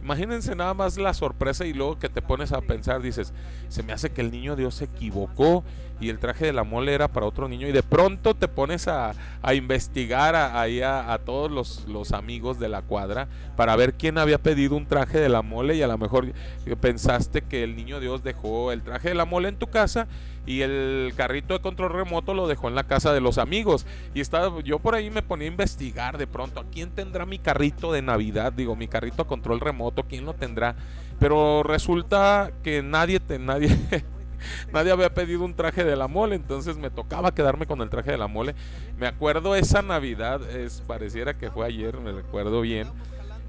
Imagínense 0.04 0.56
nada 0.56 0.73
más 0.73 0.97
la 0.97 1.13
sorpresa 1.13 1.63
y 1.65 1.73
luego 1.73 1.99
que 1.99 2.10
te 2.10 2.23
pones 2.23 2.51
a 2.51 2.62
pensar, 2.62 3.01
dices, 3.04 3.34
se 3.69 3.84
me 3.84 3.93
hace 3.93 4.10
que 4.12 4.21
el 4.21 4.32
niño 4.32 4.56
Dios 4.56 4.73
se 4.75 4.86
equivocó 4.86 5.63
y 6.00 6.10
el 6.10 6.17
traje 6.17 6.46
de 6.48 6.54
la 6.54 6.63
mole 6.63 6.96
era 6.96 7.08
para 7.08 7.27
otro 7.27 7.48
niño 7.48 7.67
y 7.67 7.71
de 7.71 7.83
pronto 7.83 8.33
te 8.33 8.48
pones 8.48 8.87
a, 8.87 9.13
a 9.44 9.54
investigar 9.54 10.33
a- 10.35 10.60
ahí 10.60 10.81
a, 10.81 11.13
a 11.13 11.19
todos 11.19 11.52
los, 11.52 11.85
los 11.87 12.13
amigos 12.13 12.58
de 12.60 12.67
la 12.69 12.81
cuadra 12.81 13.27
para 13.56 13.75
ver 13.75 13.94
quién 13.94 14.17
había 14.17 14.39
pedido 14.39 14.75
un 14.75 14.87
traje 14.87 15.19
de 15.19 15.29
la 15.29 15.44
mole 15.44 15.75
y 15.75 15.83
a 15.83 15.87
lo 15.87 16.00
mejor 16.00 16.33
pensaste 16.79 17.44
que 17.44 17.63
el 17.63 17.75
niño 17.75 18.00
Dios 18.00 18.23
dejó 18.23 18.71
el 18.71 18.81
traje 18.81 19.10
de 19.10 19.15
la 19.15 19.25
mole 19.25 19.50
en 19.50 19.58
tu 19.58 19.67
casa 19.67 20.08
y 20.46 20.62
el 20.62 21.13
carrito 21.15 21.54
de 21.54 21.62
control 21.62 21.92
remoto 21.92 22.33
lo 22.33 22.48
dejó 22.48 22.67
en 22.67 22.75
la 22.75 22.83
casa 22.83 23.13
de 23.13 23.21
los 23.21 23.37
amigos. 23.37 23.85
Y 24.13 24.21
estaba, 24.21 24.62
yo 24.62 24.79
por 24.79 24.96
ahí 24.96 25.10
me 25.10 25.21
ponía 25.21 25.48
a 25.48 25.52
investigar 25.52 26.17
de 26.17 26.27
pronto, 26.27 26.60
¿a 26.60 26.65
quién 26.65 26.89
tendrá 26.89 27.25
mi 27.25 27.37
carrito 27.37 27.92
de 27.92 28.02
Navidad? 28.02 28.52
Digo, 28.54 28.75
mi 28.75 28.87
carrito 28.87 29.21
a 29.21 29.27
control 29.27 29.60
remoto, 29.60 30.04
¿quién 30.04 30.25
lo 30.25 30.33
tendrá? 30.33 30.75
Pero 31.19 31.62
resulta 31.63 32.52
que 32.63 32.81
nadie, 32.81 33.19
te, 33.19 33.37
nadie, 33.37 33.69
nadie 34.73 34.92
había 34.92 35.13
pedido 35.13 35.46
un 35.46 35.54
traje 35.54 35.83
de 35.83 35.96
la 35.96 36.08
mole, 36.08 36.35
entonces 36.35 36.77
me 36.77 36.89
tocaba 36.89 37.33
quedarme 37.35 37.67
con 37.67 37.81
el 37.81 37.89
traje 37.89 38.12
de 38.12 38.17
la 38.17 38.27
mole. 38.27 38.56
Me 38.98 39.06
acuerdo 39.06 39.56
esa 39.56 39.83
Navidad, 39.83 40.42
es, 40.50 40.81
pareciera 40.81 41.37
que 41.37 41.52
fue 41.52 41.67
ayer, 41.67 42.00
me 42.00 42.12
recuerdo 42.12 42.62
bien. 42.62 42.87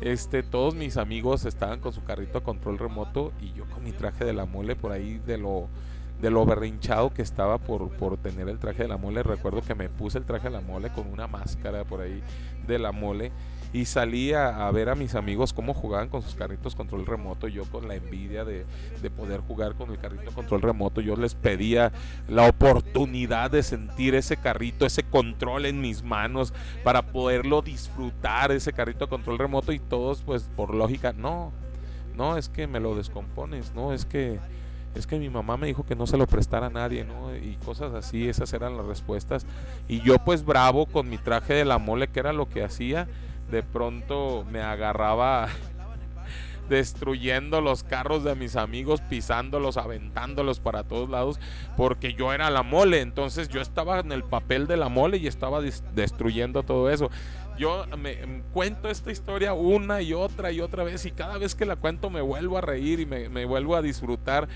este, 0.02 0.42
todos 0.42 0.74
mis 0.74 0.98
amigos 0.98 1.46
estaban 1.46 1.80
con 1.80 1.92
su 1.92 2.04
carrito 2.04 2.38
a 2.38 2.42
control 2.42 2.78
remoto 2.78 3.32
y 3.40 3.52
yo 3.52 3.64
con 3.66 3.84
mi 3.84 3.92
traje 3.92 4.24
de 4.24 4.32
la 4.32 4.46
mole 4.46 4.74
por 4.74 4.90
ahí 4.92 5.20
de 5.24 5.38
lo 5.38 5.68
de 6.22 6.30
lo 6.30 6.46
berrinchado 6.46 7.12
que 7.12 7.20
estaba 7.20 7.58
por, 7.58 7.90
por 7.90 8.16
tener 8.16 8.48
el 8.48 8.58
traje 8.58 8.84
de 8.84 8.88
la 8.88 8.96
mole. 8.96 9.22
Recuerdo 9.24 9.60
que 9.60 9.74
me 9.74 9.88
puse 9.88 10.18
el 10.18 10.24
traje 10.24 10.44
de 10.44 10.54
la 10.54 10.60
mole 10.60 10.90
con 10.90 11.08
una 11.08 11.26
máscara 11.26 11.84
por 11.84 12.00
ahí 12.00 12.22
de 12.66 12.78
la 12.78 12.92
mole 12.92 13.32
y 13.72 13.86
salí 13.86 14.32
a, 14.32 14.70
ver 14.70 14.88
a 14.88 14.94
mis 14.94 15.14
amigos 15.14 15.52
cómo 15.52 15.74
jugaban 15.74 16.08
con 16.08 16.22
sus 16.22 16.34
carritos 16.34 16.76
control 16.76 17.06
remoto. 17.06 17.48
Yo 17.48 17.64
con 17.64 17.88
la 17.88 17.96
envidia 17.96 18.44
de, 18.44 18.66
de, 19.00 19.10
poder 19.10 19.40
jugar 19.40 19.74
con 19.74 19.90
el 19.90 19.98
carrito 19.98 20.30
control 20.32 20.62
remoto, 20.62 21.00
yo 21.00 21.16
les 21.16 21.34
pedía 21.34 21.90
la 22.28 22.46
oportunidad 22.46 23.50
de 23.50 23.64
sentir 23.64 24.14
ese 24.14 24.36
carrito, 24.36 24.86
ese 24.86 25.02
control 25.02 25.66
en 25.66 25.80
mis 25.80 26.04
manos 26.04 26.52
para 26.84 27.02
poderlo 27.02 27.62
disfrutar, 27.62 28.52
ese 28.52 28.72
carrito 28.72 29.08
control 29.08 29.38
remoto 29.38 29.72
y 29.72 29.80
todos 29.80 30.22
pues 30.22 30.48
por 30.54 30.74
lógica, 30.74 31.12
no, 31.12 31.50
no, 32.14 32.36
es 32.36 32.48
que 32.48 32.66
me 32.66 32.78
lo 32.78 32.94
descompones, 32.94 33.72
no, 33.74 33.92
es 33.92 34.04
que 34.04 34.38
es 34.94 35.06
que 35.06 35.18
mi 35.18 35.30
mamá 35.30 35.56
me 35.56 35.66
dijo 35.66 35.84
que 35.84 35.96
no 35.96 36.06
se 36.06 36.16
lo 36.16 36.26
prestara 36.26 36.66
a 36.66 36.70
nadie, 36.70 37.04
¿no? 37.04 37.34
Y 37.34 37.56
cosas 37.64 37.94
así, 37.94 38.28
esas 38.28 38.52
eran 38.52 38.76
las 38.76 38.86
respuestas. 38.86 39.46
Y 39.88 40.00
yo 40.00 40.18
pues 40.18 40.44
bravo 40.44 40.86
con 40.86 41.08
mi 41.08 41.18
traje 41.18 41.54
de 41.54 41.64
la 41.64 41.78
mole, 41.78 42.08
que 42.08 42.20
era 42.20 42.32
lo 42.32 42.48
que 42.48 42.62
hacía, 42.62 43.08
de 43.50 43.62
pronto 43.62 44.44
me 44.50 44.60
agarraba 44.60 45.48
destruyendo 46.68 47.60
los 47.60 47.84
carros 47.84 48.22
de 48.22 48.34
mis 48.34 48.56
amigos, 48.56 49.00
pisándolos, 49.00 49.78
aventándolos 49.78 50.60
para 50.60 50.84
todos 50.84 51.08
lados, 51.08 51.40
porque 51.76 52.12
yo 52.14 52.32
era 52.32 52.50
la 52.50 52.62
mole, 52.62 53.00
entonces 53.00 53.48
yo 53.48 53.60
estaba 53.60 54.00
en 54.00 54.12
el 54.12 54.24
papel 54.24 54.66
de 54.66 54.76
la 54.76 54.88
mole 54.88 55.16
y 55.16 55.26
estaba 55.26 55.60
destruyendo 55.94 56.62
todo 56.62 56.90
eso. 56.90 57.10
Yo 57.58 57.84
me, 57.98 58.42
cuento 58.52 58.88
esta 58.88 59.12
historia 59.12 59.52
una 59.52 60.00
y 60.00 60.14
otra 60.14 60.52
y 60.52 60.60
otra 60.60 60.84
vez 60.84 61.04
y 61.04 61.10
cada 61.10 61.36
vez 61.36 61.54
que 61.54 61.66
la 61.66 61.76
cuento 61.76 62.08
me 62.08 62.22
vuelvo 62.22 62.56
a 62.56 62.62
reír 62.62 63.00
y 63.00 63.06
me 63.06 63.44
vuelvo 63.44 63.76
a 63.76 63.82
disfrutar 63.82 64.48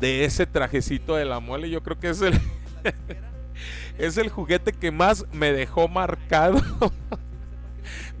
de 0.00 0.24
ese 0.24 0.46
trajecito 0.46 1.14
de 1.16 1.24
la 1.24 1.40
mole. 1.40 1.70
Yo 1.70 1.82
creo 1.82 1.98
que 1.98 2.08
es 2.08 2.20
el, 2.22 2.38
es 3.98 4.16
el 4.16 4.28
juguete 4.30 4.72
que 4.72 4.90
más 4.90 5.26
me 5.32 5.52
dejó 5.52 5.88
marcado. 5.88 6.60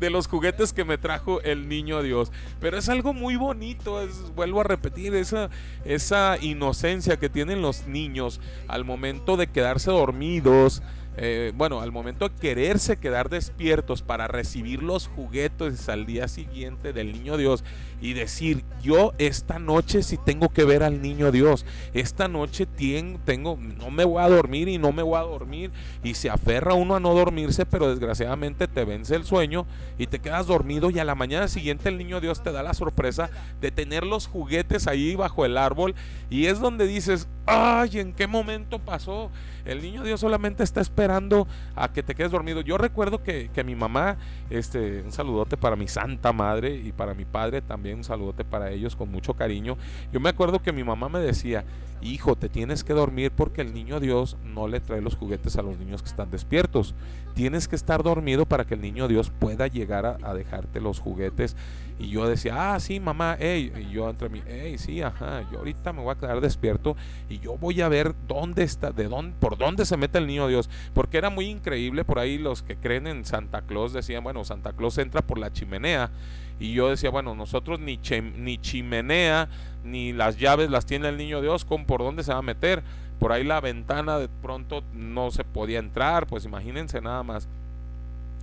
de 0.00 0.10
los 0.10 0.26
juguetes 0.26 0.72
que 0.72 0.84
me 0.84 0.98
trajo 0.98 1.40
el 1.42 1.68
niño 1.68 2.02
Dios. 2.02 2.32
Pero 2.58 2.78
es 2.78 2.88
algo 2.88 3.12
muy 3.12 3.36
bonito, 3.36 4.06
vuelvo 4.34 4.60
a 4.60 4.64
repetir, 4.64 5.14
esa, 5.14 5.50
esa 5.84 6.36
inocencia 6.40 7.18
que 7.18 7.28
tienen 7.28 7.62
los 7.62 7.86
niños 7.86 8.40
al 8.66 8.84
momento 8.84 9.36
de 9.36 9.46
quedarse 9.46 9.90
dormidos, 9.90 10.82
eh, 11.16 11.52
bueno, 11.56 11.80
al 11.80 11.90
momento 11.90 12.28
de 12.28 12.34
quererse 12.36 12.96
quedar 12.96 13.28
despiertos 13.28 14.02
para 14.02 14.28
recibir 14.28 14.82
los 14.82 15.08
juguetes 15.08 15.88
al 15.88 16.06
día 16.06 16.28
siguiente 16.28 16.92
del 16.92 17.12
niño 17.12 17.36
Dios 17.36 17.64
y 18.00 18.12
decir, 18.12 18.64
yo 18.82 19.12
esta 19.18 19.58
noche 19.58 20.02
sí 20.02 20.18
tengo 20.24 20.48
que 20.50 20.64
ver 20.64 20.82
al 20.82 21.02
niño 21.02 21.32
Dios, 21.32 21.66
esta 21.92 22.28
noche 22.28 22.66
tengo, 22.66 23.58
no 23.78 23.90
me 23.90 24.04
voy 24.04 24.22
a 24.22 24.28
dormir 24.28 24.68
y 24.68 24.78
no 24.78 24.92
me 24.92 25.02
voy 25.02 25.18
a 25.18 25.22
dormir 25.22 25.72
y 26.02 26.14
se 26.14 26.30
aferra 26.30 26.74
uno 26.74 26.94
a 26.94 27.00
no 27.00 27.12
dormirse, 27.12 27.66
pero 27.66 27.90
desgraciadamente 27.90 28.68
te 28.68 28.84
vence 28.84 29.16
el 29.16 29.24
sueño 29.24 29.66
y 29.98 30.06
te 30.06 30.20
quedas 30.20 30.46
dormido 30.46 30.90
y 30.90 30.98
a 31.00 31.04
la 31.04 31.14
mañana 31.14 31.48
siguiente 31.48 31.88
el 31.88 31.98
niño 31.98 32.20
Dios 32.20 32.42
te 32.42 32.52
da 32.52 32.62
la 32.62 32.72
sorpresa 32.72 33.30
de 33.60 33.70
tener 33.70 34.06
los 34.06 34.26
juguetes 34.26 34.86
ahí 34.86 35.16
bajo 35.16 35.44
el 35.44 35.58
árbol 35.58 35.94
y 36.30 36.46
es 36.46 36.60
donde 36.60 36.86
dices, 36.86 37.28
ay, 37.46 37.98
¿en 37.98 38.12
qué 38.12 38.26
momento 38.26 38.78
pasó? 38.78 39.30
El 39.70 39.82
niño 39.82 40.02
Dios 40.02 40.18
solamente 40.18 40.64
está 40.64 40.80
esperando 40.80 41.46
a 41.76 41.92
que 41.92 42.02
te 42.02 42.16
quedes 42.16 42.32
dormido. 42.32 42.60
Yo 42.60 42.76
recuerdo 42.76 43.22
que, 43.22 43.50
que 43.54 43.62
mi 43.62 43.76
mamá, 43.76 44.16
este, 44.50 45.00
un 45.02 45.12
saludote 45.12 45.56
para 45.56 45.76
mi 45.76 45.86
santa 45.86 46.32
madre 46.32 46.74
y 46.74 46.90
para 46.90 47.14
mi 47.14 47.24
padre 47.24 47.62
también, 47.62 47.98
un 47.98 48.04
saludote 48.04 48.44
para 48.44 48.72
ellos 48.72 48.96
con 48.96 49.12
mucho 49.12 49.34
cariño. 49.34 49.76
Yo 50.12 50.18
me 50.18 50.28
acuerdo 50.28 50.60
que 50.60 50.72
mi 50.72 50.82
mamá 50.82 51.08
me 51.08 51.20
decía, 51.20 51.64
hijo, 52.02 52.34
te 52.36 52.48
tienes 52.48 52.84
que 52.84 52.94
dormir 52.94 53.30
porque 53.30 53.60
el 53.60 53.72
niño 53.72 54.00
Dios 54.00 54.36
no 54.44 54.68
le 54.68 54.80
trae 54.80 55.00
los 55.00 55.16
juguetes 55.16 55.56
a 55.56 55.62
los 55.62 55.78
niños 55.78 56.02
que 56.02 56.08
están 56.08 56.30
despiertos. 56.30 56.94
Tienes 57.34 57.68
que 57.68 57.76
estar 57.76 58.02
dormido 58.02 58.46
para 58.46 58.64
que 58.64 58.74
el 58.74 58.80
niño 58.80 59.08
Dios 59.08 59.30
pueda 59.30 59.66
llegar 59.66 60.18
a, 60.20 60.34
dejarte 60.34 60.80
los 60.80 60.98
juguetes. 60.98 61.56
Y 62.00 62.08
yo 62.08 62.26
decía, 62.26 62.72
ah, 62.72 62.80
sí, 62.80 62.98
mamá, 62.98 63.36
hey. 63.38 63.70
Y 63.76 63.92
yo 63.92 64.08
entre 64.08 64.30
mí, 64.30 64.42
hey, 64.46 64.78
sí, 64.78 65.02
ajá, 65.02 65.46
yo 65.52 65.58
ahorita 65.58 65.92
me 65.92 66.00
voy 66.00 66.12
a 66.12 66.18
quedar 66.18 66.40
despierto 66.40 66.96
y 67.28 67.40
yo 67.40 67.58
voy 67.58 67.82
a 67.82 67.88
ver 67.88 68.14
dónde 68.26 68.62
está, 68.62 68.90
de 68.90 69.06
dónde, 69.06 69.36
por 69.38 69.58
dónde 69.58 69.84
se 69.84 69.98
mete 69.98 70.16
el 70.16 70.26
niño 70.26 70.48
Dios. 70.48 70.70
Porque 70.94 71.18
era 71.18 71.28
muy 71.28 71.44
increíble, 71.44 72.02
por 72.04 72.18
ahí 72.18 72.38
los 72.38 72.62
que 72.62 72.76
creen 72.76 73.06
en 73.06 73.26
Santa 73.26 73.60
Claus 73.60 73.92
decían, 73.92 74.24
bueno, 74.24 74.44
Santa 74.44 74.72
Claus 74.72 74.96
entra 74.96 75.20
por 75.20 75.36
la 75.36 75.52
chimenea. 75.52 76.10
Y 76.58 76.72
yo 76.72 76.88
decía, 76.88 77.10
bueno, 77.10 77.34
nosotros 77.34 77.80
ni, 77.80 78.00
ni 78.38 78.56
chimenea, 78.56 79.50
ni 79.84 80.14
las 80.14 80.38
llaves 80.38 80.70
las 80.70 80.86
tiene 80.86 81.10
el 81.10 81.18
niño 81.18 81.42
Dios, 81.42 81.66
¿con 81.66 81.84
por 81.84 82.00
dónde 82.00 82.22
se 82.22 82.32
va 82.32 82.38
a 82.38 82.42
meter? 82.42 82.82
Por 83.18 83.32
ahí 83.32 83.44
la 83.44 83.60
ventana 83.60 84.18
de 84.18 84.28
pronto 84.28 84.82
no 84.94 85.30
se 85.30 85.44
podía 85.44 85.78
entrar, 85.78 86.26
pues 86.26 86.46
imagínense 86.46 87.02
nada 87.02 87.22
más. 87.22 87.46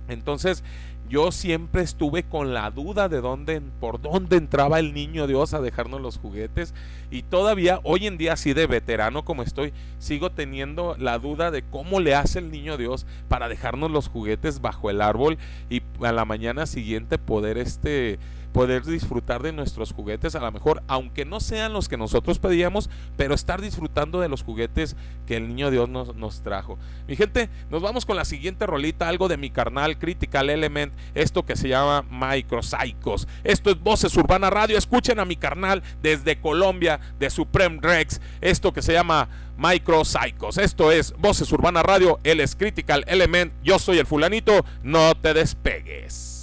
Entonces, 0.08 0.64
yo 1.08 1.32
siempre 1.32 1.82
estuve 1.82 2.22
con 2.22 2.52
la 2.54 2.70
duda 2.70 3.08
de 3.08 3.20
dónde, 3.20 3.60
por 3.80 4.00
dónde 4.00 4.36
entraba 4.36 4.78
el 4.78 4.92
niño 4.92 5.26
Dios 5.26 5.54
a 5.54 5.60
dejarnos 5.60 6.00
los 6.00 6.18
juguetes. 6.18 6.74
Y 7.10 7.22
todavía, 7.22 7.80
hoy 7.82 8.06
en 8.06 8.18
día, 8.18 8.34
así 8.34 8.52
de 8.52 8.66
veterano 8.66 9.24
como 9.24 9.42
estoy, 9.42 9.72
sigo 9.98 10.30
teniendo 10.30 10.96
la 10.98 11.18
duda 11.18 11.50
de 11.50 11.62
cómo 11.62 12.00
le 12.00 12.14
hace 12.14 12.38
el 12.38 12.50
niño 12.50 12.76
Dios 12.76 13.06
para 13.28 13.48
dejarnos 13.48 13.90
los 13.90 14.08
juguetes 14.08 14.60
bajo 14.60 14.90
el 14.90 15.00
árbol 15.00 15.38
y 15.70 15.82
a 16.02 16.12
la 16.12 16.24
mañana 16.24 16.66
siguiente 16.66 17.18
poder 17.18 17.58
este 17.58 18.18
poder 18.52 18.84
disfrutar 18.84 19.42
de 19.42 19.52
nuestros 19.52 19.92
juguetes, 19.92 20.34
a 20.34 20.40
lo 20.40 20.50
mejor, 20.50 20.82
aunque 20.88 21.24
no 21.24 21.40
sean 21.40 21.72
los 21.72 21.88
que 21.88 21.96
nosotros 21.96 22.38
pedíamos, 22.38 22.90
pero 23.16 23.34
estar 23.34 23.60
disfrutando 23.60 24.20
de 24.20 24.28
los 24.28 24.42
juguetes 24.42 24.96
que 25.26 25.36
el 25.36 25.48
niño 25.48 25.70
Dios 25.70 25.88
nos, 25.88 26.14
nos 26.16 26.42
trajo. 26.42 26.78
Mi 27.06 27.16
gente, 27.16 27.50
nos 27.70 27.82
vamos 27.82 28.06
con 28.06 28.16
la 28.16 28.24
siguiente 28.24 28.66
rolita, 28.66 29.08
algo 29.08 29.28
de 29.28 29.36
mi 29.36 29.50
carnal 29.50 29.98
Critical 29.98 30.50
Element, 30.50 30.92
esto 31.14 31.44
que 31.44 31.56
se 31.56 31.68
llama 31.68 32.04
Micropsychos. 32.10 33.28
Esto 33.44 33.70
es 33.70 33.80
Voces 33.80 34.16
Urbana 34.16 34.50
Radio, 34.50 34.78
escuchen 34.78 35.20
a 35.20 35.24
mi 35.24 35.36
carnal 35.36 35.82
desde 36.02 36.40
Colombia, 36.40 37.00
de 37.18 37.30
Supreme 37.30 37.78
Rex, 37.80 38.20
esto 38.40 38.72
que 38.72 38.82
se 38.82 38.92
llama 38.92 39.28
Micropsychos. 39.56 40.58
Esto 40.58 40.92
es 40.92 41.14
Voces 41.18 41.50
Urbana 41.52 41.82
Radio, 41.82 42.18
él 42.24 42.40
es 42.40 42.56
Critical 42.56 43.04
Element, 43.06 43.52
yo 43.62 43.78
soy 43.78 43.98
el 43.98 44.06
fulanito, 44.06 44.64
no 44.82 45.14
te 45.14 45.34
despegues. 45.34 46.38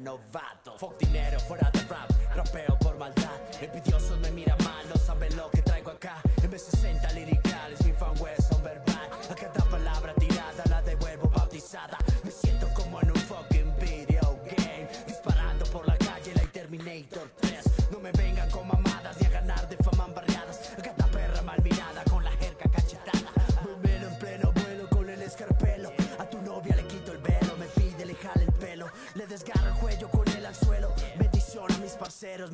Novato. 0.00 0.76
Fuck 0.78 0.98
dinero 0.98 1.38
fuera 1.40 1.70
de 1.70 1.80
rap, 1.88 2.09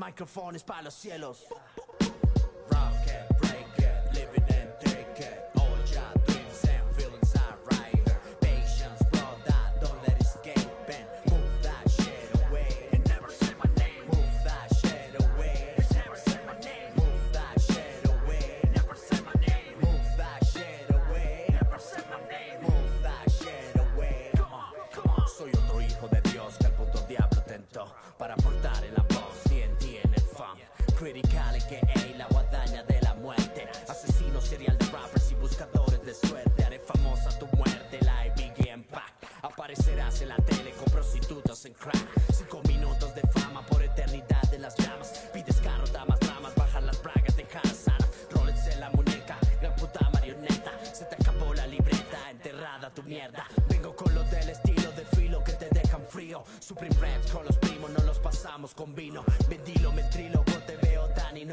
micrófonos 0.06 0.62
para 0.62 0.82
los 0.82 0.94
cielos. 0.94 1.44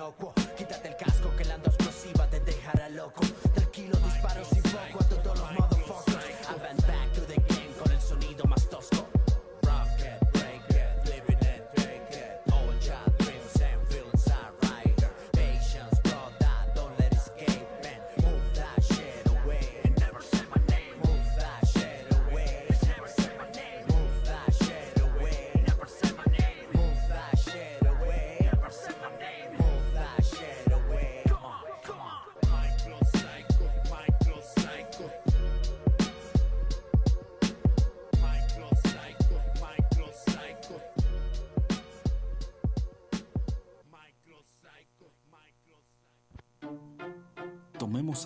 Inocuo. 0.04 0.34
Quítate 0.58 0.89
el 0.89 0.97
casco 0.97 1.34
que 1.38 1.45
la 1.45 1.56
ando 1.56 1.70
explosiva 1.70 2.28
te 2.28 2.39
dejará 2.41 2.89
loco. 2.89 3.22
Tranquilo, 3.54 3.97
disparo 3.99 4.43
sin 4.45 4.64
foco 4.64 5.03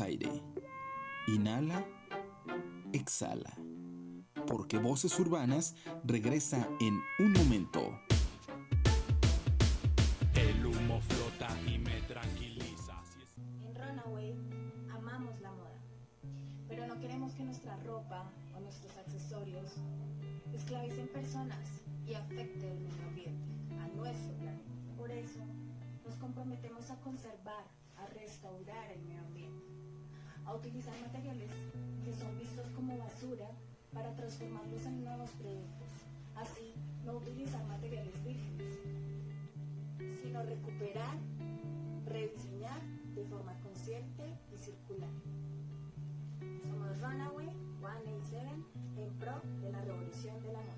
aire. 0.02 0.44
Inhala. 1.28 1.86
Exhala. 2.94 3.54
Porque 4.48 4.78
Voces 4.78 5.18
Urbanas 5.20 5.76
regresa 6.06 6.68
en 6.80 7.02
un 7.20 7.34
momento. 7.34 8.00
El 10.36 10.66
humo 10.66 11.02
flota 11.02 11.50
y 11.68 11.80
me 11.80 12.02
tranquiliza. 12.04 13.02
En 13.62 13.76
Runaway 13.76 14.36
amamos 14.90 15.42
la 15.42 15.52
moda, 15.52 15.82
pero 16.70 16.88
no 16.88 17.00
queremos 17.00 17.34
que 17.34 17.44
nuestra 17.44 17.76
ropa 17.84 18.32
o 18.56 18.60
nuestros 18.62 18.96
accesorios 18.98 19.74
esclavicen 20.54 21.08
personas 21.10 21.82
y 22.08 22.14
afecten 22.14 22.72
el 22.72 22.80
medio 22.80 23.08
ambiente, 23.08 23.76
a 23.82 23.88
nuestro 23.90 24.34
planeta. 24.36 24.72
Por 24.98 25.12
eso 25.12 25.40
nos 26.06 26.16
comprometemos 26.16 26.90
a 26.90 26.96
conservar, 27.02 27.66
a 27.98 28.06
restaurar 28.14 28.92
el 28.92 29.02
medio 29.04 29.22
ambiente, 29.22 29.67
a 30.48 30.56
utilizar 30.56 30.94
materiales 31.02 31.52
que 32.04 32.14
son 32.14 32.38
vistos 32.40 32.68
como 32.72 32.98
basura 32.98 33.50
para 33.94 34.16
transformarlos 34.16 34.86
en 34.86 35.04
nuevos 35.04 35.30
productos. 35.32 35.90
Así, 36.36 36.74
no 37.06 37.18
utilizar 37.18 37.64
materiales 37.68 38.14
vírgenes, 38.24 38.80
sino 40.22 40.44
recuperar 40.44 41.18
rediseñar 42.06 42.82
de 43.16 43.26
forma 43.26 43.54
consciente 43.62 44.24
y 44.54 44.58
circular. 44.58 45.10
Somos 46.64 47.02
Runaway 47.02 47.50
187 47.80 48.48
en 48.98 49.20
pro 49.20 49.42
de 49.62 49.72
la 49.72 49.82
revolución 49.82 50.42
de 50.42 50.54
la 50.54 50.62
moda. 50.62 50.78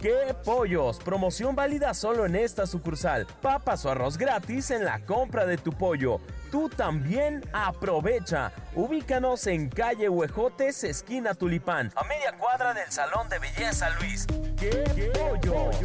¡Qué 0.00 0.34
pollos! 0.44 0.98
Promoción 0.98 1.54
válida 1.54 1.94
solo 1.94 2.26
en 2.26 2.36
esta 2.36 2.66
sucursal. 2.66 3.26
Papas 3.40 3.84
o 3.86 3.90
arroz 3.90 4.18
gratis 4.18 4.70
en 4.70 4.84
la 4.84 5.00
compra 5.00 5.46
de 5.46 5.56
tu 5.56 5.72
pollo. 5.72 6.20
Tú 6.50 6.68
también 6.68 7.42
aprovecha. 7.52 8.52
Ubícanos 8.74 9.46
en 9.46 9.68
calle 9.70 10.08
Huejotes, 10.08 10.84
esquina 10.84 11.34
Tulipán, 11.34 11.92
a 11.96 12.04
media 12.04 12.36
cuadra 12.36 12.74
del 12.74 12.90
Salón 12.92 13.28
de 13.28 13.38
Belleza 13.38 13.88
Luis. 13.98 14.26
¡Qué, 14.58 15.10
pollos! 15.14 15.76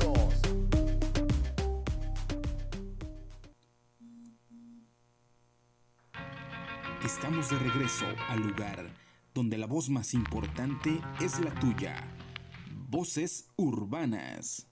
Estamos 7.04 7.50
de 7.50 7.58
regreso 7.58 8.06
al 8.30 8.40
lugar 8.42 8.86
donde 9.34 9.58
la 9.58 9.68
voz 9.68 9.90
más 9.90 10.14
importante 10.14 11.02
es 11.20 11.40
la 11.40 11.52
tuya. 11.56 11.96
Voces 12.92 13.46
urbanas. 13.56 14.68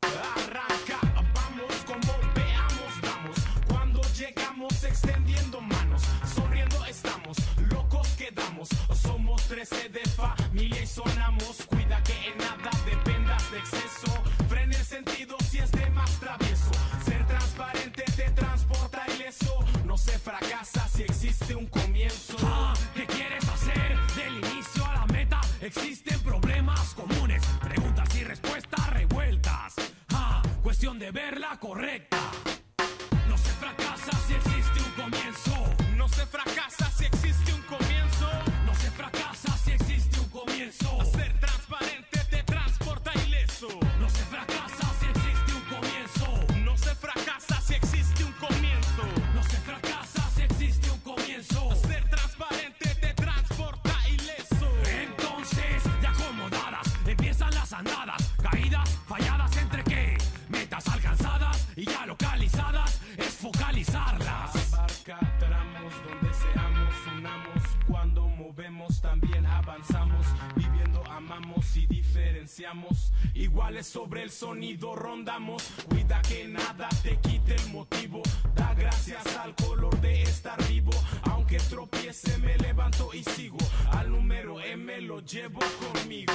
Arranca, 0.00 0.98
vamos 1.34 1.74
como 1.84 2.12
veamos, 2.34 2.92
vamos. 3.02 3.36
Cuando 3.68 4.00
llegamos 4.18 4.82
extendiendo 4.82 5.60
manos, 5.60 6.02
sonriendo 6.34 6.86
estamos, 6.86 7.36
locos 7.70 8.08
quedamos. 8.16 8.70
Somos 8.94 9.46
13 9.46 9.90
de 9.90 10.00
familia 10.16 10.82
y 10.82 10.86
sonamos. 10.86 11.66
Cuida 11.66 11.89
existe 21.50 21.56
un 21.56 21.66
comienzo. 21.66 22.36
Ah, 22.44 22.74
¿Qué 22.94 23.06
quieres 23.06 23.48
hacer? 23.48 23.96
Del 24.16 24.36
inicio 24.36 24.84
a 24.86 24.94
la 24.94 25.06
meta 25.06 25.40
existen 25.60 26.09
Iguales 73.34 73.86
sobre 73.86 74.22
el 74.22 74.30
sonido 74.30 74.94
rondamos. 74.94 75.62
Cuida 75.88 76.22
que 76.22 76.46
nada 76.46 76.88
te 77.02 77.18
quite 77.18 77.56
el 77.56 77.72
motivo. 77.72 78.22
Da 78.54 78.74
gracias 78.74 79.26
al 79.38 79.56
color 79.56 80.00
de 80.00 80.22
estar 80.22 80.56
vivo. 80.68 80.92
Aunque 81.22 81.58
tropiece 81.58 82.38
me 82.38 82.56
levanto 82.58 83.10
y 83.12 83.24
sigo. 83.24 83.58
Al 83.90 84.12
número 84.12 84.60
M 84.60 85.00
lo 85.00 85.20
llevo 85.20 85.58
conmigo. 85.92 86.32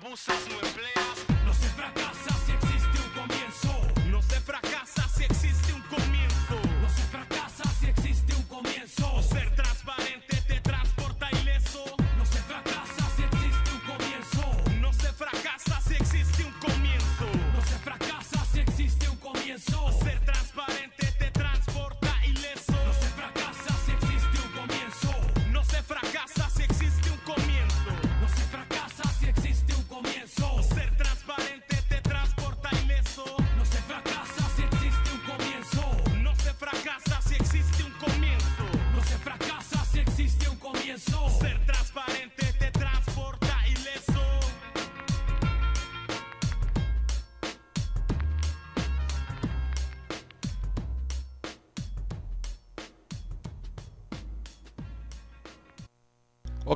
abusos 0.00 0.48
no 0.48 0.58
play 0.72 0.99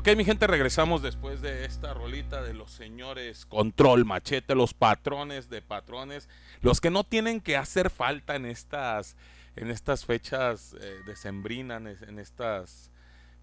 Ok, 0.07 0.15
mi 0.15 0.23
gente, 0.23 0.45
regresamos 0.45 1.01
después 1.01 1.41
de 1.41 1.65
esta 1.65 1.95
rolita 1.95 2.43
de 2.43 2.53
los 2.53 2.69
señores 2.69 3.47
Control 3.47 4.05
Machete, 4.05 4.53
los 4.53 4.75
patrones 4.75 5.49
de 5.49 5.63
patrones, 5.63 6.29
los 6.61 6.79
que 6.79 6.91
no 6.91 7.03
tienen 7.03 7.41
que 7.41 7.57
hacer 7.57 7.89
falta 7.89 8.35
en 8.35 8.45
estas, 8.45 9.17
en 9.55 9.71
estas 9.71 10.05
fechas 10.05 10.75
eh, 10.79 10.99
decembrinas, 11.07 12.03
en 12.03 12.19
estas, 12.19 12.91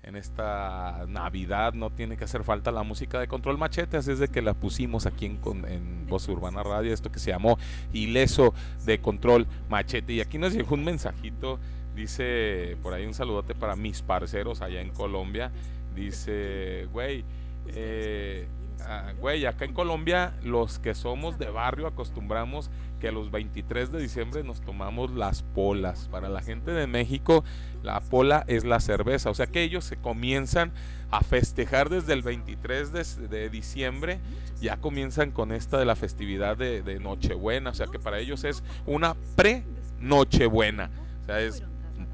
en 0.04 0.14
esta 0.14 1.04
Navidad, 1.08 1.72
no 1.72 1.90
tiene 1.90 2.16
que 2.16 2.22
hacer 2.22 2.44
falta 2.44 2.70
la 2.70 2.84
música 2.84 3.18
de 3.18 3.26
Control 3.26 3.58
Machete, 3.58 3.96
así 3.96 4.12
es 4.12 4.20
de 4.20 4.28
que 4.28 4.40
la 4.40 4.54
pusimos 4.54 5.04
aquí 5.06 5.26
en, 5.26 5.40
en 5.66 6.06
Voz 6.06 6.28
Urbana 6.28 6.62
Radio, 6.62 6.94
esto 6.94 7.10
que 7.10 7.18
se 7.18 7.32
llamó 7.32 7.58
Ileso 7.92 8.54
de 8.84 9.00
Control 9.00 9.48
Machete. 9.68 10.12
Y 10.12 10.20
aquí 10.20 10.38
nos 10.38 10.52
llegó 10.52 10.76
un 10.76 10.84
mensajito, 10.84 11.58
dice 11.96 12.76
por 12.84 12.94
ahí 12.94 13.04
un 13.04 13.14
saludote 13.14 13.56
para 13.56 13.74
mis 13.74 14.00
parceros 14.00 14.60
allá 14.60 14.80
en 14.80 14.90
Colombia. 14.90 15.50
Dice, 15.94 16.88
güey, 16.92 17.24
eh, 17.68 18.46
ah, 18.80 19.12
güey, 19.18 19.46
acá 19.46 19.64
en 19.64 19.74
Colombia 19.74 20.34
los 20.42 20.78
que 20.78 20.94
somos 20.94 21.38
de 21.38 21.50
barrio 21.50 21.86
acostumbramos 21.86 22.70
que 23.02 23.10
los 23.10 23.32
23 23.32 23.90
de 23.90 24.00
diciembre 24.00 24.44
nos 24.44 24.60
tomamos 24.60 25.10
las 25.10 25.42
polas. 25.42 26.06
Para 26.08 26.28
la 26.28 26.40
gente 26.40 26.70
de 26.70 26.86
México, 26.86 27.42
la 27.82 27.98
pola 27.98 28.44
es 28.46 28.64
la 28.64 28.78
cerveza. 28.78 29.28
O 29.28 29.34
sea 29.34 29.48
que 29.48 29.64
ellos 29.64 29.84
se 29.84 29.96
comienzan 29.96 30.70
a 31.10 31.20
festejar 31.22 31.88
desde 31.88 32.12
el 32.12 32.22
23 32.22 32.92
de, 32.92 33.28
de 33.28 33.50
diciembre. 33.50 34.20
Ya 34.60 34.76
comienzan 34.76 35.32
con 35.32 35.50
esta 35.50 35.80
de 35.80 35.84
la 35.84 35.96
festividad 35.96 36.56
de, 36.56 36.82
de 36.82 37.00
Nochebuena. 37.00 37.70
O 37.70 37.74
sea 37.74 37.88
que 37.88 37.98
para 37.98 38.20
ellos 38.20 38.44
es 38.44 38.62
una 38.86 39.16
pre-Nochebuena. 39.34 40.90
O 41.22 41.24
sea, 41.26 41.40
es 41.40 41.64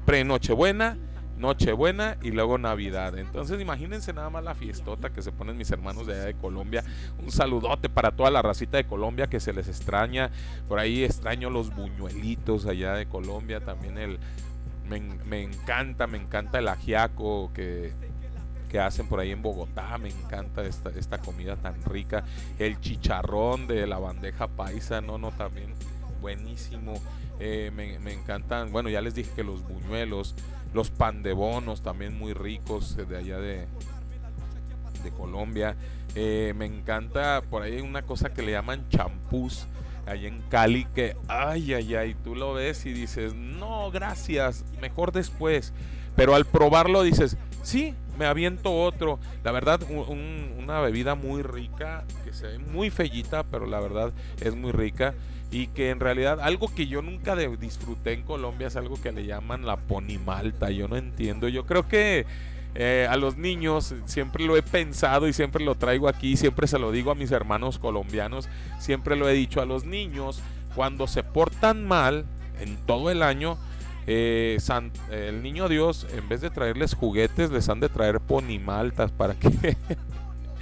pre-Nochebuena. 0.07 0.97
Nochebuena 1.39 2.17
y 2.21 2.31
luego 2.31 2.57
Navidad. 2.57 3.17
Entonces 3.17 3.59
imagínense 3.61 4.11
nada 4.13 4.29
más 4.29 4.43
la 4.43 4.53
fiestota 4.55 5.09
que 5.09 5.21
se 5.21 5.31
ponen 5.31 5.57
mis 5.57 5.71
hermanos 5.71 6.05
de 6.05 6.13
allá 6.13 6.25
de 6.25 6.33
Colombia. 6.35 6.83
Un 7.23 7.31
saludote 7.31 7.87
para 7.89 8.11
toda 8.11 8.29
la 8.29 8.41
racita 8.41 8.77
de 8.77 8.85
Colombia 8.85 9.27
que 9.27 9.39
se 9.39 9.53
les 9.53 9.67
extraña. 9.69 10.31
Por 10.67 10.79
ahí 10.79 11.03
extraño 11.03 11.49
los 11.49 11.73
buñuelitos 11.73 12.65
allá 12.65 12.93
de 12.93 13.07
Colombia. 13.07 13.61
También 13.61 13.97
el... 13.97 14.19
Me, 14.87 14.97
en- 14.97 15.21
me 15.29 15.41
encanta, 15.41 16.07
me 16.07 16.17
encanta 16.17 16.59
el 16.59 16.67
ajiaco 16.67 17.51
que, 17.53 17.93
que 18.69 18.79
hacen 18.79 19.07
por 19.07 19.19
ahí 19.21 19.31
en 19.31 19.41
Bogotá. 19.41 19.97
Me 19.97 20.09
encanta 20.09 20.63
esta, 20.63 20.89
esta 20.89 21.19
comida 21.19 21.55
tan 21.55 21.81
rica. 21.85 22.25
El 22.57 22.81
chicharrón 22.81 23.65
de 23.67 23.87
la 23.87 23.97
bandeja 23.97 24.47
paisa, 24.47 24.99
no, 24.99 25.17
no, 25.17 25.31
también 25.31 25.73
buenísimo. 26.21 26.95
Eh, 27.39 27.71
me, 27.73 27.97
me 27.99 28.11
encantan, 28.11 28.73
bueno, 28.73 28.89
ya 28.89 28.99
les 28.99 29.15
dije 29.15 29.31
que 29.33 29.43
los 29.45 29.65
buñuelos, 29.65 30.35
los 30.73 30.89
pan 30.91 31.23
de 31.23 31.33
bonos 31.33 31.81
también 31.81 32.17
muy 32.17 32.33
ricos 32.33 32.95
eh, 32.97 33.05
de 33.05 33.17
allá 33.17 33.37
de, 33.39 33.67
de 35.03 35.11
Colombia. 35.11 35.75
Eh, 36.15 36.53
me 36.57 36.65
encanta, 36.65 37.41
por 37.49 37.61
ahí 37.63 37.81
una 37.81 38.01
cosa 38.01 38.33
que 38.33 38.41
le 38.41 38.51
llaman 38.51 38.87
champús 38.89 39.67
allá 40.05 40.27
en 40.27 40.41
Cali 40.49 40.85
que, 40.95 41.15
ay, 41.27 41.73
ay, 41.73 41.95
ay, 41.95 42.15
tú 42.23 42.35
lo 42.35 42.53
ves 42.53 42.85
y 42.85 42.93
dices, 42.93 43.35
no, 43.35 43.91
gracias, 43.91 44.65
mejor 44.81 45.11
después. 45.11 45.71
Pero 46.15 46.33
al 46.35 46.45
probarlo 46.45 47.03
dices, 47.03 47.37
sí, 47.61 47.93
me 48.17 48.25
aviento 48.25 48.73
otro. 48.75 49.19
La 49.43 49.51
verdad, 49.51 49.81
un- 49.89 49.99
un- 50.09 50.55
una 50.63 50.79
bebida 50.81 51.15
muy 51.15 51.43
rica, 51.43 52.03
que 52.25 52.33
se 52.33 52.47
ve 52.47 52.57
muy 52.57 52.89
fellita, 52.89 53.43
pero 53.43 53.65
la 53.67 53.79
verdad 53.79 54.11
es 54.41 54.55
muy 54.55 54.71
rica. 54.71 55.13
Y 55.51 55.67
que 55.67 55.89
en 55.89 55.99
realidad 55.99 56.39
algo 56.41 56.67
que 56.73 56.85
yo 56.87 57.01
nunca 57.01 57.35
disfruté 57.35 58.13
en 58.13 58.21
Colombia 58.23 58.67
es 58.67 58.75
algo 58.75 59.01
que 59.01 59.11
le 59.11 59.25
llaman 59.25 59.65
la 59.65 59.77
ponimalta. 59.77 60.69
Yo 60.69 60.87
no 60.87 60.95
entiendo. 60.95 61.47
Yo 61.47 61.65
creo 61.65 61.87
que 61.87 62.27
eh, 62.75 63.07
a 63.09 63.17
los 63.17 63.35
niños 63.37 63.95
siempre 64.05 64.45
lo 64.45 64.55
he 64.57 64.61
pensado 64.61 65.27
y 65.27 65.33
siempre 65.33 65.65
lo 65.65 65.73
traigo 65.75 66.07
aquí. 66.07 66.37
Siempre 66.37 66.67
se 66.67 66.77
lo 66.77 66.91
digo 66.91 67.09
a 67.09 67.15
mis 67.15 67.31
hermanos 67.31 67.79
colombianos. 67.79 68.47
Siempre 68.79 69.15
lo 69.15 69.27
he 69.27 69.33
dicho 69.33 69.59
a 69.59 69.65
los 69.65 69.85
niños. 69.85 70.41
Cuando 70.75 71.07
se 71.07 71.23
portan 71.23 71.83
mal 71.87 72.25
en 72.61 72.77
todo 72.85 73.09
el 73.09 73.23
año, 73.23 73.57
eh, 74.05 74.57
San- 74.59 74.91
el 75.11 75.41
niño 75.41 75.67
Dios, 75.67 76.05
en 76.15 76.29
vez 76.29 76.41
de 76.41 76.51
traerles 76.51 76.93
juguetes, 76.93 77.49
les 77.49 77.69
han 77.69 77.79
de 77.79 77.89
traer 77.89 78.19
ponimaltas 78.19 79.11
para 79.11 79.33
que 79.33 79.49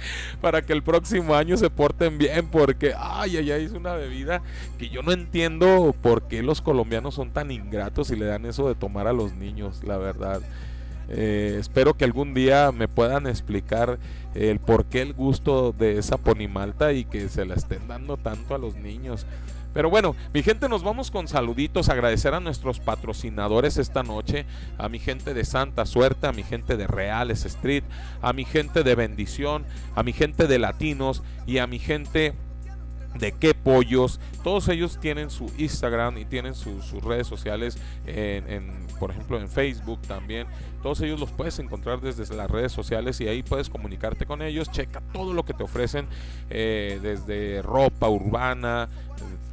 para 0.40 0.62
que 0.62 0.72
el 0.72 0.82
próximo 0.82 1.34
año 1.34 1.56
se 1.56 1.70
porten 1.70 2.18
bien, 2.18 2.48
porque 2.48 2.94
ay, 2.96 3.36
ay, 3.36 3.50
es 3.50 3.72
una 3.72 3.94
bebida 3.94 4.42
que 4.78 4.88
yo 4.88 5.02
no 5.02 5.12
entiendo 5.12 5.94
por 6.00 6.28
qué 6.28 6.42
los 6.42 6.60
colombianos 6.60 7.14
son 7.14 7.30
tan 7.30 7.50
ingratos 7.50 8.10
y 8.10 8.16
le 8.16 8.26
dan 8.26 8.46
eso 8.46 8.68
de 8.68 8.74
tomar 8.74 9.06
a 9.06 9.12
los 9.12 9.34
niños, 9.34 9.82
la 9.84 9.96
verdad. 9.96 10.40
Eh, 11.10 11.56
espero 11.58 11.94
que 11.94 12.04
algún 12.04 12.34
día 12.34 12.70
me 12.70 12.86
puedan 12.86 13.26
explicar 13.26 13.98
el 14.34 14.58
por 14.58 14.84
qué 14.84 15.00
el 15.00 15.14
gusto 15.14 15.72
de 15.72 15.98
esa 15.98 16.18
ponimalta 16.18 16.92
y 16.92 17.04
que 17.04 17.28
se 17.28 17.46
la 17.46 17.54
estén 17.54 17.88
dando 17.88 18.16
tanto 18.16 18.54
a 18.54 18.58
los 18.58 18.76
niños. 18.76 19.26
Pero 19.74 19.90
bueno, 19.90 20.16
mi 20.32 20.42
gente, 20.42 20.68
nos 20.68 20.82
vamos 20.82 21.10
con 21.10 21.28
saluditos, 21.28 21.88
agradecer 21.88 22.34
a 22.34 22.40
nuestros 22.40 22.80
patrocinadores 22.80 23.76
esta 23.76 24.02
noche, 24.02 24.46
a 24.78 24.88
mi 24.88 24.98
gente 24.98 25.34
de 25.34 25.44
Santa 25.44 25.86
Suerte, 25.86 26.26
a 26.26 26.32
mi 26.32 26.42
gente 26.42 26.76
de 26.76 26.86
Reales 26.86 27.44
Street, 27.44 27.84
a 28.22 28.32
mi 28.32 28.44
gente 28.44 28.82
de 28.82 28.94
Bendición, 28.94 29.64
a 29.94 30.02
mi 30.02 30.12
gente 30.12 30.46
de 30.46 30.58
Latinos 30.58 31.22
y 31.46 31.58
a 31.58 31.66
mi 31.66 31.78
gente 31.78 32.34
de 33.18 33.32
qué 33.32 33.54
pollos. 33.54 34.20
Todos 34.44 34.68
ellos 34.68 34.98
tienen 35.00 35.30
su 35.30 35.50
Instagram 35.58 36.18
y 36.18 36.24
tienen 36.24 36.54
su- 36.54 36.82
sus 36.82 37.02
redes 37.02 37.26
sociales 37.26 37.78
en, 38.06 38.48
en 38.50 38.86
por 39.00 39.10
ejemplo 39.10 39.40
en 39.40 39.48
Facebook 39.48 40.00
también. 40.02 40.46
Todos 40.82 41.00
ellos 41.00 41.18
los 41.18 41.32
puedes 41.32 41.58
encontrar 41.58 42.00
desde 42.00 42.32
las 42.36 42.50
redes 42.50 42.70
sociales 42.70 43.20
y 43.20 43.26
ahí 43.28 43.42
puedes 43.42 43.68
comunicarte 43.70 44.26
con 44.26 44.42
ellos. 44.42 44.70
Checa 44.70 45.00
todo 45.12 45.32
lo 45.34 45.44
que 45.44 45.54
te 45.54 45.64
ofrecen 45.64 46.06
eh, 46.50 47.00
desde 47.02 47.62
ropa 47.62 48.08
urbana, 48.08 48.88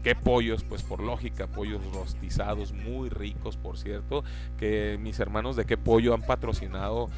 ¿Qué 0.03 0.13
pollos? 0.13 0.63
Pues 0.63 0.83
por 0.83 1.01
lógica, 1.01 1.47
pollos 1.47 1.81
rostizados, 1.93 2.73
muy 2.73 3.09
ricos, 3.09 3.57
por 3.57 3.77
cierto, 3.77 4.23
que 4.57 4.99
mis 5.01 5.19
hermanos 5.19 5.55
de 5.55 5.65
qué 5.65 5.77
pollo 5.77 6.13
han 6.13 6.21
patrocinado 6.21 7.09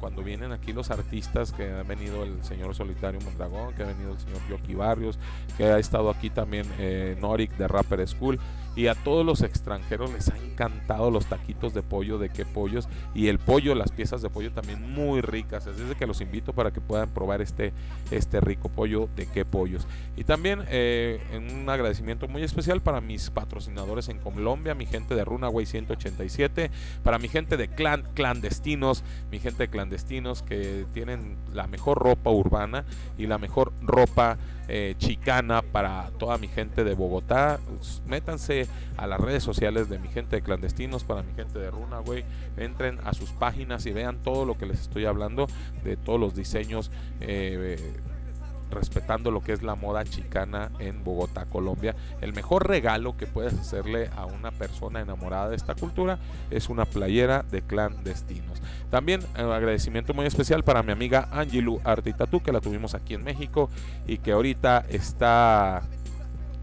cuando 0.00 0.22
vienen 0.22 0.52
aquí 0.52 0.72
los 0.72 0.90
artistas, 0.90 1.52
que 1.52 1.70
ha 1.70 1.82
venido 1.82 2.22
el 2.22 2.44
señor 2.44 2.74
Solitario 2.74 3.20
Mondragón, 3.20 3.74
que 3.74 3.82
ha 3.82 3.86
venido 3.86 4.12
el 4.12 4.18
señor 4.20 4.40
Yoki 4.48 4.74
Barrios, 4.74 5.18
que 5.56 5.64
ha 5.64 5.78
estado 5.78 6.10
aquí 6.10 6.30
también 6.30 6.66
eh, 6.78 7.16
Norik 7.20 7.56
de 7.56 7.66
Rapper 7.66 8.06
School. 8.06 8.38
Y 8.78 8.86
a 8.86 8.94
todos 8.94 9.26
los 9.26 9.42
extranjeros 9.42 10.12
les 10.12 10.28
ha 10.28 10.36
encantado 10.36 11.10
los 11.10 11.26
taquitos 11.26 11.74
de 11.74 11.82
pollo 11.82 12.16
de 12.16 12.28
qué 12.28 12.44
pollos 12.44 12.88
y 13.12 13.26
el 13.26 13.40
pollo, 13.40 13.74
las 13.74 13.90
piezas 13.90 14.22
de 14.22 14.30
pollo 14.30 14.52
también 14.52 14.88
muy 14.92 15.20
ricas. 15.20 15.66
Así 15.66 15.82
es 15.82 15.96
que 15.96 16.06
los 16.06 16.20
invito 16.20 16.52
para 16.52 16.70
que 16.70 16.80
puedan 16.80 17.08
probar 17.08 17.42
este, 17.42 17.72
este 18.12 18.40
rico 18.40 18.68
pollo 18.68 19.08
de 19.16 19.26
qué 19.26 19.44
pollos. 19.44 19.84
Y 20.16 20.22
también 20.22 20.62
eh, 20.68 21.18
un 21.36 21.68
agradecimiento 21.68 22.28
muy 22.28 22.44
especial 22.44 22.80
para 22.80 23.00
mis 23.00 23.30
patrocinadores 23.30 24.08
en 24.10 24.20
Colombia, 24.20 24.76
mi 24.76 24.86
gente 24.86 25.16
de 25.16 25.24
Runaway 25.24 25.66
187, 25.66 26.70
para 27.02 27.18
mi 27.18 27.26
gente 27.26 27.56
de 27.56 27.66
clan, 27.66 28.04
clandestinos, 28.14 29.02
mi 29.32 29.40
gente 29.40 29.64
de 29.64 29.70
clandestinos 29.70 30.42
que 30.44 30.86
tienen 30.94 31.36
la 31.52 31.66
mejor 31.66 31.98
ropa 31.98 32.30
urbana 32.30 32.84
y 33.18 33.26
la 33.26 33.38
mejor 33.38 33.72
ropa 33.82 34.38
eh, 34.68 34.94
chicana 34.98 35.62
para 35.62 36.10
toda 36.18 36.38
mi 36.38 36.48
gente 36.48 36.84
de 36.84 36.94
Bogotá. 36.94 37.58
Métanse 38.06 38.66
a 38.96 39.06
las 39.06 39.20
redes 39.20 39.42
sociales 39.42 39.88
de 39.88 39.98
mi 39.98 40.08
gente 40.08 40.36
de 40.36 40.42
clandestinos, 40.42 41.04
para 41.04 41.22
mi 41.22 41.34
gente 41.34 41.58
de 41.58 41.70
Runaway. 41.70 42.24
Entren 42.56 42.98
a 43.04 43.14
sus 43.14 43.30
páginas 43.30 43.86
y 43.86 43.92
vean 43.92 44.18
todo 44.22 44.44
lo 44.44 44.58
que 44.58 44.66
les 44.66 44.80
estoy 44.80 45.06
hablando 45.06 45.48
de 45.84 45.96
todos 45.96 46.20
los 46.20 46.34
diseños. 46.34 46.90
Eh, 47.20 47.78
respetando 48.70 49.30
lo 49.30 49.42
que 49.42 49.52
es 49.52 49.62
la 49.62 49.74
moda 49.74 50.04
chicana 50.04 50.70
en 50.78 51.04
Bogotá, 51.04 51.46
Colombia. 51.46 51.94
El 52.20 52.32
mejor 52.32 52.68
regalo 52.68 53.16
que 53.16 53.26
puedes 53.26 53.54
hacerle 53.54 54.10
a 54.16 54.26
una 54.26 54.50
persona 54.50 55.00
enamorada 55.00 55.48
de 55.48 55.56
esta 55.56 55.74
cultura 55.74 56.18
es 56.50 56.68
una 56.68 56.84
playera 56.84 57.44
de 57.50 57.62
clandestinos. 57.62 58.60
También 58.90 59.20
un 59.34 59.50
eh, 59.50 59.54
agradecimiento 59.54 60.14
muy 60.14 60.26
especial 60.26 60.64
para 60.64 60.82
mi 60.82 60.92
amiga 60.92 61.28
Angilu 61.30 61.80
Artitatu, 61.84 62.40
que 62.40 62.52
la 62.52 62.60
tuvimos 62.60 62.94
aquí 62.94 63.14
en 63.14 63.24
México 63.24 63.70
y 64.06 64.18
que 64.18 64.32
ahorita 64.32 64.84
está 64.88 65.82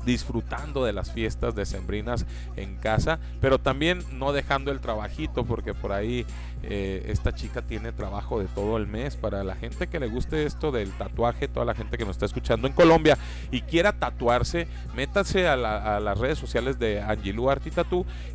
disfrutando 0.06 0.86
de 0.86 0.94
las 0.94 1.12
fiestas 1.12 1.56
decembrinas 1.56 2.26
en 2.56 2.76
casa, 2.78 3.20
pero 3.42 3.60
también 3.60 4.04
no 4.14 4.32
dejando 4.32 4.72
el 4.72 4.80
trabajito, 4.80 5.46
porque 5.46 5.74
por 5.74 5.92
ahí 5.92 6.26
eh, 6.64 7.06
esta 7.08 7.34
chica 7.34 7.62
tiene 7.62 7.92
trabajo 7.92 8.40
de 8.40 8.46
todo 8.48 8.78
el 8.78 8.88
mes. 8.88 9.16
Para 9.16 9.44
la 9.44 9.56
gente 9.56 9.88
que 9.88 10.00
le 10.00 10.08
guste 10.08 10.46
esto 10.46 10.72
del 10.72 10.92
tatuaje, 10.92 11.48
toda 11.48 11.66
la 11.66 11.76
gente 11.76 11.98
que 11.98 12.06
nos 12.06 12.16
está 12.16 12.26
escuchando 12.26 12.68
en 12.68 12.74
Colombia 12.74 13.18
y 13.52 13.62
quiera 13.62 13.94
tatuarse, 13.94 14.68
métanse 14.96 15.48
a, 15.48 15.56
las 15.56 16.18
redes 16.18 16.38
sociales 16.38 16.80
de 16.80 17.02
Angilu 17.02 17.50
Arti 17.50 17.72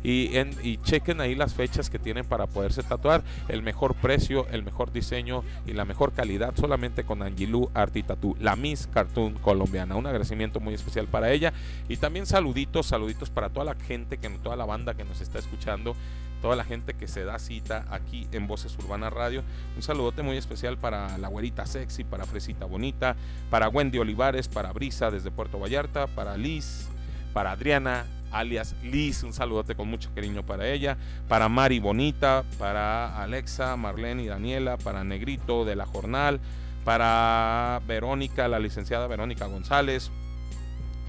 y, 0.03 0.37
y 0.63 0.77
chequen 0.83 1.21
ahí 1.21 1.35
las 1.35 1.53
fechas 1.53 1.89
que 1.89 1.99
tienen 1.99 2.25
para 2.25 2.47
poderse 2.47 2.83
tatuar. 2.83 3.23
El 3.47 3.61
mejor 3.61 3.95
precio, 3.95 4.47
el 4.51 4.63
mejor 4.63 4.91
diseño 4.91 5.43
y 5.65 5.73
la 5.73 5.85
mejor 5.85 6.13
calidad 6.13 6.53
solamente 6.55 7.03
con 7.03 7.21
Angilu 7.23 7.69
Arti 7.73 8.03
la 8.39 8.55
Miss 8.55 8.87
Cartoon 8.87 9.33
colombiana. 9.35 9.95
Un 9.95 10.05
agradecimiento 10.05 10.59
muy 10.59 10.73
especial 10.73 11.07
para 11.07 11.31
ella 11.31 11.53
y 11.87 11.97
también 11.97 12.25
saluditos, 12.25 12.87
saluditos 12.87 13.29
para 13.29 13.49
toda 13.49 13.65
la 13.65 13.75
gente, 13.75 14.17
que 14.17 14.29
toda 14.39 14.55
la 14.55 14.65
banda 14.65 14.93
que 14.93 15.03
nos 15.03 15.21
está 15.21 15.39
escuchando 15.39 15.95
toda 16.41 16.55
la 16.55 16.63
gente 16.63 16.93
que 16.93 17.07
se 17.07 17.23
da 17.23 17.39
cita 17.39 17.85
aquí 17.89 18.27
en 18.31 18.47
Voces 18.47 18.77
Urbana 18.77 19.09
Radio. 19.09 19.43
Un 19.75 19.83
saludote 19.83 20.23
muy 20.23 20.37
especial 20.37 20.77
para 20.77 21.17
la 21.17 21.27
güerita 21.27 21.65
sexy, 21.65 22.03
para 22.03 22.25
Fresita 22.25 22.65
Bonita, 22.65 23.15
para 23.49 23.69
Wendy 23.69 23.99
Olivares, 23.99 24.47
para 24.47 24.71
Brisa 24.71 25.11
desde 25.11 25.31
Puerto 25.31 25.59
Vallarta, 25.59 26.07
para 26.07 26.37
Liz, 26.37 26.89
para 27.33 27.51
Adriana, 27.51 28.05
alias 28.31 28.75
Liz, 28.83 29.23
un 29.23 29.33
saludote 29.33 29.75
con 29.75 29.87
mucho 29.87 30.09
cariño 30.13 30.43
para 30.43 30.67
ella, 30.67 30.97
para 31.27 31.49
Mari 31.49 31.79
Bonita, 31.79 32.43
para 32.57 33.21
Alexa, 33.21 33.75
Marlene 33.75 34.23
y 34.23 34.27
Daniela, 34.27 34.77
para 34.77 35.03
Negrito 35.03 35.65
de 35.65 35.75
la 35.75 35.85
Jornal, 35.85 36.39
para 36.83 37.81
Verónica, 37.87 38.47
la 38.47 38.59
licenciada 38.59 39.07
Verónica 39.07 39.45
González, 39.45 40.11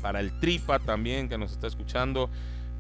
para 0.02 0.20
el 0.20 0.38
Tripa 0.40 0.78
también 0.80 1.28
que 1.28 1.38
nos 1.38 1.52
está 1.52 1.68
escuchando, 1.68 2.28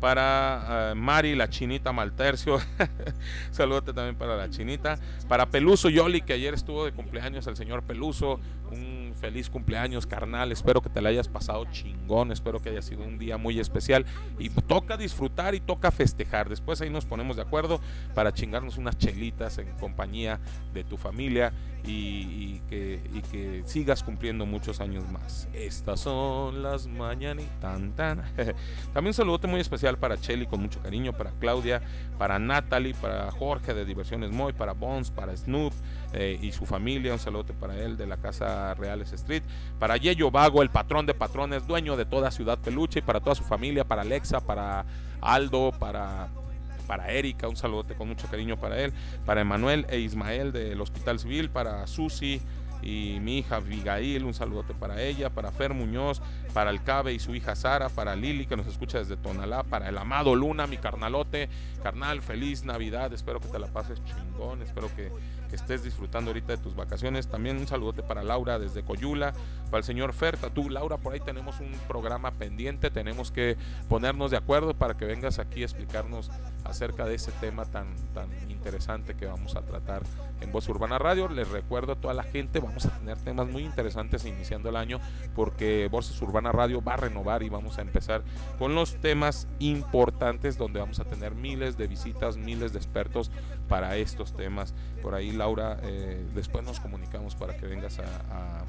para 0.02 0.90
eh, 0.90 0.94
Mari, 0.96 1.36
la 1.36 1.48
chinita 1.48 1.92
Maltercio. 1.92 2.58
Saludate 3.52 3.92
también 3.92 4.16
para 4.16 4.36
la 4.36 4.50
chinita. 4.50 4.98
Para 5.28 5.46
Peluso 5.46 5.88
Yoli, 5.88 6.22
que 6.22 6.32
ayer 6.32 6.54
estuvo 6.54 6.84
de 6.84 6.90
cumpleaños 6.90 7.46
el 7.46 7.54
señor 7.54 7.84
Peluso. 7.84 8.40
Un 8.72 9.01
feliz 9.22 9.48
cumpleaños, 9.48 10.04
carnal. 10.04 10.50
Espero 10.50 10.82
que 10.82 10.90
te 10.90 11.00
la 11.00 11.08
hayas 11.10 11.28
pasado 11.28 11.64
chingón. 11.70 12.32
Espero 12.32 12.60
que 12.60 12.70
haya 12.70 12.82
sido 12.82 13.04
un 13.04 13.20
día 13.20 13.38
muy 13.38 13.60
especial. 13.60 14.04
Y 14.40 14.50
toca 14.50 14.96
disfrutar 14.96 15.54
y 15.54 15.60
toca 15.60 15.92
festejar. 15.92 16.48
Después 16.48 16.80
ahí 16.80 16.90
nos 16.90 17.06
ponemos 17.06 17.36
de 17.36 17.42
acuerdo 17.42 17.80
para 18.16 18.34
chingarnos 18.34 18.78
unas 18.78 18.98
chelitas 18.98 19.58
en 19.58 19.70
compañía 19.78 20.40
de 20.74 20.82
tu 20.82 20.96
familia 20.96 21.52
y, 21.84 22.58
que, 22.68 23.00
que, 23.30 23.62
sigas 23.64 24.02
cumpliendo 24.02 24.44
muchos 24.44 24.80
años 24.80 25.08
más. 25.08 25.48
Estas 25.52 26.00
son 26.00 26.64
las 26.64 26.88
mañanitas. 26.88 27.60
Tan, 27.60 27.92
tan. 27.96 28.24
También 28.92 29.08
un 29.08 29.14
saludote 29.14 29.46
muy 29.46 29.60
especial 29.60 29.98
para 29.98 30.16
Chelly 30.16 30.46
con 30.46 30.60
mucho 30.60 30.80
cariño, 30.80 31.12
para 31.12 31.30
Claudia, 31.38 31.80
para 32.18 32.40
Natalie, 32.40 32.94
para 32.94 33.30
Jorge 33.30 33.72
de 33.72 33.84
Diversiones 33.84 34.32
Moy, 34.32 34.52
para 34.52 34.72
Bones, 34.72 35.12
para 35.12 35.36
Snoop 35.36 35.72
eh, 36.12 36.38
y 36.40 36.52
su 36.52 36.66
familia. 36.66 37.12
Un 37.12 37.18
saludote 37.18 37.52
para 37.52 37.78
él 37.78 37.96
de 37.96 38.06
la 38.06 38.16
Casa 38.16 38.74
Reales 38.74 39.12
Street, 39.12 39.42
para 39.78 39.96
Yello 39.96 40.30
Vago, 40.30 40.62
el 40.62 40.70
patrón 40.70 41.06
de 41.06 41.14
patrones, 41.14 41.66
dueño 41.66 41.96
de 41.96 42.04
toda 42.04 42.30
Ciudad 42.30 42.58
Peluche, 42.58 43.00
y 43.00 43.02
para 43.02 43.20
toda 43.20 43.34
su 43.34 43.44
familia, 43.44 43.84
para 43.84 44.02
Alexa, 44.02 44.40
para 44.40 44.84
Aldo, 45.20 45.72
para 45.78 46.28
para 46.86 47.10
Erika, 47.10 47.48
un 47.48 47.56
saludote 47.56 47.94
con 47.94 48.08
mucho 48.08 48.26
cariño 48.28 48.58
para 48.58 48.78
él, 48.80 48.92
para 49.24 49.40
Emanuel 49.40 49.86
e 49.88 50.00
Ismael 50.00 50.52
del 50.52 50.80
Hospital 50.80 51.18
Civil, 51.18 51.48
para 51.48 51.86
Susi 51.86 52.42
y 52.82 53.18
mi 53.20 53.38
hija 53.38 53.56
Abigail, 53.56 54.24
un 54.24 54.34
saludote 54.34 54.74
para 54.74 55.00
ella, 55.00 55.30
para 55.30 55.52
Fer 55.52 55.72
Muñoz, 55.72 56.20
para 56.52 56.70
el 56.70 56.82
Cabe 56.82 57.14
y 57.14 57.18
su 57.18 57.34
hija 57.34 57.54
Sara, 57.54 57.88
para 57.88 58.16
Lili 58.16 58.46
que 58.46 58.56
nos 58.56 58.66
escucha 58.66 58.98
desde 58.98 59.16
Tonalá, 59.16 59.62
para 59.62 59.88
el 59.88 59.96
amado 59.96 60.34
Luna, 60.34 60.66
mi 60.66 60.76
carnalote, 60.76 61.48
carnal, 61.82 62.20
feliz 62.22 62.64
Navidad, 62.64 63.12
espero 63.12 63.40
que 63.40 63.48
te 63.48 63.58
la 63.58 63.68
pases 63.68 64.02
chingón, 64.04 64.62
espero 64.62 64.94
que 64.94 65.10
que 65.52 65.56
estés 65.56 65.84
disfrutando 65.84 66.30
ahorita 66.30 66.56
de 66.56 66.62
tus 66.62 66.74
vacaciones. 66.74 67.28
También 67.28 67.58
un 67.58 67.66
saludote 67.66 68.02
para 68.02 68.22
Laura 68.22 68.58
desde 68.58 68.82
Coyula, 68.82 69.34
para 69.66 69.78
el 69.78 69.84
señor 69.84 70.14
Ferta. 70.14 70.48
Tú, 70.48 70.70
Laura, 70.70 70.96
por 70.96 71.12
ahí 71.12 71.20
tenemos 71.20 71.60
un 71.60 71.72
programa 71.86 72.30
pendiente, 72.30 72.90
tenemos 72.90 73.30
que 73.30 73.58
ponernos 73.86 74.30
de 74.30 74.38
acuerdo 74.38 74.72
para 74.72 74.96
que 74.96 75.04
vengas 75.04 75.38
aquí 75.38 75.60
a 75.60 75.66
explicarnos 75.66 76.30
acerca 76.64 77.04
de 77.06 77.14
ese 77.14 77.32
tema 77.32 77.64
tan, 77.64 77.94
tan 78.14 78.28
interesante 78.50 79.14
que 79.14 79.26
vamos 79.26 79.56
a 79.56 79.62
tratar 79.62 80.02
en 80.40 80.52
Voz 80.52 80.68
Urbana 80.68 80.98
Radio. 80.98 81.28
Les 81.28 81.48
recuerdo 81.48 81.92
a 81.92 81.96
toda 81.96 82.14
la 82.14 82.22
gente, 82.22 82.60
vamos 82.60 82.86
a 82.86 82.90
tener 82.98 83.18
temas 83.18 83.48
muy 83.48 83.64
interesantes 83.64 84.24
iniciando 84.24 84.68
el 84.68 84.76
año 84.76 85.00
porque 85.34 85.88
Voces 85.90 86.20
Urbana 86.22 86.52
Radio 86.52 86.82
va 86.82 86.94
a 86.94 86.98
renovar 86.98 87.42
y 87.42 87.48
vamos 87.48 87.78
a 87.78 87.82
empezar 87.82 88.22
con 88.58 88.74
los 88.74 88.96
temas 88.96 89.48
importantes 89.58 90.58
donde 90.58 90.80
vamos 90.80 91.00
a 91.00 91.04
tener 91.04 91.34
miles 91.34 91.76
de 91.76 91.86
visitas, 91.86 92.36
miles 92.36 92.72
de 92.72 92.78
expertos 92.78 93.30
para 93.68 93.96
estos 93.96 94.34
temas. 94.34 94.74
Por 95.02 95.14
ahí 95.14 95.32
Laura, 95.32 95.78
eh, 95.82 96.24
después 96.34 96.64
nos 96.64 96.80
comunicamos 96.80 97.34
para 97.34 97.56
que 97.56 97.66
vengas 97.66 97.98
a, 97.98 98.64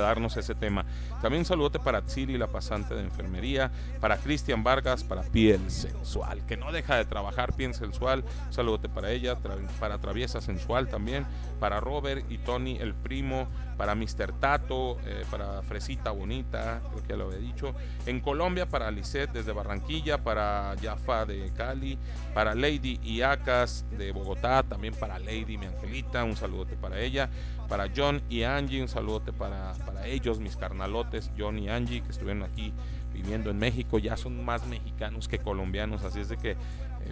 darnos 0.00 0.36
ese 0.36 0.54
tema. 0.54 0.84
También 1.22 1.40
un 1.40 1.44
saludote 1.44 1.78
para 1.78 2.02
Tsiri, 2.02 2.38
la 2.38 2.46
pasante 2.46 2.94
de 2.94 3.02
enfermería, 3.02 3.70
para 4.00 4.16
Cristian 4.18 4.62
Vargas, 4.62 5.04
para 5.04 5.22
Piel 5.22 5.70
Sensual, 5.70 6.44
que 6.46 6.56
no 6.56 6.72
deja 6.72 6.96
de 6.96 7.04
trabajar 7.04 7.52
Piel 7.54 7.74
Sensual. 7.74 8.24
Un 8.46 8.52
saludote 8.52 8.88
para 8.88 9.10
ella, 9.10 9.36
para 9.80 9.98
Traviesa 9.98 10.40
Sensual 10.40 10.88
también, 10.88 11.26
para 11.60 11.80
Robert 11.80 12.24
y 12.30 12.38
Tony, 12.38 12.76
el 12.78 12.94
primo, 12.94 13.48
para 13.76 13.94
Mr. 13.94 14.32
Tato, 14.40 14.98
eh, 15.04 15.24
para 15.30 15.62
Fresita 15.62 16.10
Bonita, 16.10 16.82
creo 16.90 17.02
que 17.02 17.08
ya 17.08 17.16
lo 17.16 17.26
había 17.26 17.38
dicho. 17.38 17.74
En 18.06 18.20
Colombia, 18.20 18.66
para 18.66 18.90
Lisette 18.90 19.32
desde 19.32 19.52
Barranquilla, 19.52 20.18
para 20.18 20.74
Yafa 20.76 21.26
de 21.26 21.50
Cali, 21.52 21.98
para 22.34 22.54
Lady 22.54 22.98
Iacas 23.02 23.84
de 23.96 24.12
Bogotá, 24.12 24.62
también 24.62 24.94
para 24.94 25.18
Lady, 25.18 25.58
mi 25.58 25.66
angelita, 25.66 26.24
un 26.24 26.36
saludote 26.36 26.76
para 26.76 27.00
ella. 27.00 27.28
Para 27.68 27.88
John 27.94 28.22
y 28.28 28.44
Angie, 28.44 28.80
un 28.80 28.88
saludote 28.88 29.32
para, 29.32 29.72
para 29.84 30.06
ellos, 30.06 30.38
mis 30.38 30.56
carnalotes, 30.56 31.32
John 31.36 31.58
y 31.58 31.68
Angie, 31.68 32.00
que 32.00 32.10
estuvieron 32.10 32.44
aquí 32.44 32.72
viviendo 33.12 33.50
en 33.50 33.58
México, 33.58 33.98
ya 33.98 34.16
son 34.16 34.44
más 34.44 34.66
mexicanos 34.66 35.26
que 35.26 35.38
colombianos, 35.38 36.04
así 36.04 36.20
es 36.20 36.28
de 36.28 36.36
que 36.36 36.50
eh, 36.52 36.56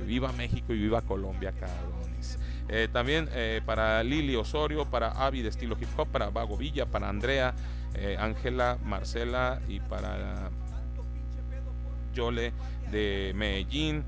viva 0.06 0.32
México 0.32 0.72
y 0.72 0.78
viva 0.78 1.02
Colombia, 1.02 1.52
cabrones. 1.52 2.38
Eh, 2.68 2.88
también 2.90 3.28
eh, 3.32 3.60
para 3.64 4.02
Lili 4.02 4.36
Osorio, 4.36 4.86
para 4.86 5.10
Avi 5.10 5.42
de 5.42 5.50
estilo 5.50 5.76
hip 5.78 5.88
hop, 5.96 6.08
para 6.08 6.30
Vago 6.30 6.56
Villa, 6.56 6.86
para 6.86 7.08
Andrea, 7.08 7.54
eh, 7.94 8.16
Ángela, 8.18 8.78
Marcela 8.82 9.60
y 9.68 9.80
para 9.80 10.50
Yole 12.14 12.52
de 12.90 13.32
Medellín, 13.34 14.04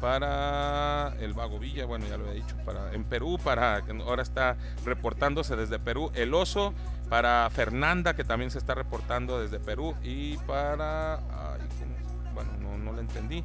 para 0.00 1.14
el 1.20 1.32
Vago 1.32 1.58
Villa, 1.60 1.86
bueno, 1.86 2.06
ya 2.08 2.16
lo 2.16 2.28
he 2.28 2.34
dicho, 2.34 2.56
para 2.64 2.92
en 2.92 3.04
Perú, 3.04 3.38
para 3.42 3.82
ahora 4.04 4.22
está 4.22 4.56
reportándose 4.84 5.54
desde 5.54 5.78
Perú, 5.78 6.10
el 6.14 6.34
Oso, 6.34 6.74
para 7.08 7.48
Fernanda, 7.50 8.14
que 8.14 8.24
también 8.24 8.50
se 8.50 8.58
está 8.58 8.74
reportando 8.74 9.40
desde 9.40 9.60
Perú, 9.60 9.94
y 10.02 10.36
para, 10.38 11.20
bueno, 12.34 12.50
no, 12.60 12.78
no 12.78 12.92
lo 12.92 13.00
entendí, 13.00 13.44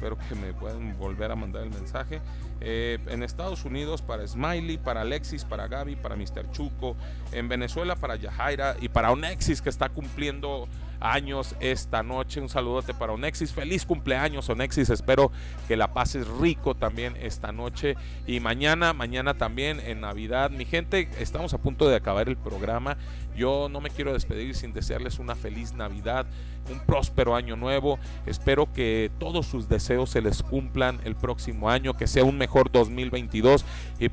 espero 0.00 0.16
que 0.16 0.34
me 0.34 0.54
puedan 0.54 0.96
volver 0.96 1.30
a 1.30 1.36
mandar 1.36 1.62
el 1.62 1.68
mensaje. 1.68 2.22
Eh, 2.62 2.98
en 3.08 3.22
Estados 3.22 3.66
Unidos 3.66 4.00
para 4.00 4.26
Smiley, 4.26 4.78
para 4.78 5.02
Alexis, 5.02 5.44
para 5.44 5.68
Gaby, 5.68 5.96
para 5.96 6.14
Mr. 6.14 6.50
Chuco. 6.52 6.96
En 7.32 7.50
Venezuela 7.50 7.96
para 7.96 8.16
Yajaira 8.16 8.76
y 8.80 8.88
para 8.88 9.10
Onexis 9.12 9.60
que 9.60 9.68
está 9.68 9.90
cumpliendo 9.90 10.68
años 11.00 11.54
esta 11.60 12.02
noche. 12.02 12.40
Un 12.40 12.48
saludote 12.48 12.94
para 12.94 13.12
Onexis. 13.12 13.52
Feliz 13.52 13.84
cumpleaños, 13.84 14.48
Onexis. 14.48 14.90
Espero 14.90 15.32
que 15.66 15.76
la 15.76 15.92
pases 15.92 16.26
rico 16.28 16.74
también 16.74 17.16
esta 17.20 17.52
noche. 17.52 17.96
Y 18.26 18.40
mañana, 18.40 18.92
mañana 18.92 19.34
también 19.34 19.80
en 19.80 20.00
Navidad. 20.00 20.50
Mi 20.50 20.64
gente, 20.64 21.08
estamos 21.18 21.54
a 21.54 21.58
punto 21.58 21.88
de 21.88 21.96
acabar 21.96 22.28
el 22.28 22.36
programa. 22.36 22.96
Yo 23.36 23.68
no 23.70 23.80
me 23.80 23.90
quiero 23.90 24.12
despedir 24.12 24.54
sin 24.54 24.72
desearles 24.72 25.18
una 25.18 25.34
feliz 25.34 25.72
Navidad, 25.72 26.26
un 26.70 26.80
próspero 26.80 27.34
año 27.34 27.56
nuevo. 27.56 27.98
Espero 28.26 28.72
que 28.72 29.10
todos 29.18 29.46
sus 29.46 29.68
deseos 29.68 30.10
se 30.10 30.20
les 30.20 30.42
cumplan 30.42 31.00
el 31.04 31.16
próximo 31.16 31.70
año, 31.70 31.96
que 31.96 32.06
sea 32.06 32.24
un 32.24 32.38
mejor 32.38 32.70
2022. 32.70 33.64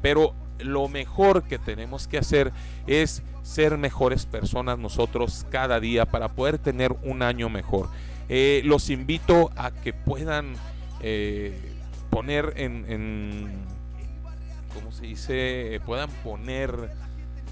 pero 0.01 0.33
lo 0.59 0.87
mejor 0.87 1.43
que 1.43 1.57
tenemos 1.57 2.07
que 2.07 2.17
hacer 2.17 2.51
es 2.87 3.23
ser 3.43 3.77
mejores 3.77 4.25
personas 4.25 4.77
nosotros 4.77 5.45
cada 5.49 5.79
día 5.79 6.05
para 6.05 6.29
poder 6.29 6.57
tener 6.57 6.95
un 7.03 7.21
año 7.21 7.49
mejor. 7.49 7.89
Eh, 8.29 8.61
los 8.65 8.89
invito 8.89 9.51
a 9.55 9.71
que 9.71 9.93
puedan 9.93 10.55
eh, 11.01 11.57
poner 12.09 12.53
en, 12.57 12.85
en, 12.89 13.47
¿cómo 14.73 14.91
se 14.91 15.05
dice? 15.05 15.79
Puedan 15.85 16.09
poner 16.23 16.89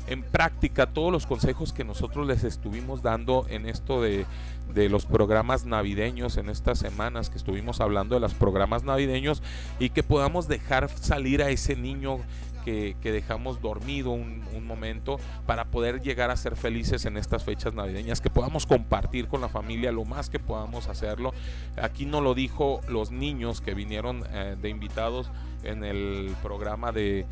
en 0.08 0.22
práctica 0.22 0.88
todos 0.88 1.12
los 1.12 1.26
consejos 1.26 1.74
que 1.74 1.84
nosotros 1.84 2.28
les 2.28 2.44
estuvimos 2.44 3.02
dando 3.02 3.46
en 3.50 3.68
esto 3.68 4.02
de, 4.02 4.26
de, 4.74 4.90
los 4.90 5.06
programas 5.06 5.66
navideños, 5.66 6.38
en 6.38 6.50
estas 6.50 6.80
semanas 6.80 7.30
que 7.30 7.38
estuvimos 7.38 7.82
hablando 7.82 8.16
de 8.16 8.22
los 8.22 8.34
programas 8.34 8.84
navideños 8.84 9.42
y 9.80 9.90
que 9.90 10.04
podamos 10.04 10.48
dejar 10.48 10.90
salir 10.90 11.42
a 11.42 11.50
ese 11.50 11.76
niño 11.76 12.20
que, 12.66 13.12
dejamos 13.12 13.62
dormido 13.62 14.12
un, 14.12 14.44
momento 14.66 15.20
para 15.46 15.66
poder 15.66 16.02
llegar 16.02 16.32
a 16.32 16.36
ser 16.36 16.56
felices 16.56 17.06
en 17.06 17.18
estas 17.18 17.44
fechas 17.44 17.76
navideñas, 17.76 18.20
que 18.20 18.32
podamos 18.32 18.66
compartir 18.66 19.28
con 19.28 19.42
la 19.42 19.48
familia 19.48 19.92
lo 19.92 20.06
más 20.06 20.30
que 20.30 20.40
podamos 20.40 20.88
hacerlo. 20.88 21.34
Aquí 21.80 22.08
no 22.08 22.20
lo 22.20 22.34
dijo 22.34 22.82
los 22.88 23.12
niños 23.12 23.62
que 23.62 23.76
vinieron 23.76 24.24
eh, 24.32 24.56
de 24.60 24.70
invitados 24.70 25.30
en 25.64 25.84
el 25.84 26.36
programa 26.42 26.92
de 26.92 27.28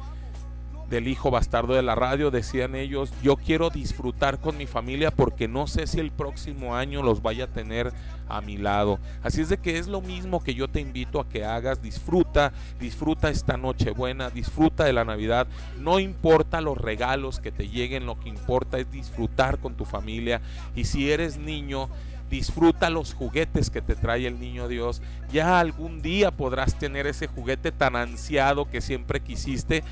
del 0.89 1.07
hijo 1.07 1.31
bastardo 1.31 1.73
de 1.73 1.81
la 1.81 1.95
radio, 1.95 2.31
decían 2.31 2.75
ellos, 2.75 3.11
yo 3.21 3.35
quiero 3.35 3.69
disfrutar 3.69 4.39
con 4.39 4.57
mi 4.57 4.67
familia 4.67 5.11
porque 5.11 5.47
no 5.47 5.67
sé 5.67 5.87
si 5.87 5.99
el 5.99 6.11
próximo 6.11 6.75
año 6.75 7.01
los 7.01 7.21
vaya 7.21 7.45
a 7.45 7.47
tener 7.47 7.93
a 8.27 8.41
mi 8.41 8.57
lado. 8.57 8.99
Así 9.21 9.41
es 9.41 9.49
de 9.49 9.57
que 9.57 9.77
es 9.77 9.87
lo 9.87 10.01
mismo 10.01 10.43
que 10.43 10.53
yo 10.53 10.67
te 10.67 10.79
invito 10.79 11.19
a 11.19 11.27
que 11.27 11.45
hagas, 11.45 11.81
disfruta, 11.81 12.53
disfruta 12.79 13.29
esta 13.29 13.57
noche 13.57 13.91
buena, 13.91 14.29
disfruta 14.29 14.85
de 14.85 14.93
la 14.93 15.05
Navidad, 15.05 15.47
no 15.79 15.99
importa 15.99 16.61
los 16.61 16.77
regalos 16.77 17.39
que 17.39 17.51
te 17.51 17.67
lleguen, 17.69 18.05
lo 18.05 18.19
que 18.19 18.29
importa 18.29 18.77
es 18.77 18.91
disfrutar 18.91 19.59
con 19.59 19.75
tu 19.75 19.85
familia 19.85 20.41
y 20.75 20.85
si 20.85 21.11
eres 21.11 21.37
niño, 21.37 21.89
disfruta 22.33 22.89
los 22.89 23.13
juguetes 23.13 23.69
que 23.69 23.83
te 23.83 23.95
trae 23.95 24.25
el 24.25 24.39
niño 24.39 24.67
Dios. 24.67 25.03
Ya 25.31 25.59
algún 25.59 26.01
día 26.01 26.31
podrás 26.31 26.79
tener 26.79 27.05
ese 27.05 27.27
juguete 27.27 27.71
tan 27.71 27.95
ansiado 27.95 28.69
que 28.69 28.81
siempre 28.81 29.19
quisiste, 29.19 29.83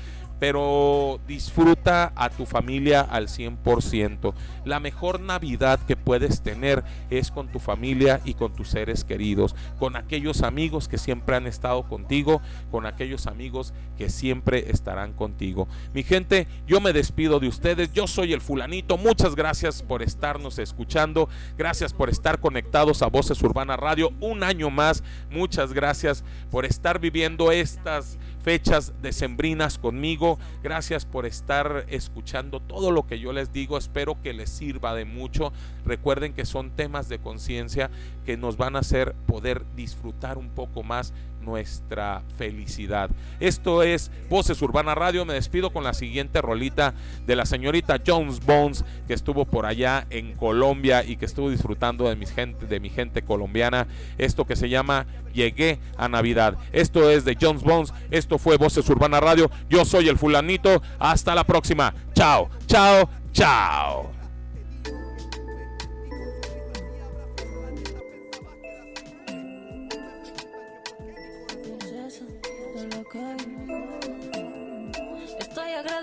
pero 0.42 1.20
disfruta 1.28 2.12
a 2.16 2.28
tu 2.28 2.46
familia 2.46 3.02
al 3.02 3.28
100%. 3.28 4.34
La 4.64 4.80
mejor 4.80 5.20
Navidad 5.20 5.78
que 5.86 5.94
puedes 5.94 6.42
tener 6.42 6.82
es 7.10 7.30
con 7.30 7.46
tu 7.46 7.60
familia 7.60 8.20
y 8.24 8.34
con 8.34 8.52
tus 8.52 8.66
seres 8.66 9.04
queridos, 9.04 9.54
con 9.78 9.94
aquellos 9.94 10.42
amigos 10.42 10.88
que 10.88 10.98
siempre 10.98 11.36
han 11.36 11.46
estado 11.46 11.84
contigo, 11.84 12.42
con 12.72 12.86
aquellos 12.86 13.28
amigos 13.28 13.72
que 13.96 14.10
siempre 14.10 14.72
estarán 14.72 15.12
contigo. 15.12 15.68
Mi 15.94 16.02
gente, 16.02 16.48
yo 16.66 16.80
me 16.80 16.92
despido 16.92 17.38
de 17.38 17.46
ustedes, 17.46 17.92
yo 17.92 18.08
soy 18.08 18.32
el 18.32 18.40
fulanito, 18.40 18.98
muchas 18.98 19.36
gracias 19.36 19.80
por 19.84 20.02
estarnos 20.02 20.58
escuchando, 20.58 21.28
gracias 21.56 21.92
por 21.92 22.10
estar 22.10 22.40
conectados 22.40 23.02
a 23.02 23.06
Voces 23.06 23.40
Urbana 23.42 23.76
Radio 23.76 24.10
un 24.18 24.42
año 24.42 24.70
más, 24.70 25.04
muchas 25.30 25.72
gracias 25.72 26.24
por 26.50 26.64
estar 26.64 26.98
viviendo 26.98 27.52
estas 27.52 28.18
fechas 28.42 28.92
decembrinas 29.00 29.78
conmigo. 29.78 30.38
Gracias 30.62 31.04
por 31.04 31.26
estar 31.26 31.86
escuchando 31.88 32.60
todo 32.60 32.90
lo 32.90 33.06
que 33.06 33.18
yo 33.18 33.32
les 33.32 33.52
digo. 33.52 33.78
Espero 33.78 34.20
que 34.20 34.32
les 34.32 34.50
sirva 34.50 34.94
de 34.94 35.04
mucho. 35.04 35.52
Recuerden 35.84 36.32
que 36.34 36.44
son 36.44 36.70
temas 36.70 37.08
de 37.08 37.18
conciencia 37.18 37.90
que 38.26 38.36
nos 38.36 38.56
van 38.56 38.76
a 38.76 38.80
hacer 38.80 39.14
poder 39.26 39.64
disfrutar 39.74 40.38
un 40.38 40.48
poco 40.50 40.82
más 40.82 41.12
nuestra 41.42 42.22
felicidad. 42.38 43.10
Esto 43.40 43.82
es 43.82 44.10
Voces 44.30 44.62
Urbana 44.62 44.94
Radio. 44.94 45.24
Me 45.24 45.34
despido 45.34 45.72
con 45.72 45.84
la 45.84 45.94
siguiente 45.94 46.40
rolita 46.40 46.94
de 47.26 47.36
la 47.36 47.46
señorita 47.46 48.00
Jones 48.06 48.40
Bones, 48.44 48.84
que 49.06 49.14
estuvo 49.14 49.44
por 49.44 49.66
allá 49.66 50.06
en 50.10 50.34
Colombia 50.34 51.04
y 51.04 51.16
que 51.16 51.24
estuvo 51.24 51.50
disfrutando 51.50 52.08
de 52.08 52.26
gente, 52.26 52.66
de 52.66 52.80
mi 52.80 52.90
gente 52.90 53.22
colombiana. 53.22 53.86
Esto 54.18 54.46
que 54.46 54.56
se 54.56 54.68
llama 54.68 55.06
Llegué 55.32 55.78
a 55.96 56.08
Navidad. 56.08 56.56
Esto 56.72 57.10
es 57.10 57.24
de 57.24 57.36
Jones 57.40 57.62
Bones. 57.62 57.92
Esto 58.10 58.38
fue 58.38 58.56
Voces 58.56 58.88
Urbana 58.88 59.20
Radio. 59.20 59.50
Yo 59.68 59.84
soy 59.84 60.08
el 60.08 60.18
fulanito. 60.18 60.82
Hasta 60.98 61.34
la 61.34 61.44
próxima. 61.44 61.94
Chao, 62.14 62.48
chao, 62.66 63.08
chao. 63.32 64.21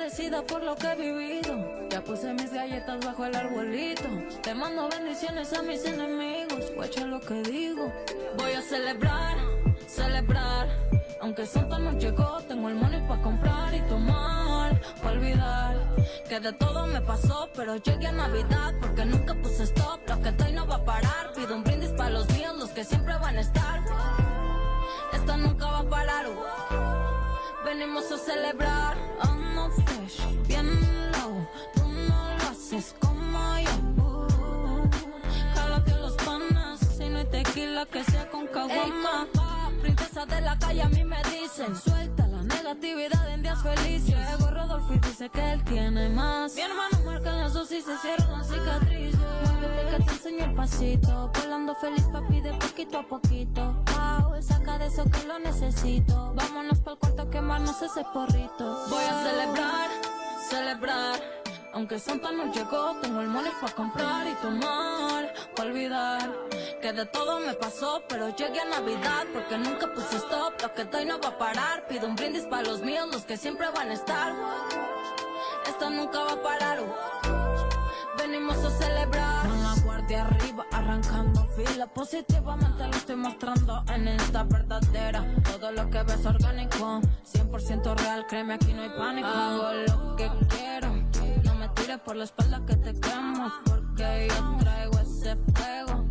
Agradecida 0.09 0.41
por 0.43 0.63
lo 0.63 0.75
que 0.75 0.87
he 0.87 0.95
vivido. 0.95 1.87
Ya 1.89 2.01
puse 2.03 2.33
mis 2.33 2.51
galletas 2.51 3.05
bajo 3.05 3.25
el 3.25 3.35
arbolito. 3.35 4.09
Te 4.41 4.55
mando 4.55 4.89
bendiciones 4.89 5.53
a 5.53 5.61
mis 5.61 5.85
enemigos. 5.85 6.73
Guacha 6.75 7.05
lo 7.05 7.19
que 7.19 7.41
digo. 7.43 7.93
Voy 8.37 8.53
a 8.53 8.61
celebrar, 8.61 9.37
celebrar. 9.87 10.67
Aunque 11.21 11.45
Santa 11.45 11.77
no 11.77 11.97
llegó, 11.97 12.41
tengo 12.47 12.69
el 12.69 12.75
money 12.75 13.01
para 13.07 13.21
comprar 13.21 13.73
y 13.73 13.81
tomar. 13.81 14.81
Para 15.01 15.11
olvidar 15.11 15.95
que 16.27 16.39
de 16.39 16.53
todo 16.53 16.87
me 16.87 17.01
pasó, 17.01 17.49
pero 17.55 17.75
llegué 17.77 18.07
a 18.07 18.11
Navidad 18.11 18.73
porque 18.81 19.05
nunca 19.05 19.35
puse 19.35 19.63
stop. 19.63 19.99
Lo 20.07 20.21
que 20.21 20.29
estoy 20.29 20.53
no 20.53 20.65
va 20.65 20.75
a 20.75 20.85
parar. 20.85 21.33
Pido 21.35 21.55
un 21.55 21.63
brindis 21.63 21.91
para 21.91 22.09
los 22.09 22.27
míos, 22.29 22.55
los 22.57 22.69
que 22.71 22.83
siempre 22.83 23.15
van 23.17 23.37
a 23.37 23.41
estar. 23.41 23.81
Esto 25.13 25.37
nunca 25.37 25.65
va 25.67 25.79
a 25.79 25.83
parar. 25.83 26.25
Venimos 27.65 28.11
a 28.11 28.17
celebrar 28.17 28.97
bien 30.47 30.67
low. 31.11 31.47
Tú 31.75 31.87
no 31.87 32.37
lo 32.37 32.43
haces 32.49 32.95
como 32.99 33.59
yo. 33.59 34.27
Jálate 35.53 35.95
los 35.95 36.13
panas, 36.13 36.79
si 36.97 37.09
no 37.09 37.19
hay 37.19 37.25
tequila 37.25 37.85
que 37.85 38.03
sea 38.03 38.29
con 38.29 38.47
caguama. 38.47 39.27
princesa 39.81 40.25
de 40.25 40.41
la 40.41 40.57
calle 40.57 40.81
a 40.81 40.89
mí 40.89 41.03
me 41.03 41.21
dicen, 41.23 41.75
suelta 41.75 42.18
la 42.69 42.75
negatividad 42.75 43.29
en 43.33 43.41
días 43.41 43.63
felices. 43.63 44.15
Llegó 44.15 44.51
Rodolfo 44.51 44.93
y 44.93 44.99
dice 44.99 45.29
que 45.29 45.51
él 45.51 45.63
tiene 45.63 46.09
más. 46.09 46.53
Mi 46.55 46.61
hermano 46.61 46.99
marca 47.03 47.33
en 47.33 47.45
eso 47.47 47.65
si 47.65 47.81
se 47.81 47.97
cierran 47.97 48.31
las 48.31 48.47
cicatrices. 48.47 49.19
Muévete 49.59 49.97
que 49.97 50.03
te 50.03 50.11
enseño 50.11 50.45
el 50.45 50.53
pasito. 50.53 51.31
Volando 51.33 51.75
feliz 51.75 52.03
papi 52.11 52.41
de 52.41 52.53
poquito 52.53 52.99
a 52.99 53.03
poquito. 53.03 53.83
Wow, 53.87 54.41
saca 54.41 54.77
de 54.77 54.87
eso 54.87 55.03
que 55.05 55.27
lo 55.27 55.39
necesito. 55.39 56.33
Vámonos 56.35 56.79
pa'l 56.79 56.97
cuarto 56.97 57.23
a 57.23 57.29
quemarnos 57.29 57.81
ese 57.81 58.03
porrito. 58.13 58.85
Voy 58.89 59.03
a 59.03 59.23
celebrar 59.23 59.89
celebrar. 60.49 61.48
Aunque 61.79 61.97
Santa 61.97 62.33
no 62.33 62.51
llegó, 62.51 62.93
tengo 63.01 63.21
el 63.21 63.27
money 63.27 63.53
para 63.61 63.73
comprar 63.73 64.27
y 64.27 64.33
tomar, 64.41 65.33
para 65.55 65.69
olvidar 65.69 66.29
que 66.81 66.91
de 66.91 67.05
todo 67.05 67.39
me 67.39 67.53
pasó, 67.53 68.03
pero 68.09 68.35
llegué 68.35 68.59
a 68.59 68.65
Navidad 68.65 69.25
porque 69.31 69.57
nunca 69.57 69.87
puse 69.93 70.17
stop. 70.17 70.61
Lo 70.61 70.73
que 70.73 70.83
doy 70.83 71.05
no 71.05 71.21
va 71.21 71.29
a 71.29 71.37
parar. 71.37 71.87
Pido 71.87 72.05
un 72.05 72.17
brindis 72.17 72.43
para 72.47 72.63
los 72.63 72.81
míos, 72.81 73.07
los 73.09 73.23
que 73.23 73.37
siempre 73.37 73.69
van 73.73 73.91
a 73.91 73.93
estar. 73.93 74.33
Esto 75.65 75.89
nunca 75.89 76.19
va 76.19 76.33
a 76.33 76.43
parar. 76.43 76.79
Venimos 78.17 78.57
a 78.57 78.71
celebrar. 78.71 79.47
Con 79.47 79.63
la 79.63 79.75
guardia 79.81 80.25
arriba, 80.25 80.65
arrancando 80.73 81.47
fila. 81.55 81.87
Positivamente 81.87 82.87
lo 82.87 82.91
estoy 82.91 83.15
mostrando 83.15 83.85
en 83.87 84.09
esta 84.09 84.43
verdadera. 84.43 85.25
Todo 85.49 85.71
lo 85.71 85.89
que 85.89 86.03
ves 86.03 86.25
orgánico, 86.25 86.99
100% 87.23 87.95
real. 87.95 88.27
Créeme, 88.27 88.55
aquí 88.55 88.73
no 88.73 88.81
hay 88.81 88.89
pánico. 88.89 89.27
Hago 89.29 89.71
lo 89.87 90.15
que 90.17 90.29
quiero 90.49 90.98
por 91.97 92.15
la 92.15 92.25
espalda 92.25 92.63
que 92.67 92.75
te 92.75 92.93
quemo. 92.99 93.51
Porque 93.65 94.27
yo 94.29 94.57
traigo 94.59 94.99
ese 94.99 95.35
fuego. 95.55 96.05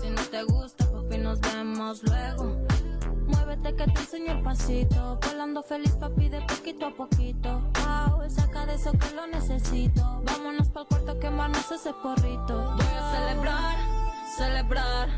Si 0.00 0.10
no 0.10 0.22
te 0.22 0.42
gusta, 0.44 0.84
papi, 0.90 1.18
nos 1.18 1.40
vemos 1.40 2.02
luego. 2.02 2.56
Muévete 3.26 3.74
que 3.74 3.86
te 3.86 4.00
enseño 4.00 4.32
el 4.32 4.42
pasito. 4.42 5.18
Volando 5.26 5.62
feliz, 5.62 5.92
papi, 5.92 6.28
de 6.28 6.42
poquito 6.42 6.86
a 6.86 6.94
poquito. 6.94 7.62
Wow, 7.80 8.28
saca 8.28 8.66
de 8.66 8.74
eso 8.74 8.92
que 8.92 9.14
lo 9.14 9.26
necesito. 9.26 10.22
Vámonos 10.24 10.68
pa'l 10.68 10.86
cuarto 10.86 11.12
a 11.12 11.18
quemarnos 11.18 11.72
ese 11.72 11.92
porrito. 11.94 12.74
Voy 12.76 12.86
a 12.86 13.12
celebrar 13.12 13.83
celebrar. 14.36 15.08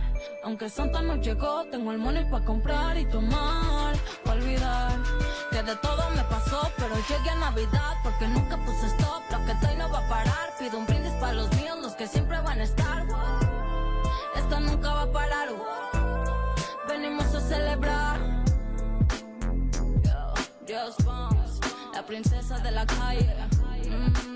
Aunque 0.44 0.68
Santa 0.68 1.02
no 1.02 1.16
llegó, 1.16 1.64
tengo 1.70 1.92
el 1.92 1.98
money 1.98 2.24
pa' 2.30 2.44
comprar 2.44 2.96
y 2.96 3.04
tomar. 3.06 3.96
Pa' 4.24 4.32
olvidar 4.32 4.98
que 5.50 5.62
de 5.62 5.76
todo 5.76 6.10
me 6.10 6.22
pasó, 6.24 6.70
pero 6.76 6.94
llegué 7.08 7.30
a 7.30 7.36
Navidad 7.36 7.94
porque 8.02 8.28
nunca 8.28 8.56
puse 8.64 8.86
stop. 8.86 9.22
Lo 9.30 9.44
que 9.44 9.52
estoy 9.52 9.76
no 9.76 9.90
va 9.90 9.98
a 10.04 10.08
parar. 10.08 10.54
Pido 10.58 10.78
un 10.78 10.86
brindis 10.86 11.12
para 11.14 11.32
los 11.32 11.50
míos, 11.56 11.78
los 11.80 11.94
que 11.94 12.06
siempre 12.06 12.40
van 12.40 12.60
a 12.60 12.64
estar. 12.64 13.06
Esto 14.36 14.60
nunca 14.60 14.92
va 14.92 15.02
a 15.02 15.12
parar. 15.12 15.48
Venimos 16.88 17.34
a 17.34 17.40
celebrar. 17.40 18.20
La 21.94 22.04
princesa 22.04 22.58
de 22.58 22.70
la 22.70 22.84
calle. 22.86 23.34
Mm. 23.88 24.35